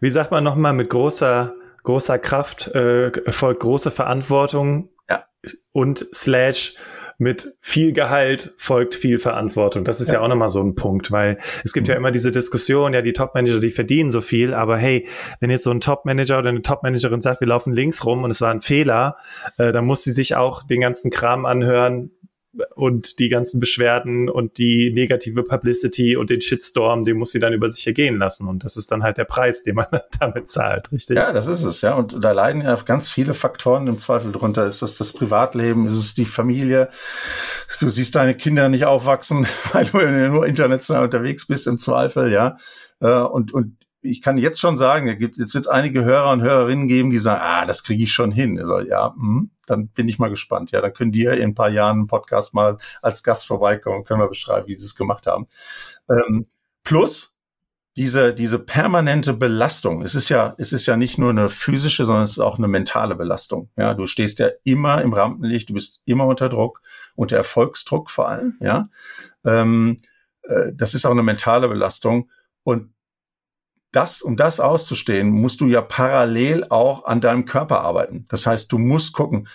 wie 0.00 0.10
sagt 0.10 0.30
man 0.30 0.44
nochmal, 0.44 0.74
mit 0.74 0.90
großer, 0.90 1.54
großer 1.82 2.18
Kraft 2.18 2.68
äh, 2.74 3.10
folgt 3.32 3.60
große 3.60 3.90
Verantwortung 3.90 4.90
ja. 5.08 5.24
und 5.72 6.06
slash 6.14 6.74
mit 7.18 7.56
viel 7.60 7.92
Gehalt 7.92 8.52
folgt 8.56 8.94
viel 8.94 9.18
Verantwortung. 9.18 9.84
Das 9.84 10.00
ist 10.00 10.08
ja, 10.08 10.14
ja 10.14 10.20
auch 10.20 10.28
nochmal 10.28 10.50
so 10.50 10.62
ein 10.62 10.74
Punkt, 10.74 11.10
weil 11.10 11.38
es 11.64 11.72
gibt 11.72 11.86
mhm. 11.86 11.92
ja 11.92 11.96
immer 11.96 12.10
diese 12.10 12.30
Diskussion, 12.30 12.92
ja, 12.92 13.02
die 13.02 13.12
Top-Manager, 13.12 13.60
die 13.60 13.70
verdienen 13.70 14.10
so 14.10 14.20
viel, 14.20 14.52
aber 14.52 14.76
hey, 14.76 15.08
wenn 15.40 15.50
jetzt 15.50 15.64
so 15.64 15.70
ein 15.70 15.80
Top-Manager 15.80 16.38
oder 16.38 16.50
eine 16.50 16.62
Top-Managerin 16.62 17.20
sagt, 17.20 17.40
wir 17.40 17.48
laufen 17.48 17.72
links 17.72 18.04
rum 18.04 18.24
und 18.24 18.30
es 18.30 18.40
war 18.40 18.50
ein 18.50 18.60
Fehler, 18.60 19.16
äh, 19.56 19.72
dann 19.72 19.86
muss 19.86 20.04
sie 20.04 20.12
sich 20.12 20.36
auch 20.36 20.62
den 20.62 20.80
ganzen 20.80 21.10
Kram 21.10 21.46
anhören, 21.46 22.10
und 22.74 23.18
die 23.18 23.28
ganzen 23.28 23.60
Beschwerden 23.60 24.28
und 24.28 24.58
die 24.58 24.92
negative 24.92 25.42
Publicity 25.42 26.16
und 26.16 26.30
den 26.30 26.40
Shitstorm, 26.40 27.04
den 27.04 27.16
muss 27.16 27.32
sie 27.32 27.40
dann 27.40 27.52
über 27.52 27.68
sich 27.68 27.86
ergehen 27.86 28.18
lassen. 28.18 28.48
Und 28.48 28.64
das 28.64 28.76
ist 28.76 28.90
dann 28.90 29.02
halt 29.02 29.18
der 29.18 29.24
Preis, 29.24 29.62
den 29.62 29.76
man 29.76 29.86
damit 30.20 30.48
zahlt, 30.48 30.90
richtig? 30.92 31.16
Ja, 31.16 31.32
das 31.32 31.46
ist 31.46 31.64
es, 31.64 31.80
ja. 31.80 31.94
Und 31.94 32.22
da 32.22 32.32
leiden 32.32 32.62
ja 32.62 32.74
ganz 32.76 33.08
viele 33.08 33.34
Faktoren 33.34 33.86
im 33.86 33.98
Zweifel 33.98 34.32
drunter. 34.32 34.66
Ist 34.66 34.82
das 34.82 34.96
das 34.96 35.12
Privatleben? 35.12 35.86
Ist 35.86 35.96
es 35.96 36.14
die 36.14 36.24
Familie? 36.24 36.88
Du 37.80 37.90
siehst 37.90 38.14
deine 38.14 38.34
Kinder 38.34 38.68
nicht 38.68 38.84
aufwachsen, 38.84 39.46
weil 39.72 39.86
du 39.86 39.98
nur 40.30 40.46
international 40.46 41.04
unterwegs 41.04 41.46
bist 41.46 41.66
im 41.66 41.78
Zweifel, 41.78 42.32
ja. 42.32 42.56
Äh, 43.00 43.10
und, 43.10 43.52
und 43.52 43.76
ich 44.06 44.22
kann 44.22 44.38
jetzt 44.38 44.60
schon 44.60 44.76
sagen, 44.76 45.08
jetzt 45.20 45.38
wird 45.38 45.54
es 45.54 45.68
einige 45.68 46.04
Hörer 46.04 46.32
und 46.32 46.42
Hörerinnen 46.42 46.88
geben, 46.88 47.10
die 47.10 47.18
sagen, 47.18 47.40
ah, 47.42 47.66
das 47.66 47.82
kriege 47.82 48.04
ich 48.04 48.12
schon 48.12 48.32
hin. 48.32 48.58
Also, 48.58 48.80
ja, 48.80 49.14
mh, 49.16 49.46
dann 49.66 49.88
bin 49.88 50.08
ich 50.08 50.18
mal 50.18 50.30
gespannt. 50.30 50.70
Ja, 50.70 50.80
dann 50.80 50.92
können 50.92 51.12
die 51.12 51.22
ja 51.22 51.32
in 51.32 51.50
ein 51.50 51.54
paar 51.54 51.70
Jahren 51.70 52.00
im 52.00 52.06
Podcast 52.06 52.54
mal 52.54 52.78
als 53.02 53.22
Gast 53.22 53.46
vorbeikommen 53.46 53.98
und 53.98 54.04
können 54.06 54.20
wir 54.20 54.28
beschreiben, 54.28 54.66
wie 54.68 54.74
sie 54.74 54.86
es 54.86 54.96
gemacht 54.96 55.26
haben. 55.26 55.46
Ähm, 56.08 56.44
plus 56.84 57.34
diese, 57.96 58.34
diese 58.34 58.58
permanente 58.58 59.32
Belastung. 59.32 60.02
Es 60.02 60.14
ist 60.14 60.28
ja, 60.28 60.54
es 60.58 60.72
ist 60.72 60.86
ja 60.86 60.96
nicht 60.98 61.16
nur 61.16 61.30
eine 61.30 61.48
physische, 61.48 62.04
sondern 62.04 62.24
es 62.24 62.32
ist 62.32 62.40
auch 62.40 62.58
eine 62.58 62.68
mentale 62.68 63.16
Belastung. 63.16 63.70
Ja, 63.76 63.94
du 63.94 64.06
stehst 64.06 64.38
ja 64.38 64.50
immer 64.64 65.00
im 65.00 65.14
Rampenlicht, 65.14 65.70
du 65.70 65.74
bist 65.74 66.02
immer 66.04 66.26
unter 66.26 66.50
Druck, 66.50 66.82
unter 67.14 67.36
Erfolgsdruck 67.36 68.10
vor 68.10 68.28
allem. 68.28 68.58
Ja, 68.60 68.90
ähm, 69.44 69.96
äh, 70.42 70.72
das 70.74 70.92
ist 70.92 71.06
auch 71.06 71.10
eine 71.10 71.22
mentale 71.22 71.68
Belastung 71.68 72.30
und 72.64 72.92
das, 73.96 74.20
um 74.20 74.36
das 74.36 74.60
auszustehen, 74.60 75.30
musst 75.30 75.62
du 75.62 75.68
ja 75.68 75.80
parallel 75.80 76.66
auch 76.68 77.06
an 77.06 77.22
deinem 77.22 77.46
Körper 77.46 77.80
arbeiten. 77.80 78.26
Das 78.28 78.46
heißt, 78.46 78.70
du 78.70 78.76
musst 78.76 79.14
gucken, 79.14 79.48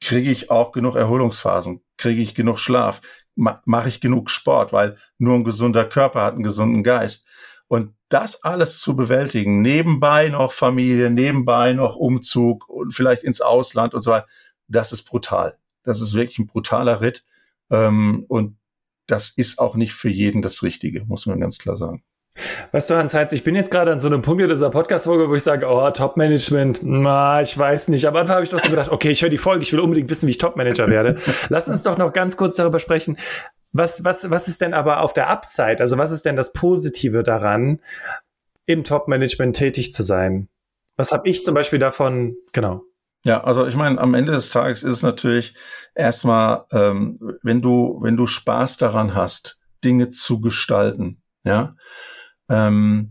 kriege 0.00 0.30
ich 0.30 0.50
auch 0.50 0.72
genug 0.72 0.94
Erholungsphasen? 0.94 1.80
Kriege 1.96 2.20
ich 2.20 2.34
genug 2.34 2.58
Schlaf? 2.58 3.00
Mache 3.34 3.88
ich 3.88 4.02
genug 4.02 4.28
Sport? 4.28 4.74
Weil 4.74 4.98
nur 5.16 5.34
ein 5.36 5.44
gesunder 5.44 5.86
Körper 5.86 6.22
hat 6.22 6.34
einen 6.34 6.42
gesunden 6.42 6.82
Geist. 6.82 7.26
Und 7.66 7.94
das 8.10 8.44
alles 8.44 8.80
zu 8.80 8.94
bewältigen, 8.94 9.62
nebenbei 9.62 10.28
noch 10.28 10.52
Familie, 10.52 11.08
nebenbei 11.08 11.72
noch 11.72 11.96
Umzug 11.96 12.68
und 12.68 12.92
vielleicht 12.94 13.24
ins 13.24 13.40
Ausland 13.40 13.94
und 13.94 14.02
so 14.02 14.10
weiter, 14.10 14.26
das 14.66 14.92
ist 14.92 15.04
brutal. 15.04 15.58
Das 15.82 16.02
ist 16.02 16.12
wirklich 16.12 16.38
ein 16.38 16.46
brutaler 16.46 17.00
Ritt. 17.00 17.24
Ähm, 17.70 18.26
und 18.28 18.58
das 19.06 19.30
ist 19.30 19.58
auch 19.58 19.76
nicht 19.76 19.94
für 19.94 20.10
jeden 20.10 20.42
das 20.42 20.62
Richtige, 20.62 21.06
muss 21.06 21.24
man 21.24 21.40
ganz 21.40 21.58
klar 21.58 21.76
sagen. 21.76 22.04
Weißt 22.72 22.90
du, 22.90 22.96
Hans-Heinz, 22.96 23.32
ich 23.32 23.44
bin 23.44 23.54
jetzt 23.54 23.70
gerade 23.70 23.92
an 23.92 24.00
so 24.00 24.08
einem 24.08 24.22
Punkt 24.22 24.42
dieser 24.42 24.70
Podcast-Folge, 24.70 25.28
wo 25.28 25.34
ich 25.34 25.42
sage, 25.42 25.66
oh, 25.66 25.90
Top-Management, 25.90 26.80
na, 26.82 27.42
ich 27.42 27.56
weiß 27.56 27.88
nicht. 27.88 28.06
Am 28.06 28.16
Anfang 28.16 28.36
habe 28.36 28.44
ich 28.44 28.50
doch 28.50 28.60
so 28.60 28.70
gedacht, 28.70 28.90
okay, 28.90 29.10
ich 29.10 29.22
höre 29.22 29.30
die 29.30 29.38
Folge, 29.38 29.62
ich 29.62 29.72
will 29.72 29.80
unbedingt 29.80 30.10
wissen, 30.10 30.26
wie 30.26 30.30
ich 30.30 30.38
Top-Manager 30.38 30.88
werde. 30.88 31.18
Lass 31.48 31.68
uns 31.68 31.82
doch 31.82 31.98
noch 31.98 32.12
ganz 32.12 32.36
kurz 32.36 32.56
darüber 32.56 32.78
sprechen. 32.78 33.16
Was, 33.72 34.04
was, 34.04 34.30
was 34.30 34.48
ist 34.48 34.60
denn 34.60 34.74
aber 34.74 35.00
auf 35.02 35.12
der 35.12 35.28
Upside? 35.28 35.78
Also 35.80 35.98
was 35.98 36.10
ist 36.10 36.24
denn 36.24 36.36
das 36.36 36.52
Positive 36.52 37.22
daran, 37.22 37.80
im 38.66 38.84
Top-Management 38.84 39.56
tätig 39.56 39.92
zu 39.92 40.02
sein? 40.02 40.48
Was 40.96 41.12
habe 41.12 41.28
ich 41.28 41.44
zum 41.44 41.54
Beispiel 41.54 41.78
davon, 41.78 42.36
genau. 42.52 42.82
Ja, 43.24 43.42
also 43.44 43.66
ich 43.66 43.74
meine, 43.74 44.00
am 44.00 44.14
Ende 44.14 44.32
des 44.32 44.50
Tages 44.50 44.82
ist 44.82 44.94
es 44.94 45.02
natürlich 45.02 45.54
erstmal, 45.94 46.64
ähm, 46.72 47.18
wenn 47.42 47.62
du, 47.62 47.98
wenn 48.02 48.16
du 48.16 48.26
Spaß 48.26 48.76
daran 48.76 49.14
hast, 49.14 49.58
Dinge 49.84 50.10
zu 50.10 50.40
gestalten, 50.40 51.22
ja, 51.44 51.74
ähm, 52.48 53.10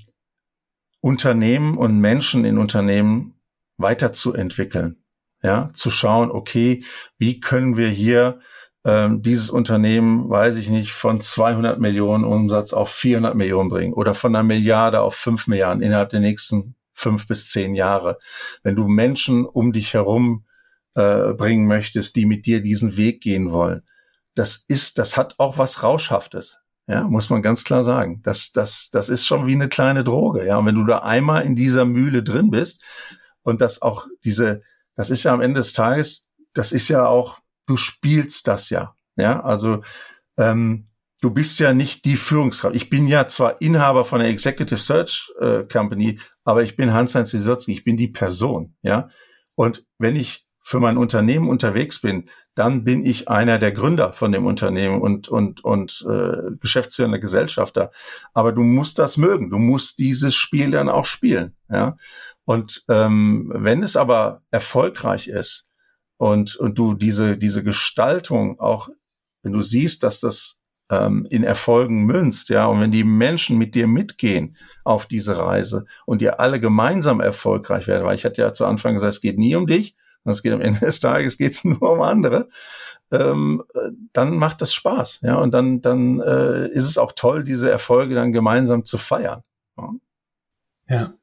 Unternehmen 1.01 1.77
und 1.77 1.99
Menschen 1.99 2.45
in 2.45 2.57
Unternehmen 2.57 3.35
weiterzuentwickeln. 3.77 5.03
Ja, 5.43 5.69
zu 5.73 5.91
schauen, 5.91 6.31
okay, 6.31 6.83
wie 7.19 7.39
können 7.39 7.77
wir 7.77 7.89
hier 7.89 8.39
ähm, 8.83 9.21
dieses 9.21 9.49
Unternehmen, 9.49 10.29
weiß 10.29 10.55
ich 10.57 10.69
nicht, 10.69 10.91
von 10.93 11.21
200 11.21 11.79
Millionen 11.79 12.23
Umsatz 12.23 12.73
auf 12.73 12.89
400 12.89 13.35
Millionen 13.35 13.69
bringen 13.69 13.93
oder 13.93 14.15
von 14.15 14.35
einer 14.35 14.43
Milliarde 14.43 15.01
auf 15.01 15.15
5 15.15 15.47
Milliarden 15.47 15.83
innerhalb 15.83 16.09
der 16.09 16.21
nächsten 16.21 16.75
fünf 16.97 17.27
bis 17.27 17.49
zehn 17.49 17.75
Jahre. 17.75 18.17
Wenn 18.63 18.75
du 18.75 18.87
Menschen 18.87 19.45
um 19.45 19.71
dich 19.71 19.93
herum 19.93 20.45
äh, 20.95 21.33
bringen 21.33 21.67
möchtest, 21.67 22.15
die 22.15 22.25
mit 22.25 22.45
dir 22.47 22.61
diesen 22.61 22.97
Weg 22.97 23.21
gehen 23.21 23.51
wollen, 23.51 23.83
das 24.33 24.65
ist, 24.67 24.97
das 24.97 25.15
hat 25.15 25.35
auch 25.37 25.57
was 25.57 25.83
Rauschhaftes. 25.83 26.59
Ja, 26.87 27.03
muss 27.03 27.29
man 27.29 27.41
ganz 27.41 27.65
klar 27.65 27.83
sagen. 27.83 28.21
Das, 28.23 28.53
das, 28.53 28.89
das 28.91 29.09
ist 29.09 29.25
schon 29.25 29.45
wie 29.45 29.53
eine 29.53 29.67
kleine 29.67 30.05
Droge. 30.05 30.45
Ja, 30.45 30.57
und 30.57 30.65
wenn 30.65 30.75
du 30.75 30.85
da 30.85 30.99
einmal 30.99 31.43
in 31.43 31.55
dieser 31.55 31.83
Mühle 31.83 32.23
drin 32.23 32.49
bist 32.49 32.81
und 33.43 33.59
das 33.59 33.81
auch 33.81 34.07
diese, 34.23 34.61
das 34.95 35.09
ist 35.09 35.23
ja 35.23 35.33
am 35.33 35.41
Ende 35.41 35.59
des 35.59 35.73
Tages, 35.73 36.27
das 36.53 36.71
ist 36.71 36.87
ja 36.87 37.05
auch, 37.05 37.39
du 37.65 37.75
spielst 37.75 38.47
das 38.47 38.69
ja. 38.69 38.95
Ja, 39.17 39.41
also 39.41 39.81
ähm, 40.37 40.87
du 41.21 41.31
bist 41.31 41.59
ja 41.59 41.73
nicht 41.73 42.05
die 42.05 42.15
Führungskraft. 42.15 42.75
Ich 42.75 42.89
bin 42.89 43.07
ja 43.07 43.27
zwar 43.27 43.61
Inhaber 43.61 44.05
von 44.05 44.19
der 44.19 44.29
Executive 44.29 44.79
Search 44.79 45.31
äh, 45.41 45.63
Company, 45.63 46.19
aber 46.45 46.63
ich 46.63 46.77
bin 46.77 46.93
Hans-Heinz 46.93 47.33
Wiesotzki, 47.33 47.73
ich 47.73 47.83
bin 47.83 47.97
die 47.97 48.07
Person. 48.07 48.75
Ja, 48.81 49.09
und 49.55 49.85
wenn 49.97 50.15
ich 50.15 50.46
für 50.67 50.81
mein 50.81 50.97
Unternehmen 50.97 51.47
unterwegs 51.47 52.01
bin, 52.01 52.29
dann 52.53 52.83
bin 52.83 53.05
ich 53.05 53.29
einer 53.29 53.57
der 53.57 53.71
Gründer 53.71 54.11
von 54.11 54.33
dem 54.33 54.45
Unternehmen 54.45 54.99
und, 54.99 55.29
und, 55.29 55.63
und 55.63 56.05
äh, 56.09 56.57
geschäftsführender 56.59 57.19
Gesellschafter. 57.19 57.89
Aber 58.33 58.51
du 58.51 58.63
musst 58.63 58.99
das 58.99 59.15
mögen. 59.15 59.49
Du 59.49 59.59
musst 59.59 59.97
dieses 59.97 60.35
Spiel 60.35 60.69
dann 60.71 60.89
auch 60.89 61.05
spielen. 61.05 61.55
Ja? 61.69 61.95
Und 62.43 62.83
ähm, 62.89 63.49
wenn 63.55 63.81
es 63.81 63.95
aber 63.95 64.41
erfolgreich 64.51 65.29
ist 65.29 65.71
und, 66.17 66.57
und 66.57 66.77
du 66.77 66.95
diese, 66.95 67.37
diese 67.37 67.63
Gestaltung 67.63 68.59
auch, 68.59 68.89
wenn 69.43 69.53
du 69.53 69.61
siehst, 69.61 70.03
dass 70.03 70.19
das 70.19 70.59
ähm, 70.91 71.25
in 71.29 71.45
Erfolgen 71.45 72.03
münzt, 72.03 72.49
ja, 72.49 72.65
und 72.65 72.81
wenn 72.81 72.91
die 72.91 73.05
Menschen 73.05 73.57
mit 73.57 73.73
dir 73.73 73.87
mitgehen 73.87 74.57
auf 74.83 75.05
diese 75.05 75.37
Reise 75.37 75.85
und 76.05 76.21
ihr 76.21 76.41
alle 76.41 76.59
gemeinsam 76.59 77.21
erfolgreich 77.21 77.87
werden, 77.87 78.05
weil 78.05 78.15
ich 78.15 78.25
hatte 78.25 78.41
ja 78.41 78.51
zu 78.51 78.65
Anfang 78.65 78.95
gesagt, 78.95 79.13
es 79.13 79.21
geht 79.21 79.37
nie 79.37 79.55
um 79.55 79.65
dich, 79.65 79.95
und 80.27 80.33
es 80.33 80.43
geht 80.43 80.51
am 80.53 80.61
Ende 80.61 80.81
des 80.81 80.99
Tages 80.99 81.37
geht's 81.37 81.63
nur 81.63 81.81
um 81.81 82.01
andere, 82.01 82.49
ähm, 83.11 83.63
dann 84.11 84.35
macht 84.35 84.61
das 84.61 84.73
Spaß. 84.73 85.21
Ja, 85.21 85.35
und 85.35 85.53
dann, 85.53 85.81
dann 85.81 86.19
äh, 86.19 86.67
ist 86.67 86.85
es 86.85 86.97
auch 86.97 87.13
toll, 87.13 87.43
diese 87.43 87.71
Erfolge 87.71 88.13
dann 88.13 88.33
gemeinsam 88.33 88.83
zu 88.83 88.97
feiern. 88.97 89.43
Ja. 89.77 89.93
ja. 90.89 91.13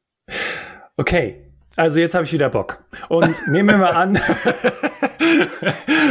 Okay. 0.96 1.40
Also 1.76 1.98
jetzt 2.00 2.14
habe 2.14 2.24
ich 2.24 2.32
wieder 2.32 2.48
Bock. 2.48 2.84
Und 3.08 3.42
nehmen 3.48 3.68
wir 3.68 3.78
mal 3.78 3.90
an. 3.90 4.12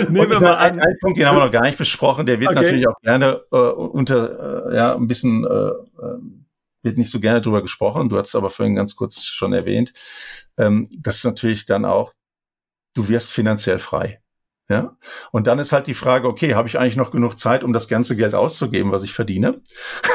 nehmen 0.09 0.29
wir 0.29 0.39
mal 0.39 0.55
an. 0.55 0.79
Einen 0.79 0.99
Punkt, 0.99 1.17
den 1.17 1.25
haben 1.25 1.37
wir 1.37 1.45
noch 1.45 1.51
gar 1.51 1.63
nicht 1.63 1.77
besprochen, 1.77 2.25
der 2.25 2.39
wird 2.39 2.51
okay. 2.51 2.61
natürlich 2.61 2.87
auch 2.87 2.99
gerne 3.01 3.41
äh, 3.51 3.57
unter, 3.57 4.69
äh, 4.69 4.75
ja, 4.75 4.95
ein 4.95 5.07
bisschen, 5.07 5.45
äh, 5.45 5.47
äh, 5.47 6.19
wird 6.83 6.97
nicht 6.97 7.11
so 7.11 7.19
gerne 7.19 7.41
drüber 7.41 7.61
gesprochen. 7.61 8.09
Du 8.09 8.17
hast 8.17 8.27
es 8.27 8.35
aber 8.35 8.49
vorhin 8.49 8.75
ganz 8.75 8.95
kurz 8.97 9.23
schon 9.23 9.53
erwähnt. 9.53 9.93
Ähm, 10.57 10.89
das 10.99 11.17
ist 11.17 11.23
natürlich 11.23 11.65
dann 11.65 11.85
auch 11.85 12.11
du 12.93 13.07
wirst 13.07 13.31
finanziell 13.31 13.79
frei. 13.79 14.19
Ja, 14.69 14.97
und 15.31 15.45
dann 15.47 15.59
ist 15.59 15.73
halt 15.73 15.87
die 15.87 15.93
Frage, 15.93 16.25
okay, 16.27 16.55
habe 16.55 16.69
ich 16.69 16.79
eigentlich 16.79 16.95
noch 16.95 17.11
genug 17.11 17.37
Zeit, 17.37 17.65
um 17.65 17.73
das 17.73 17.89
ganze 17.89 18.15
Geld 18.15 18.33
auszugeben, 18.33 18.93
was 18.93 19.03
ich 19.03 19.13
verdiene? 19.13 19.61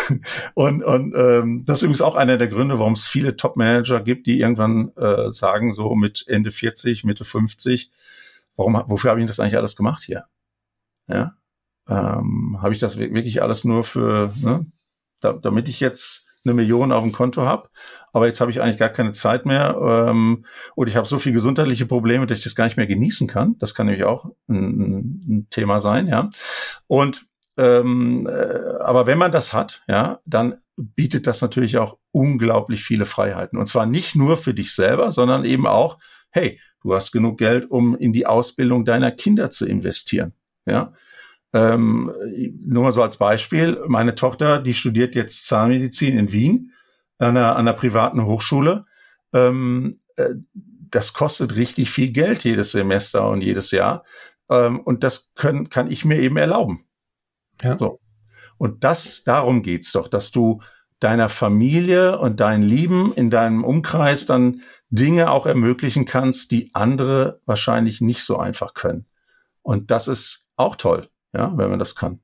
und 0.55 0.83
und 0.83 1.15
ähm, 1.15 1.65
das 1.67 1.79
ist 1.79 1.83
übrigens 1.83 2.01
auch 2.01 2.17
einer 2.17 2.39
der 2.39 2.49
Gründe, 2.49 2.79
warum 2.79 2.95
es 2.95 3.07
viele 3.07 3.37
Top-Manager 3.37 4.01
gibt, 4.01 4.27
die 4.27 4.41
irgendwann 4.41 4.91
äh, 4.97 5.31
sagen, 5.31 5.75
so 5.75 5.95
mit 5.95 6.27
Ende 6.29 6.51
40, 6.51 7.05
Mitte 7.05 7.27
50, 7.27 7.93
warum, 8.57 8.83
wofür 8.87 9.11
habe 9.11 9.21
ich 9.21 9.27
das 9.27 9.39
eigentlich 9.39 9.57
alles 9.59 9.77
gemacht 9.77 10.03
hier? 10.03 10.25
Ja, 11.09 11.35
ähm, 11.87 12.59
habe 12.63 12.73
ich 12.73 12.79
das 12.79 12.97
wirklich 12.99 13.43
alles 13.43 13.65
nur 13.65 13.85
für, 13.85 14.33
ne, 14.41 14.67
da, 15.21 15.35
damit 15.35 15.69
ich 15.69 15.81
jetzt 15.81 16.28
eine 16.45 16.55
Million 16.55 16.93
auf 16.93 17.03
dem 17.03 17.13
Konto 17.13 17.45
habe, 17.45 17.69
aber 18.13 18.27
jetzt 18.27 18.41
habe 18.41 18.51
ich 18.51 18.61
eigentlich 18.61 18.79
gar 18.79 18.89
keine 18.89 19.13
Zeit 19.13 19.47
mehr 19.47 19.77
ähm, 19.81 20.45
und 20.75 20.89
ich 20.89 20.97
habe 20.97 21.07
so 21.07 21.19
viele 21.19 21.35
gesundheitliche 21.35 21.87
Probleme, 21.87 22.27
dass 22.27 22.39
ich 22.39 22.45
das 22.45 22.55
gar 22.55 22.65
nicht 22.65 22.77
mehr 22.77 22.87
genießen 22.87 23.27
kann. 23.29 23.57
Das 23.59 23.75
kann 23.75 23.87
nämlich 23.87 24.05
auch 24.05 24.27
ein, 24.49 25.21
ein 25.29 25.47
Thema 25.51 25.81
sein, 25.81 26.07
ja. 26.09 26.31
Und 26.87 27.27
ähm, 27.57 28.27
äh, 28.27 28.79
aber 28.81 29.07
wenn 29.07 29.19
man 29.19 29.33
das 29.33 29.53
hat, 29.53 29.83
ja, 29.89 30.21
dann 30.25 30.59
bietet 30.77 31.27
das 31.27 31.43
natürlich 31.43 31.77
auch 31.79 31.99
unglaublich 32.13 32.85
viele 32.85 33.05
Freiheiten. 33.05 33.59
Und 33.59 33.67
zwar 33.67 33.85
nicht 33.85 34.15
nur 34.15 34.37
für 34.37 34.55
dich 34.55 34.73
selber, 34.73 35.11
sondern 35.11 35.45
eben 35.45 35.67
auch, 35.67 35.99
hey, 36.31 36.61
du 36.83 36.95
hast 36.95 37.11
genug 37.11 37.39
Geld, 37.39 37.69
um 37.71 37.97
in 37.97 38.13
die 38.13 38.27
Ausbildung 38.27 38.85
deiner 38.85 39.11
Kinder 39.11 39.51
zu 39.51 39.67
investieren. 39.67 40.35
Ja, 40.67 40.93
ähm, 41.53 42.13
nur 42.61 42.83
mal 42.85 42.93
so 42.93 43.03
als 43.03 43.17
Beispiel, 43.17 43.83
meine 43.87 44.15
Tochter, 44.15 44.61
die 44.61 44.75
studiert 44.75 45.15
jetzt 45.15 45.47
Zahnmedizin 45.47 46.19
in 46.19 46.33
Wien 46.33 46.73
an 47.19 47.37
einer, 47.37 47.53
an 47.53 47.69
einer 47.69 47.73
privaten 47.73 48.25
Hochschule. 48.25 48.85
Ähm, 49.33 49.99
äh, 50.17 50.35
das 50.91 51.13
kostet 51.13 51.57
richtig 51.57 51.91
viel 51.91 52.13
Geld 52.13 52.45
jedes 52.45 52.73
Semester 52.73 53.29
und 53.29 53.43
jedes 53.43 53.71
Jahr. 53.71 54.05
Ähm, 54.51 54.81
und 54.81 55.05
das 55.05 55.33
können, 55.35 55.71
kann 55.71 55.91
ich 55.91 56.05
mir 56.05 56.19
eben 56.21 56.37
erlauben. 56.37 56.87
Ja. 57.63 57.79
So. 57.79 58.01
Und 58.59 58.85
das, 58.85 59.25
darum 59.25 59.63
geht's 59.63 59.93
doch, 59.93 60.09
dass 60.09 60.31
du 60.31 60.61
deiner 61.01 61.29
Familie 61.29 62.19
und 62.19 62.41
deinen 62.41 62.63
Lieben 62.63 63.13
in 63.15 63.31
deinem 63.31 63.65
Umkreis 63.65 64.27
dann 64.27 64.63
Dinge 64.91 65.31
auch 65.31 65.47
ermöglichen 65.47 66.05
kannst, 66.05 66.51
die 66.51 66.75
andere 66.75 67.41
wahrscheinlich 67.47 68.01
nicht 68.01 68.23
so 68.23 68.39
einfach 68.39 68.75
können. 68.75 69.07
Und 69.63 69.91
das 69.91 70.09
ist 70.09 70.51
auch 70.57 70.77
toll 70.77 71.09
ja, 71.35 71.53
wenn 71.57 71.71
man 71.71 71.79
das 71.79 71.95
kann. 71.95 72.21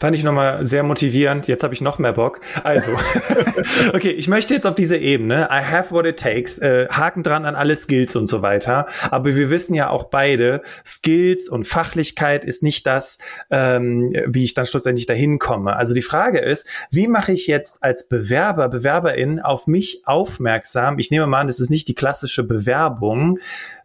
Fand 0.00 0.16
ich 0.16 0.24
nochmal 0.24 0.64
sehr 0.64 0.82
motivierend. 0.82 1.46
Jetzt 1.46 1.62
habe 1.62 1.74
ich 1.74 1.82
noch 1.82 1.98
mehr 1.98 2.14
Bock. 2.14 2.40
Also, 2.64 2.92
okay, 3.92 4.12
ich 4.12 4.28
möchte 4.28 4.54
jetzt 4.54 4.66
auf 4.66 4.74
diese 4.74 4.96
Ebene, 4.96 5.48
I 5.52 5.62
have 5.62 5.94
what 5.94 6.06
it 6.06 6.18
takes, 6.18 6.58
äh, 6.58 6.88
Haken 6.88 7.22
dran 7.22 7.44
an 7.44 7.54
alle 7.54 7.76
Skills 7.76 8.16
und 8.16 8.26
so 8.26 8.40
weiter. 8.40 8.86
Aber 9.10 9.36
wir 9.36 9.50
wissen 9.50 9.74
ja 9.74 9.90
auch 9.90 10.04
beide, 10.04 10.62
Skills 10.86 11.50
und 11.50 11.66
Fachlichkeit 11.66 12.46
ist 12.46 12.62
nicht 12.62 12.86
das, 12.86 13.18
ähm, 13.50 14.10
wie 14.26 14.44
ich 14.44 14.54
dann 14.54 14.64
schlussendlich 14.64 15.04
dahin 15.04 15.38
komme. 15.38 15.76
Also 15.76 15.92
die 15.92 16.00
Frage 16.00 16.38
ist, 16.38 16.66
wie 16.90 17.06
mache 17.06 17.32
ich 17.32 17.46
jetzt 17.46 17.84
als 17.84 18.08
Bewerber, 18.08 18.70
Bewerberin 18.70 19.38
auf 19.38 19.66
mich 19.66 20.04
aufmerksam? 20.06 20.98
Ich 20.98 21.10
nehme 21.10 21.26
mal 21.26 21.40
an, 21.40 21.46
das 21.46 21.60
ist 21.60 21.68
nicht 21.68 21.88
die 21.88 21.94
klassische 21.94 22.42
Bewerbung. 22.42 23.38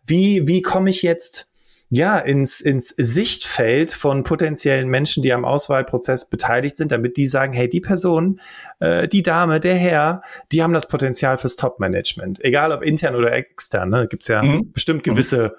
Wie, 0.06 0.47
wie 0.47 0.62
komme 0.62 0.91
ich 0.91 1.01
jetzt 1.01 1.51
ja, 1.89 2.17
ins, 2.17 2.61
ins 2.61 2.89
Sichtfeld 2.89 3.91
von 3.91 4.23
potenziellen 4.23 4.89
Menschen, 4.89 5.21
die 5.21 5.33
am 5.33 5.45
Auswahlprozess 5.45 6.29
beteiligt 6.29 6.77
sind, 6.77 6.91
damit 6.91 7.15
die 7.17 7.25
sagen, 7.25 7.53
hey, 7.53 7.69
die 7.69 7.81
Person, 7.81 8.39
äh, 8.79 9.07
die 9.07 9.21
Dame, 9.21 9.59
der 9.59 9.75
Herr, 9.75 10.21
die 10.51 10.63
haben 10.63 10.73
das 10.73 10.88
Potenzial 10.88 11.38
fürs 11.38 11.55
Top-Management. 11.55 12.43
Egal 12.43 12.71
ob 12.71 12.81
intern 12.81 13.15
oder 13.15 13.31
extern, 13.33 13.89
ne? 13.89 14.07
gibt 14.07 14.23
es 14.23 14.29
ja 14.29 14.41
mhm. 14.41 14.71
bestimmt 14.71 15.03
gewisse 15.03 15.55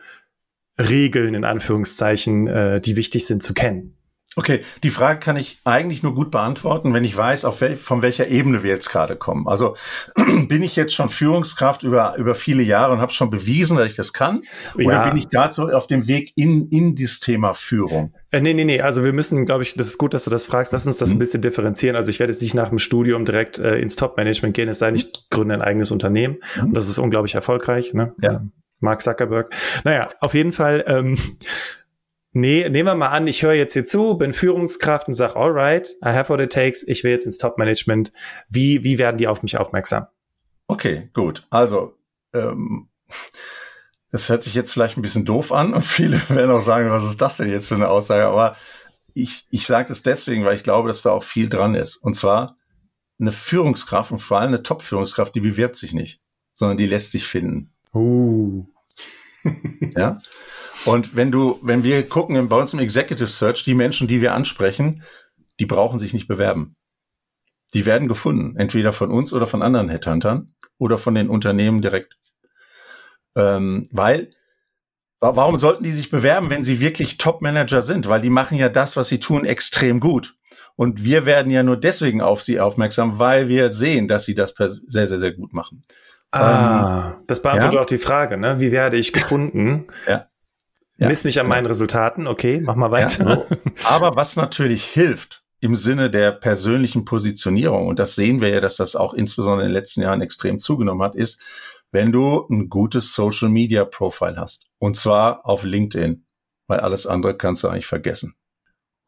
mhm. 0.78 0.84
Regeln, 0.84 1.34
in 1.34 1.44
Anführungszeichen, 1.44 2.48
äh, 2.48 2.80
die 2.80 2.96
wichtig 2.96 3.26
sind 3.26 3.42
zu 3.42 3.54
kennen. 3.54 3.96
Okay, 4.38 4.60
die 4.82 4.90
Frage 4.90 5.18
kann 5.18 5.36
ich 5.36 5.58
eigentlich 5.64 6.02
nur 6.02 6.14
gut 6.14 6.30
beantworten, 6.30 6.92
wenn 6.92 7.04
ich 7.04 7.16
weiß, 7.16 7.46
auf 7.46 7.62
wel 7.62 7.74
von 7.74 8.02
welcher 8.02 8.28
Ebene 8.28 8.62
wir 8.62 8.70
jetzt 8.70 8.90
gerade 8.90 9.16
kommen. 9.16 9.48
Also 9.48 9.76
bin 10.48 10.62
ich 10.62 10.76
jetzt 10.76 10.94
schon 10.94 11.08
Führungskraft 11.08 11.82
über, 11.82 12.16
über 12.18 12.34
viele 12.34 12.62
Jahre 12.62 12.92
und 12.92 13.00
habe 13.00 13.12
schon 13.12 13.30
bewiesen, 13.30 13.78
dass 13.78 13.86
ich 13.90 13.96
das 13.96 14.12
kann? 14.12 14.42
Oder 14.74 14.92
ja. 14.92 15.08
bin 15.08 15.16
ich 15.16 15.30
gerade 15.30 15.54
so 15.54 15.70
auf 15.70 15.86
dem 15.86 16.06
Weg 16.06 16.32
in, 16.36 16.68
in 16.68 16.94
dieses 16.94 17.20
Thema 17.20 17.54
Führung? 17.54 18.12
Äh, 18.30 18.42
nee, 18.42 18.52
nee, 18.52 18.64
nee. 18.64 18.82
Also 18.82 19.04
wir 19.04 19.14
müssen, 19.14 19.46
glaube 19.46 19.62
ich, 19.62 19.74
das 19.74 19.86
ist 19.86 19.96
gut, 19.96 20.12
dass 20.12 20.24
du 20.24 20.30
das 20.30 20.46
fragst. 20.46 20.70
Lass 20.70 20.86
uns 20.86 20.98
das 20.98 21.08
mhm. 21.08 21.16
ein 21.16 21.18
bisschen 21.20 21.40
differenzieren. 21.40 21.96
Also 21.96 22.10
ich 22.10 22.20
werde 22.20 22.30
jetzt 22.30 22.42
nicht 22.42 22.54
nach 22.54 22.68
dem 22.68 22.78
Studium 22.78 23.24
direkt 23.24 23.58
äh, 23.58 23.78
ins 23.78 23.96
Top-Management 23.96 24.54
gehen, 24.54 24.68
es 24.68 24.80
sei 24.80 24.88
denn, 24.88 24.96
ich 24.96 25.30
gründe 25.30 25.54
ein 25.54 25.62
eigenes 25.62 25.90
Unternehmen. 25.90 26.36
Mhm. 26.56 26.64
Und 26.68 26.76
das 26.76 26.90
ist 26.90 26.98
unglaublich 26.98 27.34
erfolgreich. 27.34 27.94
Ne? 27.94 28.12
Ja. 28.20 28.44
Mark 28.80 29.00
Zuckerberg. 29.00 29.50
Naja, 29.84 30.08
auf 30.20 30.34
jeden 30.34 30.52
Fall. 30.52 30.84
Ähm, 30.86 31.16
Nee, 32.38 32.68
nehmen 32.68 32.86
wir 32.86 32.94
mal 32.94 33.08
an, 33.08 33.26
ich 33.26 33.42
höre 33.42 33.54
jetzt 33.54 33.72
hier 33.72 33.86
zu, 33.86 34.18
bin 34.18 34.34
Führungskraft 34.34 35.08
und 35.08 35.14
sage, 35.14 35.36
alright, 35.36 35.96
I 36.04 36.10
have 36.10 36.28
what 36.28 36.38
it 36.38 36.52
takes, 36.52 36.86
ich 36.86 37.02
will 37.02 37.10
jetzt 37.10 37.24
ins 37.24 37.38
Top-Management. 37.38 38.12
Wie, 38.50 38.84
wie 38.84 38.98
werden 38.98 39.16
die 39.16 39.26
auf 39.26 39.42
mich 39.42 39.56
aufmerksam? 39.56 40.06
Okay, 40.66 41.08
gut. 41.14 41.46
Also, 41.48 41.96
ähm, 42.34 42.90
das 44.10 44.28
hört 44.28 44.42
sich 44.42 44.52
jetzt 44.52 44.70
vielleicht 44.70 44.98
ein 44.98 45.02
bisschen 45.02 45.24
doof 45.24 45.50
an 45.50 45.72
und 45.72 45.82
viele 45.86 46.20
werden 46.28 46.50
auch 46.50 46.60
sagen, 46.60 46.90
was 46.90 47.06
ist 47.06 47.22
das 47.22 47.38
denn 47.38 47.48
jetzt 47.48 47.68
für 47.68 47.76
eine 47.76 47.88
Aussage? 47.88 48.26
Aber 48.26 48.54
ich, 49.14 49.46
ich 49.48 49.66
sage 49.66 49.88
das 49.88 50.02
deswegen, 50.02 50.44
weil 50.44 50.56
ich 50.56 50.62
glaube, 50.62 50.88
dass 50.88 51.00
da 51.00 51.12
auch 51.12 51.24
viel 51.24 51.48
dran 51.48 51.74
ist. 51.74 51.96
Und 51.96 52.16
zwar 52.16 52.58
eine 53.18 53.32
Führungskraft 53.32 54.12
und 54.12 54.18
vor 54.18 54.40
allem 54.40 54.48
eine 54.48 54.62
Top-Führungskraft, 54.62 55.34
die 55.34 55.40
bewirbt 55.40 55.76
sich 55.76 55.94
nicht, 55.94 56.20
sondern 56.52 56.76
die 56.76 56.84
lässt 56.84 57.12
sich 57.12 57.26
finden. 57.26 57.72
Uh. 57.94 58.66
ja. 59.96 60.18
Und 60.86 61.16
wenn 61.16 61.32
du, 61.32 61.58
wenn 61.62 61.82
wir 61.82 62.08
gucken 62.08 62.48
bei 62.48 62.56
uns 62.56 62.72
im 62.72 62.78
Executive 62.78 63.26
Search, 63.26 63.64
die 63.64 63.74
Menschen, 63.74 64.06
die 64.06 64.20
wir 64.20 64.34
ansprechen, 64.34 65.02
die 65.58 65.66
brauchen 65.66 65.98
sich 65.98 66.14
nicht 66.14 66.28
bewerben. 66.28 66.76
Die 67.74 67.86
werden 67.86 68.08
gefunden, 68.08 68.56
entweder 68.56 68.92
von 68.92 69.10
uns 69.10 69.32
oder 69.32 69.46
von 69.46 69.62
anderen 69.62 69.88
Headhuntern 69.88 70.46
oder 70.78 70.98
von 70.98 71.14
den 71.14 71.28
Unternehmen 71.28 71.82
direkt. 71.82 72.16
Ähm, 73.34 73.88
weil, 73.90 74.30
warum 75.20 75.58
sollten 75.58 75.82
die 75.82 75.90
sich 75.90 76.10
bewerben, 76.10 76.50
wenn 76.50 76.62
sie 76.62 76.80
wirklich 76.80 77.18
Top-Manager 77.18 77.82
sind? 77.82 78.08
Weil 78.08 78.20
die 78.20 78.30
machen 78.30 78.56
ja 78.56 78.68
das, 78.68 78.96
was 78.96 79.08
sie 79.08 79.18
tun, 79.18 79.44
extrem 79.44 79.98
gut. 79.98 80.36
Und 80.76 81.02
wir 81.02 81.26
werden 81.26 81.50
ja 81.50 81.62
nur 81.62 81.78
deswegen 81.78 82.20
auf 82.20 82.42
sie 82.42 82.60
aufmerksam, 82.60 83.18
weil 83.18 83.48
wir 83.48 83.70
sehen, 83.70 84.08
dass 84.08 84.24
sie 84.24 84.34
das 84.34 84.54
sehr, 84.86 85.08
sehr, 85.08 85.18
sehr 85.18 85.32
gut 85.32 85.52
machen. 85.52 85.82
Ah, 86.30 87.14
ähm, 87.14 87.24
das 87.26 87.42
beantwortet 87.42 87.74
ja? 87.74 87.80
auch 87.80 87.86
die 87.86 87.98
Frage, 87.98 88.36
ne? 88.36 88.60
Wie 88.60 88.70
werde 88.72 88.96
ich 88.96 89.12
gefunden? 89.12 89.86
ja. 90.06 90.28
Ja. 90.98 91.08
Miss 91.08 91.24
mich 91.24 91.38
an 91.38 91.46
meinen 91.46 91.66
Resultaten, 91.66 92.26
okay, 92.26 92.60
mach 92.62 92.74
mal 92.74 92.90
weiter. 92.90 93.28
Ja, 93.28 93.36
so. 93.36 93.56
Aber 93.94 94.16
was 94.16 94.36
natürlich 94.36 94.84
hilft 94.84 95.44
im 95.60 95.76
Sinne 95.76 96.10
der 96.10 96.32
persönlichen 96.32 97.04
Positionierung, 97.04 97.86
und 97.86 97.98
das 97.98 98.14
sehen 98.14 98.40
wir 98.40 98.48
ja, 98.48 98.60
dass 98.60 98.76
das 98.76 98.96
auch 98.96 99.12
insbesondere 99.12 99.66
in 99.66 99.72
den 99.72 99.78
letzten 99.78 100.02
Jahren 100.02 100.22
extrem 100.22 100.58
zugenommen 100.58 101.02
hat, 101.02 101.14
ist, 101.14 101.42
wenn 101.92 102.12
du 102.12 102.46
ein 102.50 102.68
gutes 102.68 103.12
Social 103.14 103.48
Media 103.48 103.84
Profile 103.84 104.36
hast. 104.36 104.68
Und 104.78 104.96
zwar 104.96 105.46
auf 105.46 105.64
LinkedIn, 105.64 106.24
weil 106.66 106.80
alles 106.80 107.06
andere 107.06 107.36
kannst 107.36 107.62
du 107.62 107.68
eigentlich 107.68 107.86
vergessen. 107.86 108.34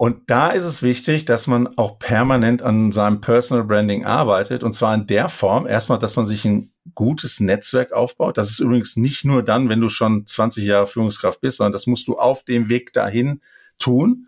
Und 0.00 0.30
da 0.30 0.50
ist 0.50 0.64
es 0.64 0.82
wichtig, 0.82 1.24
dass 1.24 1.48
man 1.48 1.76
auch 1.76 1.98
permanent 1.98 2.62
an 2.62 2.92
seinem 2.92 3.20
Personal 3.20 3.64
Branding 3.64 4.04
arbeitet. 4.04 4.62
Und 4.62 4.72
zwar 4.72 4.94
in 4.94 5.08
der 5.08 5.28
Form, 5.28 5.66
erstmal, 5.66 5.98
dass 5.98 6.14
man 6.14 6.24
sich 6.24 6.44
ein 6.44 6.72
gutes 6.98 7.38
Netzwerk 7.38 7.92
aufbaut. 7.92 8.38
Das 8.38 8.50
ist 8.50 8.58
übrigens 8.58 8.96
nicht 8.96 9.24
nur 9.24 9.44
dann, 9.44 9.68
wenn 9.68 9.80
du 9.80 9.88
schon 9.88 10.26
20 10.26 10.64
Jahre 10.64 10.88
Führungskraft 10.88 11.40
bist, 11.40 11.58
sondern 11.58 11.72
das 11.72 11.86
musst 11.86 12.08
du 12.08 12.18
auf 12.18 12.42
dem 12.42 12.68
Weg 12.68 12.92
dahin 12.92 13.40
tun. 13.78 14.26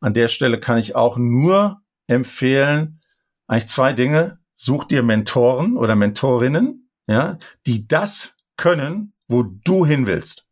An 0.00 0.12
der 0.12 0.28
Stelle 0.28 0.60
kann 0.60 0.76
ich 0.76 0.94
auch 0.94 1.16
nur 1.16 1.80
empfehlen, 2.08 3.00
eigentlich 3.46 3.68
zwei 3.68 3.94
Dinge. 3.94 4.38
Such 4.54 4.84
dir 4.84 5.02
Mentoren 5.02 5.78
oder 5.78 5.96
Mentorinnen, 5.96 6.90
ja, 7.06 7.38
die 7.64 7.88
das 7.88 8.36
können, 8.58 9.14
wo 9.26 9.42
du 9.42 9.86
hin 9.86 10.06
willst. 10.06 10.46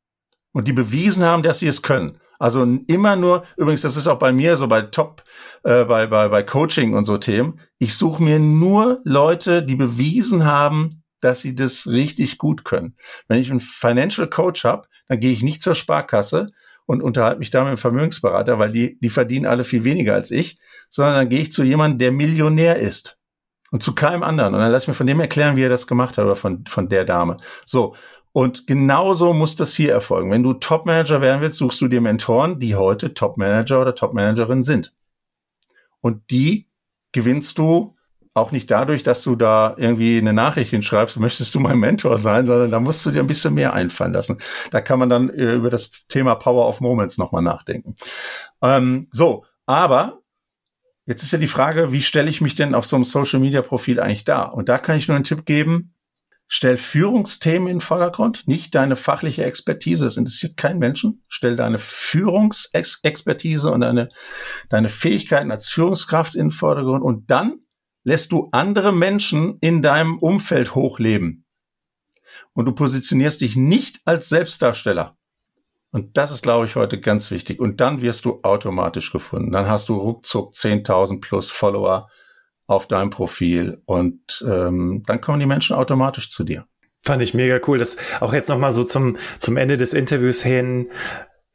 Und 0.52 0.68
die 0.68 0.72
bewiesen 0.72 1.22
haben, 1.22 1.42
dass 1.42 1.58
sie 1.58 1.66
es 1.66 1.82
können. 1.82 2.18
Also 2.38 2.62
immer 2.86 3.14
nur, 3.14 3.44
übrigens, 3.58 3.82
das 3.82 3.96
ist 3.96 4.06
auch 4.06 4.18
bei 4.18 4.32
mir 4.32 4.56
so 4.56 4.68
bei 4.68 4.80
Top, 4.80 5.22
äh, 5.64 5.84
bei, 5.84 6.06
bei, 6.06 6.28
bei 6.28 6.42
Coaching 6.42 6.94
und 6.94 7.04
so 7.04 7.18
Themen. 7.18 7.60
Ich 7.78 7.94
suche 7.94 8.22
mir 8.22 8.38
nur 8.38 9.02
Leute, 9.04 9.62
die 9.62 9.76
bewiesen 9.76 10.46
haben, 10.46 10.97
dass 11.20 11.40
sie 11.40 11.54
das 11.54 11.86
richtig 11.86 12.38
gut 12.38 12.64
können. 12.64 12.96
Wenn 13.26 13.40
ich 13.40 13.50
einen 13.50 13.60
Financial 13.60 14.28
Coach 14.28 14.64
habe, 14.64 14.88
dann 15.08 15.20
gehe 15.20 15.32
ich 15.32 15.42
nicht 15.42 15.62
zur 15.62 15.74
Sparkasse 15.74 16.50
und 16.86 17.02
unterhalte 17.02 17.38
mich 17.38 17.50
da 17.50 17.64
mit 17.64 17.72
dem 17.72 17.78
Vermögensberater, 17.78 18.58
weil 18.58 18.72
die, 18.72 18.98
die 19.00 19.10
verdienen 19.10 19.46
alle 19.46 19.64
viel 19.64 19.84
weniger 19.84 20.14
als 20.14 20.30
ich, 20.30 20.58
sondern 20.88 21.16
dann 21.16 21.28
gehe 21.28 21.40
ich 21.40 21.52
zu 21.52 21.64
jemandem, 21.64 21.98
der 21.98 22.12
Millionär 22.12 22.76
ist. 22.76 23.18
Und 23.70 23.82
zu 23.82 23.94
keinem 23.94 24.22
anderen. 24.22 24.54
Und 24.54 24.60
dann 24.60 24.72
lass 24.72 24.86
mir 24.86 24.94
von 24.94 25.06
dem 25.06 25.20
erklären, 25.20 25.54
wie 25.54 25.62
er 25.62 25.68
das 25.68 25.86
gemacht 25.86 26.16
hat 26.16 26.24
oder 26.24 26.36
von, 26.36 26.64
von 26.66 26.88
der 26.88 27.04
Dame. 27.04 27.36
So. 27.66 27.94
Und 28.32 28.66
genauso 28.66 29.34
muss 29.34 29.56
das 29.56 29.74
hier 29.74 29.92
erfolgen. 29.92 30.30
Wenn 30.30 30.42
du 30.42 30.54
Top-Manager 30.54 31.20
werden 31.20 31.42
willst, 31.42 31.58
suchst 31.58 31.80
du 31.82 31.88
dir 31.88 32.00
Mentoren, 32.00 32.58
die 32.58 32.76
heute 32.76 33.12
Top-Manager 33.12 33.82
oder 33.82 33.94
Top-Managerin 33.94 34.62
sind. 34.62 34.94
Und 36.00 36.30
die 36.30 36.70
gewinnst 37.12 37.58
du 37.58 37.96
auch 38.34 38.52
nicht 38.52 38.70
dadurch, 38.70 39.02
dass 39.02 39.22
du 39.22 39.36
da 39.36 39.74
irgendwie 39.76 40.18
eine 40.18 40.32
Nachricht 40.32 40.70
hinschreibst, 40.70 41.18
möchtest 41.18 41.54
du 41.54 41.60
mein 41.60 41.78
Mentor 41.78 42.18
sein, 42.18 42.46
sondern 42.46 42.70
da 42.70 42.80
musst 42.80 43.04
du 43.04 43.10
dir 43.10 43.20
ein 43.20 43.26
bisschen 43.26 43.54
mehr 43.54 43.72
einfallen 43.72 44.12
lassen. 44.12 44.38
Da 44.70 44.80
kann 44.80 44.98
man 44.98 45.08
dann 45.08 45.30
äh, 45.30 45.54
über 45.54 45.70
das 45.70 45.90
Thema 46.08 46.34
Power 46.34 46.68
of 46.68 46.80
Moments 46.80 47.18
nochmal 47.18 47.42
nachdenken. 47.42 47.96
Ähm, 48.62 49.08
so, 49.12 49.44
aber 49.66 50.20
jetzt 51.06 51.22
ist 51.22 51.32
ja 51.32 51.38
die 51.38 51.46
Frage, 51.46 51.92
wie 51.92 52.02
stelle 52.02 52.30
ich 52.30 52.40
mich 52.40 52.54
denn 52.54 52.74
auf 52.74 52.86
so 52.86 52.96
einem 52.96 53.04
Social 53.04 53.40
Media 53.40 53.62
Profil 53.62 54.00
eigentlich 54.00 54.24
dar? 54.24 54.54
Und 54.54 54.68
da 54.68 54.78
kann 54.78 54.96
ich 54.96 55.08
nur 55.08 55.14
einen 55.14 55.24
Tipp 55.24 55.44
geben, 55.44 55.94
Stell 56.50 56.78
Führungsthemen 56.78 57.68
in 57.68 57.74
den 57.74 57.80
Vordergrund, 57.82 58.48
nicht 58.48 58.74
deine 58.74 58.96
fachliche 58.96 59.44
Expertise. 59.44 60.06
Es 60.06 60.16
interessiert 60.16 60.56
keinen 60.56 60.78
Menschen. 60.78 61.22
Stell 61.28 61.56
deine 61.56 61.76
Führungsexpertise 61.76 63.70
und 63.70 63.82
deine, 63.82 64.08
deine 64.70 64.88
Fähigkeiten 64.88 65.50
als 65.50 65.68
Führungskraft 65.68 66.34
in 66.34 66.46
den 66.46 66.50
Vordergrund 66.50 67.04
und 67.04 67.30
dann 67.30 67.60
lässt 68.08 68.32
du 68.32 68.48
andere 68.52 68.90
Menschen 68.90 69.58
in 69.60 69.82
deinem 69.82 70.18
Umfeld 70.18 70.74
hochleben. 70.74 71.44
Und 72.54 72.64
du 72.64 72.72
positionierst 72.72 73.42
dich 73.42 73.54
nicht 73.54 74.00
als 74.06 74.30
Selbstdarsteller. 74.30 75.18
Und 75.90 76.16
das 76.16 76.30
ist, 76.30 76.42
glaube 76.42 76.64
ich, 76.64 76.74
heute 76.74 76.98
ganz 77.00 77.30
wichtig. 77.30 77.60
Und 77.60 77.82
dann 77.82 78.00
wirst 78.00 78.24
du 78.24 78.40
automatisch 78.44 79.12
gefunden. 79.12 79.52
Dann 79.52 79.68
hast 79.68 79.90
du 79.90 79.96
ruckzuck 79.96 80.54
10.000 80.54 81.20
plus 81.20 81.50
Follower 81.50 82.08
auf 82.66 82.88
deinem 82.88 83.10
Profil 83.10 83.82
und 83.84 84.44
ähm, 84.46 85.02
dann 85.06 85.20
kommen 85.20 85.40
die 85.40 85.46
Menschen 85.46 85.76
automatisch 85.76 86.30
zu 86.30 86.44
dir. 86.44 86.66
Fand 87.02 87.22
ich 87.22 87.34
mega 87.34 87.60
cool. 87.66 87.78
Das 87.78 87.96
auch 88.20 88.32
jetzt 88.32 88.48
nochmal 88.48 88.72
so 88.72 88.84
zum, 88.84 89.16
zum 89.38 89.56
Ende 89.58 89.76
des 89.76 89.92
Interviews 89.92 90.42
hin. 90.42 90.90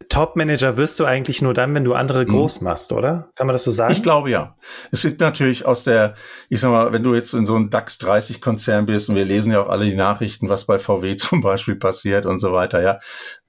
Top-Manager 0.08 0.78
wirst 0.78 1.00
du 1.00 1.06
eigentlich 1.06 1.42
nur 1.42 1.54
dann, 1.54 1.74
wenn 1.76 1.84
du 1.84 1.94
andere 1.94 2.26
mhm. 2.26 2.30
groß 2.30 2.62
machst, 2.62 2.92
oder? 2.92 3.30
Kann 3.36 3.48
man 3.48 3.54
das 3.54 3.64
so 3.64 3.72
sagen? 3.72 3.94
Ich 3.94 4.04
glaube 4.04 4.30
ja. 4.30 4.56
Es 4.92 5.04
gibt 5.04 5.20
natürlich 5.20 5.66
aus 5.66 5.84
der, 5.84 6.16
ich 6.50 6.60
sag 6.60 6.72
mal, 6.72 6.92
wenn 6.94 7.04
du 7.04 7.14
jetzt 7.14 7.34
in 7.34 7.46
so 7.46 7.56
einem 7.56 7.70
DAX 7.70 7.98
30 7.98 8.42
Konzern 8.42 8.86
bist 8.86 9.10
und 9.10 9.16
wir 9.16 9.26
lesen 9.26 9.52
ja 9.52 9.62
auch 9.62 9.70
alle 9.70 9.86
die 9.86 9.96
Nachrichten, 9.96 10.50
was 10.50 10.66
bei 10.66 10.80
VW 10.80 11.16
zum 11.18 11.42
Beispiel 11.42 11.76
passiert 11.76 12.26
und 12.26 12.40
so 12.40 12.54
weiter, 12.54 12.82
ja. 12.82 13.00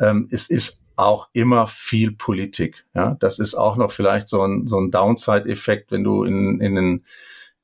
Ähm, 0.01 0.29
es 0.31 0.51
ist 0.51 0.83
auch 0.97 1.29
immer 1.33 1.67
viel 1.67 2.13
Politik, 2.13 2.85
ja. 2.95 3.17
Das 3.21 3.39
ist 3.39 3.55
auch 3.55 3.77
noch 3.77 3.91
vielleicht 3.91 4.29
so 4.29 4.43
ein, 4.43 4.67
so 4.67 4.79
ein 4.81 4.91
Downside-Effekt, 4.91 5.93
wenn 5.93 6.05
du 6.05 6.25
in, 6.25 6.61
in 6.61 6.79
einen 6.79 7.05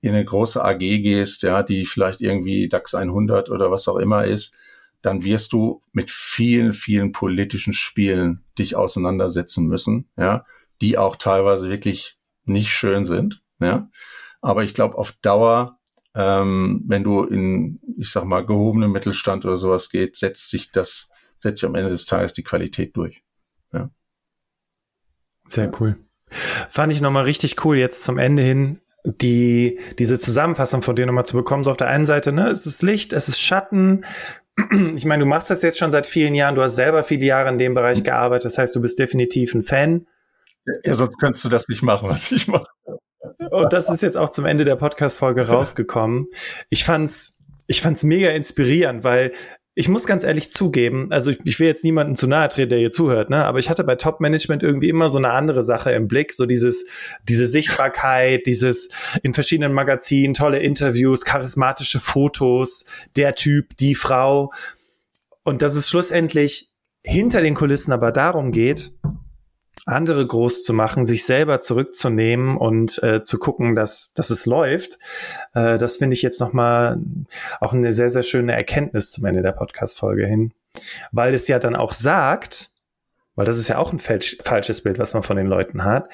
in 0.02 0.14
eine 0.14 0.24
große 0.24 0.64
AG 0.64 0.78
gehst, 0.78 1.42
ja, 1.42 1.62
die 1.62 1.84
vielleicht 1.84 2.20
irgendwie 2.20 2.68
DAX 2.68 2.94
100 2.94 3.50
oder 3.50 3.70
was 3.70 3.86
auch 3.86 3.96
immer 3.96 4.24
ist, 4.24 4.58
dann 5.02 5.24
wirst 5.24 5.52
du 5.52 5.82
mit 5.92 6.10
vielen, 6.10 6.74
vielen 6.74 7.12
politischen 7.12 7.72
Spielen 7.72 8.44
dich 8.58 8.76
auseinandersetzen 8.76 9.66
müssen, 9.66 10.10
ja, 10.16 10.44
die 10.80 10.98
auch 10.98 11.16
teilweise 11.16 11.70
wirklich 11.70 12.18
nicht 12.44 12.70
schön 12.70 13.04
sind, 13.04 13.42
ja. 13.60 13.88
Aber 14.42 14.64
ich 14.64 14.74
glaube, 14.74 14.96
auf 14.96 15.12
Dauer, 15.20 15.78
ähm, 16.14 16.82
wenn 16.86 17.04
du 17.04 17.24
in, 17.24 17.80
ich 17.98 18.10
sag 18.10 18.24
mal, 18.24 18.44
gehobenen 18.44 18.90
Mittelstand 18.90 19.44
oder 19.44 19.56
sowas 19.56 19.90
geht, 19.90 20.16
setzt 20.16 20.48
sich 20.48 20.72
das, 20.72 21.10
setzt 21.38 21.60
sich 21.60 21.68
am 21.68 21.74
Ende 21.74 21.90
des 21.90 22.06
Tages 22.06 22.32
die 22.32 22.42
Qualität 22.42 22.96
durch. 22.96 23.22
Ja. 23.72 23.90
Sehr 25.46 25.70
cool. 25.80 25.96
Fand 26.68 26.92
ich 26.92 27.00
nochmal 27.00 27.24
richtig 27.24 27.64
cool 27.64 27.76
jetzt 27.76 28.02
zum 28.04 28.18
Ende 28.18 28.42
hin 28.42 28.80
die, 29.04 29.78
diese 29.98 30.18
Zusammenfassung 30.18 30.82
von 30.82 30.96
dir 30.96 31.06
nochmal 31.06 31.26
zu 31.26 31.36
bekommen. 31.36 31.64
So 31.64 31.70
auf 31.70 31.76
der 31.76 31.88
einen 31.88 32.04
Seite, 32.04 32.32
ne, 32.32 32.48
es 32.48 32.66
ist 32.66 32.82
Licht, 32.82 33.12
es 33.12 33.28
ist 33.28 33.40
Schatten. 33.40 34.04
Ich 34.94 35.06
meine, 35.06 35.22
du 35.22 35.28
machst 35.28 35.48
das 35.48 35.62
jetzt 35.62 35.78
schon 35.78 35.90
seit 35.90 36.06
vielen 36.06 36.34
Jahren, 36.34 36.54
du 36.54 36.60
hast 36.62 36.74
selber 36.74 37.02
viele 37.02 37.24
Jahre 37.24 37.48
in 37.48 37.56
dem 37.56 37.72
Bereich 37.72 38.04
gearbeitet, 38.04 38.44
das 38.44 38.58
heißt, 38.58 38.76
du 38.76 38.80
bist 38.80 38.98
definitiv 38.98 39.54
ein 39.54 39.62
Fan. 39.62 40.06
Ja, 40.84 40.96
sonst 40.96 41.18
könntest 41.18 41.44
du 41.46 41.48
das 41.48 41.66
nicht 41.68 41.82
machen, 41.82 42.10
was 42.10 42.30
ich 42.30 42.46
mache. 42.46 42.66
Und 43.50 43.72
das 43.72 43.88
ist 43.88 44.02
jetzt 44.02 44.16
auch 44.16 44.28
zum 44.28 44.44
Ende 44.44 44.64
der 44.64 44.76
Podcast-Folge 44.76 45.46
rausgekommen. 45.46 46.26
Ich 46.68 46.84
fand's, 46.84 47.42
ich 47.66 47.80
fand's 47.80 48.02
mega 48.02 48.30
inspirierend, 48.30 49.02
weil 49.02 49.32
ich 49.74 49.88
muss 49.88 50.06
ganz 50.06 50.24
ehrlich 50.24 50.50
zugeben, 50.50 51.12
also 51.12 51.30
ich, 51.30 51.38
ich, 51.44 51.60
will 51.60 51.68
jetzt 51.68 51.84
niemanden 51.84 52.16
zu 52.16 52.26
nahe 52.26 52.48
treten, 52.48 52.70
der 52.70 52.78
hier 52.80 52.90
zuhört, 52.90 53.30
ne? 53.30 53.44
aber 53.44 53.60
ich 53.60 53.70
hatte 53.70 53.84
bei 53.84 53.94
Top-Management 53.94 54.62
irgendwie 54.62 54.88
immer 54.88 55.08
so 55.08 55.18
eine 55.18 55.30
andere 55.30 55.62
Sache 55.62 55.92
im 55.92 56.08
Blick, 56.08 56.32
so 56.32 56.44
dieses, 56.44 56.86
diese 57.28 57.46
Sichtbarkeit, 57.46 58.46
dieses 58.46 58.88
in 59.22 59.32
verschiedenen 59.32 59.72
Magazinen, 59.72 60.34
tolle 60.34 60.58
Interviews, 60.58 61.24
charismatische 61.24 62.00
Fotos, 62.00 62.84
der 63.16 63.34
Typ, 63.36 63.76
die 63.76 63.94
Frau. 63.94 64.52
Und 65.44 65.62
dass 65.62 65.76
es 65.76 65.88
schlussendlich 65.88 66.70
hinter 67.02 67.40
den 67.40 67.54
Kulissen 67.54 67.92
aber 67.92 68.12
darum 68.12 68.52
geht, 68.52 68.92
andere 69.86 70.26
groß 70.26 70.64
zu 70.64 70.72
machen, 70.72 71.04
sich 71.04 71.24
selber 71.24 71.60
zurückzunehmen 71.60 72.56
und 72.56 73.02
äh, 73.02 73.22
zu 73.22 73.38
gucken, 73.38 73.74
dass, 73.74 74.12
dass 74.14 74.30
es 74.30 74.46
läuft. 74.46 74.98
Äh, 75.54 75.78
das 75.78 75.96
finde 75.96 76.14
ich 76.14 76.22
jetzt 76.22 76.40
nochmal 76.40 77.00
auch 77.60 77.72
eine 77.72 77.92
sehr, 77.92 78.10
sehr 78.10 78.22
schöne 78.22 78.52
Erkenntnis 78.52 79.12
zum 79.12 79.24
Ende 79.24 79.42
der 79.42 79.52
Podcast-Folge 79.52 80.26
hin. 80.26 80.52
Weil 81.12 81.34
es 81.34 81.48
ja 81.48 81.58
dann 81.58 81.76
auch 81.76 81.94
sagt, 81.94 82.70
weil 83.34 83.46
das 83.46 83.56
ist 83.56 83.68
ja 83.68 83.78
auch 83.78 83.92
ein 83.92 83.98
falsches 83.98 84.82
Bild, 84.82 84.98
was 84.98 85.14
man 85.14 85.22
von 85.22 85.36
den 85.36 85.46
Leuten 85.46 85.84
hat, 85.84 86.08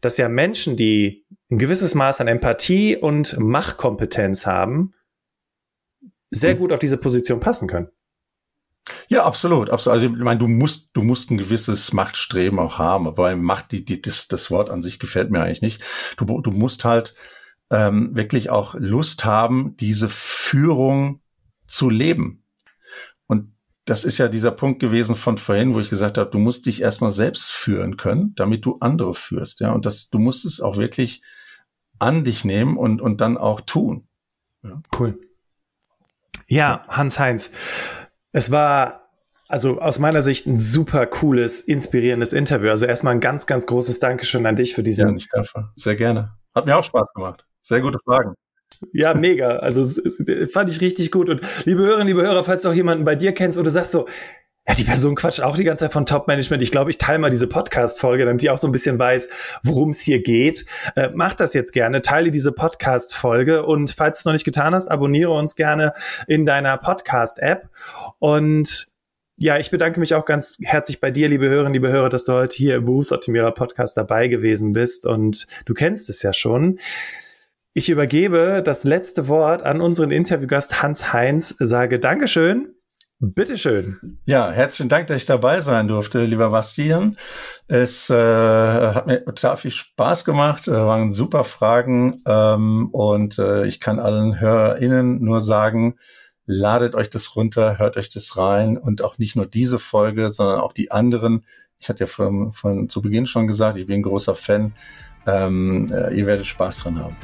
dass 0.00 0.16
ja 0.16 0.28
Menschen, 0.28 0.76
die 0.76 1.24
ein 1.50 1.58
gewisses 1.58 1.94
Maß 1.94 2.20
an 2.20 2.28
Empathie 2.28 2.96
und 2.96 3.38
Machkompetenz 3.38 4.46
haben, 4.46 4.94
sehr 6.30 6.54
mhm. 6.54 6.58
gut 6.58 6.72
auf 6.72 6.78
diese 6.78 6.98
Position 6.98 7.40
passen 7.40 7.68
können. 7.68 7.88
Ja, 9.08 9.24
absolut, 9.24 9.70
absolut. 9.70 9.94
Also 9.94 10.14
ich 10.14 10.22
meine, 10.22 10.40
du 10.40 10.48
musst, 10.48 10.90
du 10.94 11.02
musst 11.02 11.30
ein 11.30 11.38
gewisses 11.38 11.92
Machtstreben 11.92 12.58
auch 12.58 12.78
haben, 12.78 13.06
aber 13.06 13.34
Macht, 13.36 13.72
die, 13.72 13.84
die, 13.84 14.00
das, 14.00 14.28
das 14.28 14.50
Wort 14.50 14.70
an 14.70 14.82
sich 14.82 14.98
gefällt 14.98 15.30
mir 15.30 15.40
eigentlich 15.40 15.62
nicht. 15.62 15.82
Du, 16.16 16.40
du 16.40 16.50
musst 16.50 16.84
halt 16.84 17.14
ähm, 17.70 18.14
wirklich 18.14 18.50
auch 18.50 18.74
Lust 18.74 19.24
haben, 19.24 19.76
diese 19.78 20.08
Führung 20.08 21.20
zu 21.66 21.88
leben. 21.88 22.44
Und 23.26 23.52
das 23.86 24.04
ist 24.04 24.18
ja 24.18 24.28
dieser 24.28 24.50
Punkt 24.50 24.80
gewesen 24.80 25.16
von 25.16 25.38
vorhin, 25.38 25.74
wo 25.74 25.80
ich 25.80 25.90
gesagt 25.90 26.18
habe, 26.18 26.30
du 26.30 26.38
musst 26.38 26.66
dich 26.66 26.82
erstmal 26.82 27.10
selbst 27.10 27.50
führen 27.50 27.96
können, 27.96 28.34
damit 28.36 28.64
du 28.64 28.78
andere 28.80 29.14
führst, 29.14 29.60
ja. 29.60 29.72
Und 29.72 29.86
das, 29.86 30.10
du 30.10 30.18
musst 30.18 30.44
es 30.44 30.60
auch 30.60 30.76
wirklich 30.76 31.22
an 31.98 32.24
dich 32.24 32.44
nehmen 32.44 32.76
und, 32.76 33.00
und 33.00 33.20
dann 33.20 33.38
auch 33.38 33.60
tun. 33.60 34.06
Ja. 34.62 34.80
Cool. 34.98 35.18
Ja, 36.46 36.82
Hans-Heinz, 36.88 37.50
es 38.34 38.50
war 38.50 39.08
also 39.48 39.80
aus 39.80 40.00
meiner 40.00 40.20
Sicht 40.20 40.46
ein 40.46 40.58
super 40.58 41.06
cooles, 41.06 41.60
inspirierendes 41.60 42.32
Interview. 42.32 42.70
Also 42.70 42.84
erstmal 42.84 43.14
ein 43.14 43.20
ganz, 43.20 43.46
ganz 43.46 43.66
großes 43.66 44.00
Dankeschön 44.00 44.44
an 44.44 44.56
dich 44.56 44.74
für 44.74 44.82
diesen. 44.82 45.10
Ja, 45.10 45.16
ich 45.16 45.28
dafür. 45.28 45.72
Sehr 45.76 45.94
gerne. 45.94 46.34
Hat 46.52 46.66
mir 46.66 46.76
auch 46.76 46.82
Spaß 46.82 47.12
gemacht. 47.14 47.46
Sehr 47.60 47.80
gute 47.80 48.00
Fragen. 48.04 48.34
Ja, 48.92 49.14
mega. 49.14 49.58
Also 49.58 49.84
fand 50.52 50.68
ich 50.68 50.80
richtig 50.80 51.12
gut. 51.12 51.28
Und 51.28 51.42
liebe 51.64 51.82
Hörerinnen, 51.82 52.08
liebe 52.08 52.22
Hörer, 52.22 52.42
falls 52.42 52.62
du 52.62 52.70
auch 52.70 52.74
jemanden 52.74 53.04
bei 53.04 53.14
dir 53.14 53.32
kennst, 53.32 53.56
wo 53.56 53.62
du 53.62 53.70
sagst 53.70 53.92
so, 53.92 54.08
ja, 54.66 54.74
die 54.74 54.84
Person 54.84 55.14
quatscht 55.14 55.42
auch 55.42 55.56
die 55.56 55.64
ganze 55.64 55.84
Zeit 55.84 55.92
von 55.92 56.06
Top-Management. 56.06 56.62
Ich 56.62 56.70
glaube, 56.70 56.90
ich 56.90 56.96
teile 56.96 57.18
mal 57.18 57.30
diese 57.30 57.46
Podcast-Folge, 57.46 58.24
damit 58.24 58.40
die 58.40 58.48
auch 58.48 58.56
so 58.56 58.66
ein 58.66 58.72
bisschen 58.72 58.98
weiß, 58.98 59.28
worum 59.62 59.90
es 59.90 60.00
hier 60.00 60.22
geht. 60.22 60.64
Äh, 60.96 61.10
mach 61.14 61.34
das 61.34 61.52
jetzt 61.52 61.72
gerne, 61.72 62.00
teile 62.00 62.30
diese 62.30 62.50
Podcast-Folge 62.50 63.64
und 63.64 63.90
falls 63.90 64.18
du 64.18 64.20
es 64.20 64.24
noch 64.24 64.32
nicht 64.32 64.44
getan 64.44 64.74
hast, 64.74 64.88
abonniere 64.88 65.32
uns 65.32 65.54
gerne 65.54 65.92
in 66.26 66.46
deiner 66.46 66.78
Podcast-App. 66.78 67.68
Und 68.18 68.88
ja, 69.36 69.58
ich 69.58 69.70
bedanke 69.70 70.00
mich 70.00 70.14
auch 70.14 70.24
ganz 70.24 70.56
herzlich 70.62 70.98
bei 70.98 71.10
dir, 71.10 71.28
liebe 71.28 71.46
Hörerinnen, 71.48 71.74
liebe 71.74 71.92
Hörer, 71.92 72.08
dass 72.08 72.24
du 72.24 72.32
heute 72.32 72.56
hier 72.56 72.76
im 72.76 72.86
Berufsoptimierer 72.86 73.52
Podcast 73.52 73.98
dabei 73.98 74.28
gewesen 74.28 74.72
bist. 74.72 75.04
Und 75.04 75.46
du 75.66 75.74
kennst 75.74 76.08
es 76.08 76.22
ja 76.22 76.32
schon. 76.32 76.78
Ich 77.74 77.90
übergebe 77.90 78.62
das 78.64 78.84
letzte 78.84 79.28
Wort 79.28 79.62
an 79.62 79.82
unseren 79.82 80.10
Interviewgast 80.10 80.82
Hans 80.82 81.12
Heinz, 81.12 81.56
sage 81.58 81.98
Dankeschön 81.98 82.73
Bitteschön. 83.20 84.18
Ja, 84.26 84.50
herzlichen 84.50 84.88
Dank, 84.88 85.06
dass 85.06 85.18
ich 85.18 85.26
dabei 85.26 85.60
sein 85.60 85.88
durfte, 85.88 86.24
lieber 86.24 86.50
Bastian. 86.50 87.16
Es 87.68 88.10
äh, 88.10 88.14
hat 88.14 89.06
mir 89.06 89.24
total 89.24 89.56
viel 89.56 89.70
Spaß 89.70 90.24
gemacht, 90.24 90.68
äh, 90.68 90.72
waren 90.72 91.12
super 91.12 91.44
Fragen 91.44 92.22
ähm, 92.26 92.88
und 92.90 93.38
äh, 93.38 93.66
ich 93.66 93.80
kann 93.80 93.98
allen 93.98 94.40
HörerInnen 94.40 95.24
nur 95.24 95.40
sagen, 95.40 95.94
ladet 96.44 96.94
euch 96.94 97.08
das 97.08 97.36
runter, 97.36 97.78
hört 97.78 97.96
euch 97.96 98.10
das 98.10 98.36
rein 98.36 98.76
und 98.76 99.02
auch 99.02 99.16
nicht 99.16 99.36
nur 99.36 99.46
diese 99.46 99.78
Folge, 99.78 100.30
sondern 100.30 100.60
auch 100.60 100.72
die 100.72 100.90
anderen. 100.90 101.46
Ich 101.78 101.88
hatte 101.88 102.00
ja 102.00 102.06
von, 102.06 102.52
von 102.52 102.88
zu 102.88 103.00
Beginn 103.00 103.26
schon 103.26 103.46
gesagt, 103.46 103.76
ich 103.76 103.86
bin 103.86 104.00
ein 104.00 104.02
großer 104.02 104.34
Fan. 104.34 104.74
Ähm, 105.26 105.90
äh, 105.90 106.14
ihr 106.14 106.26
werdet 106.26 106.46
Spaß 106.46 106.78
dran 106.78 106.98
haben. 106.98 107.16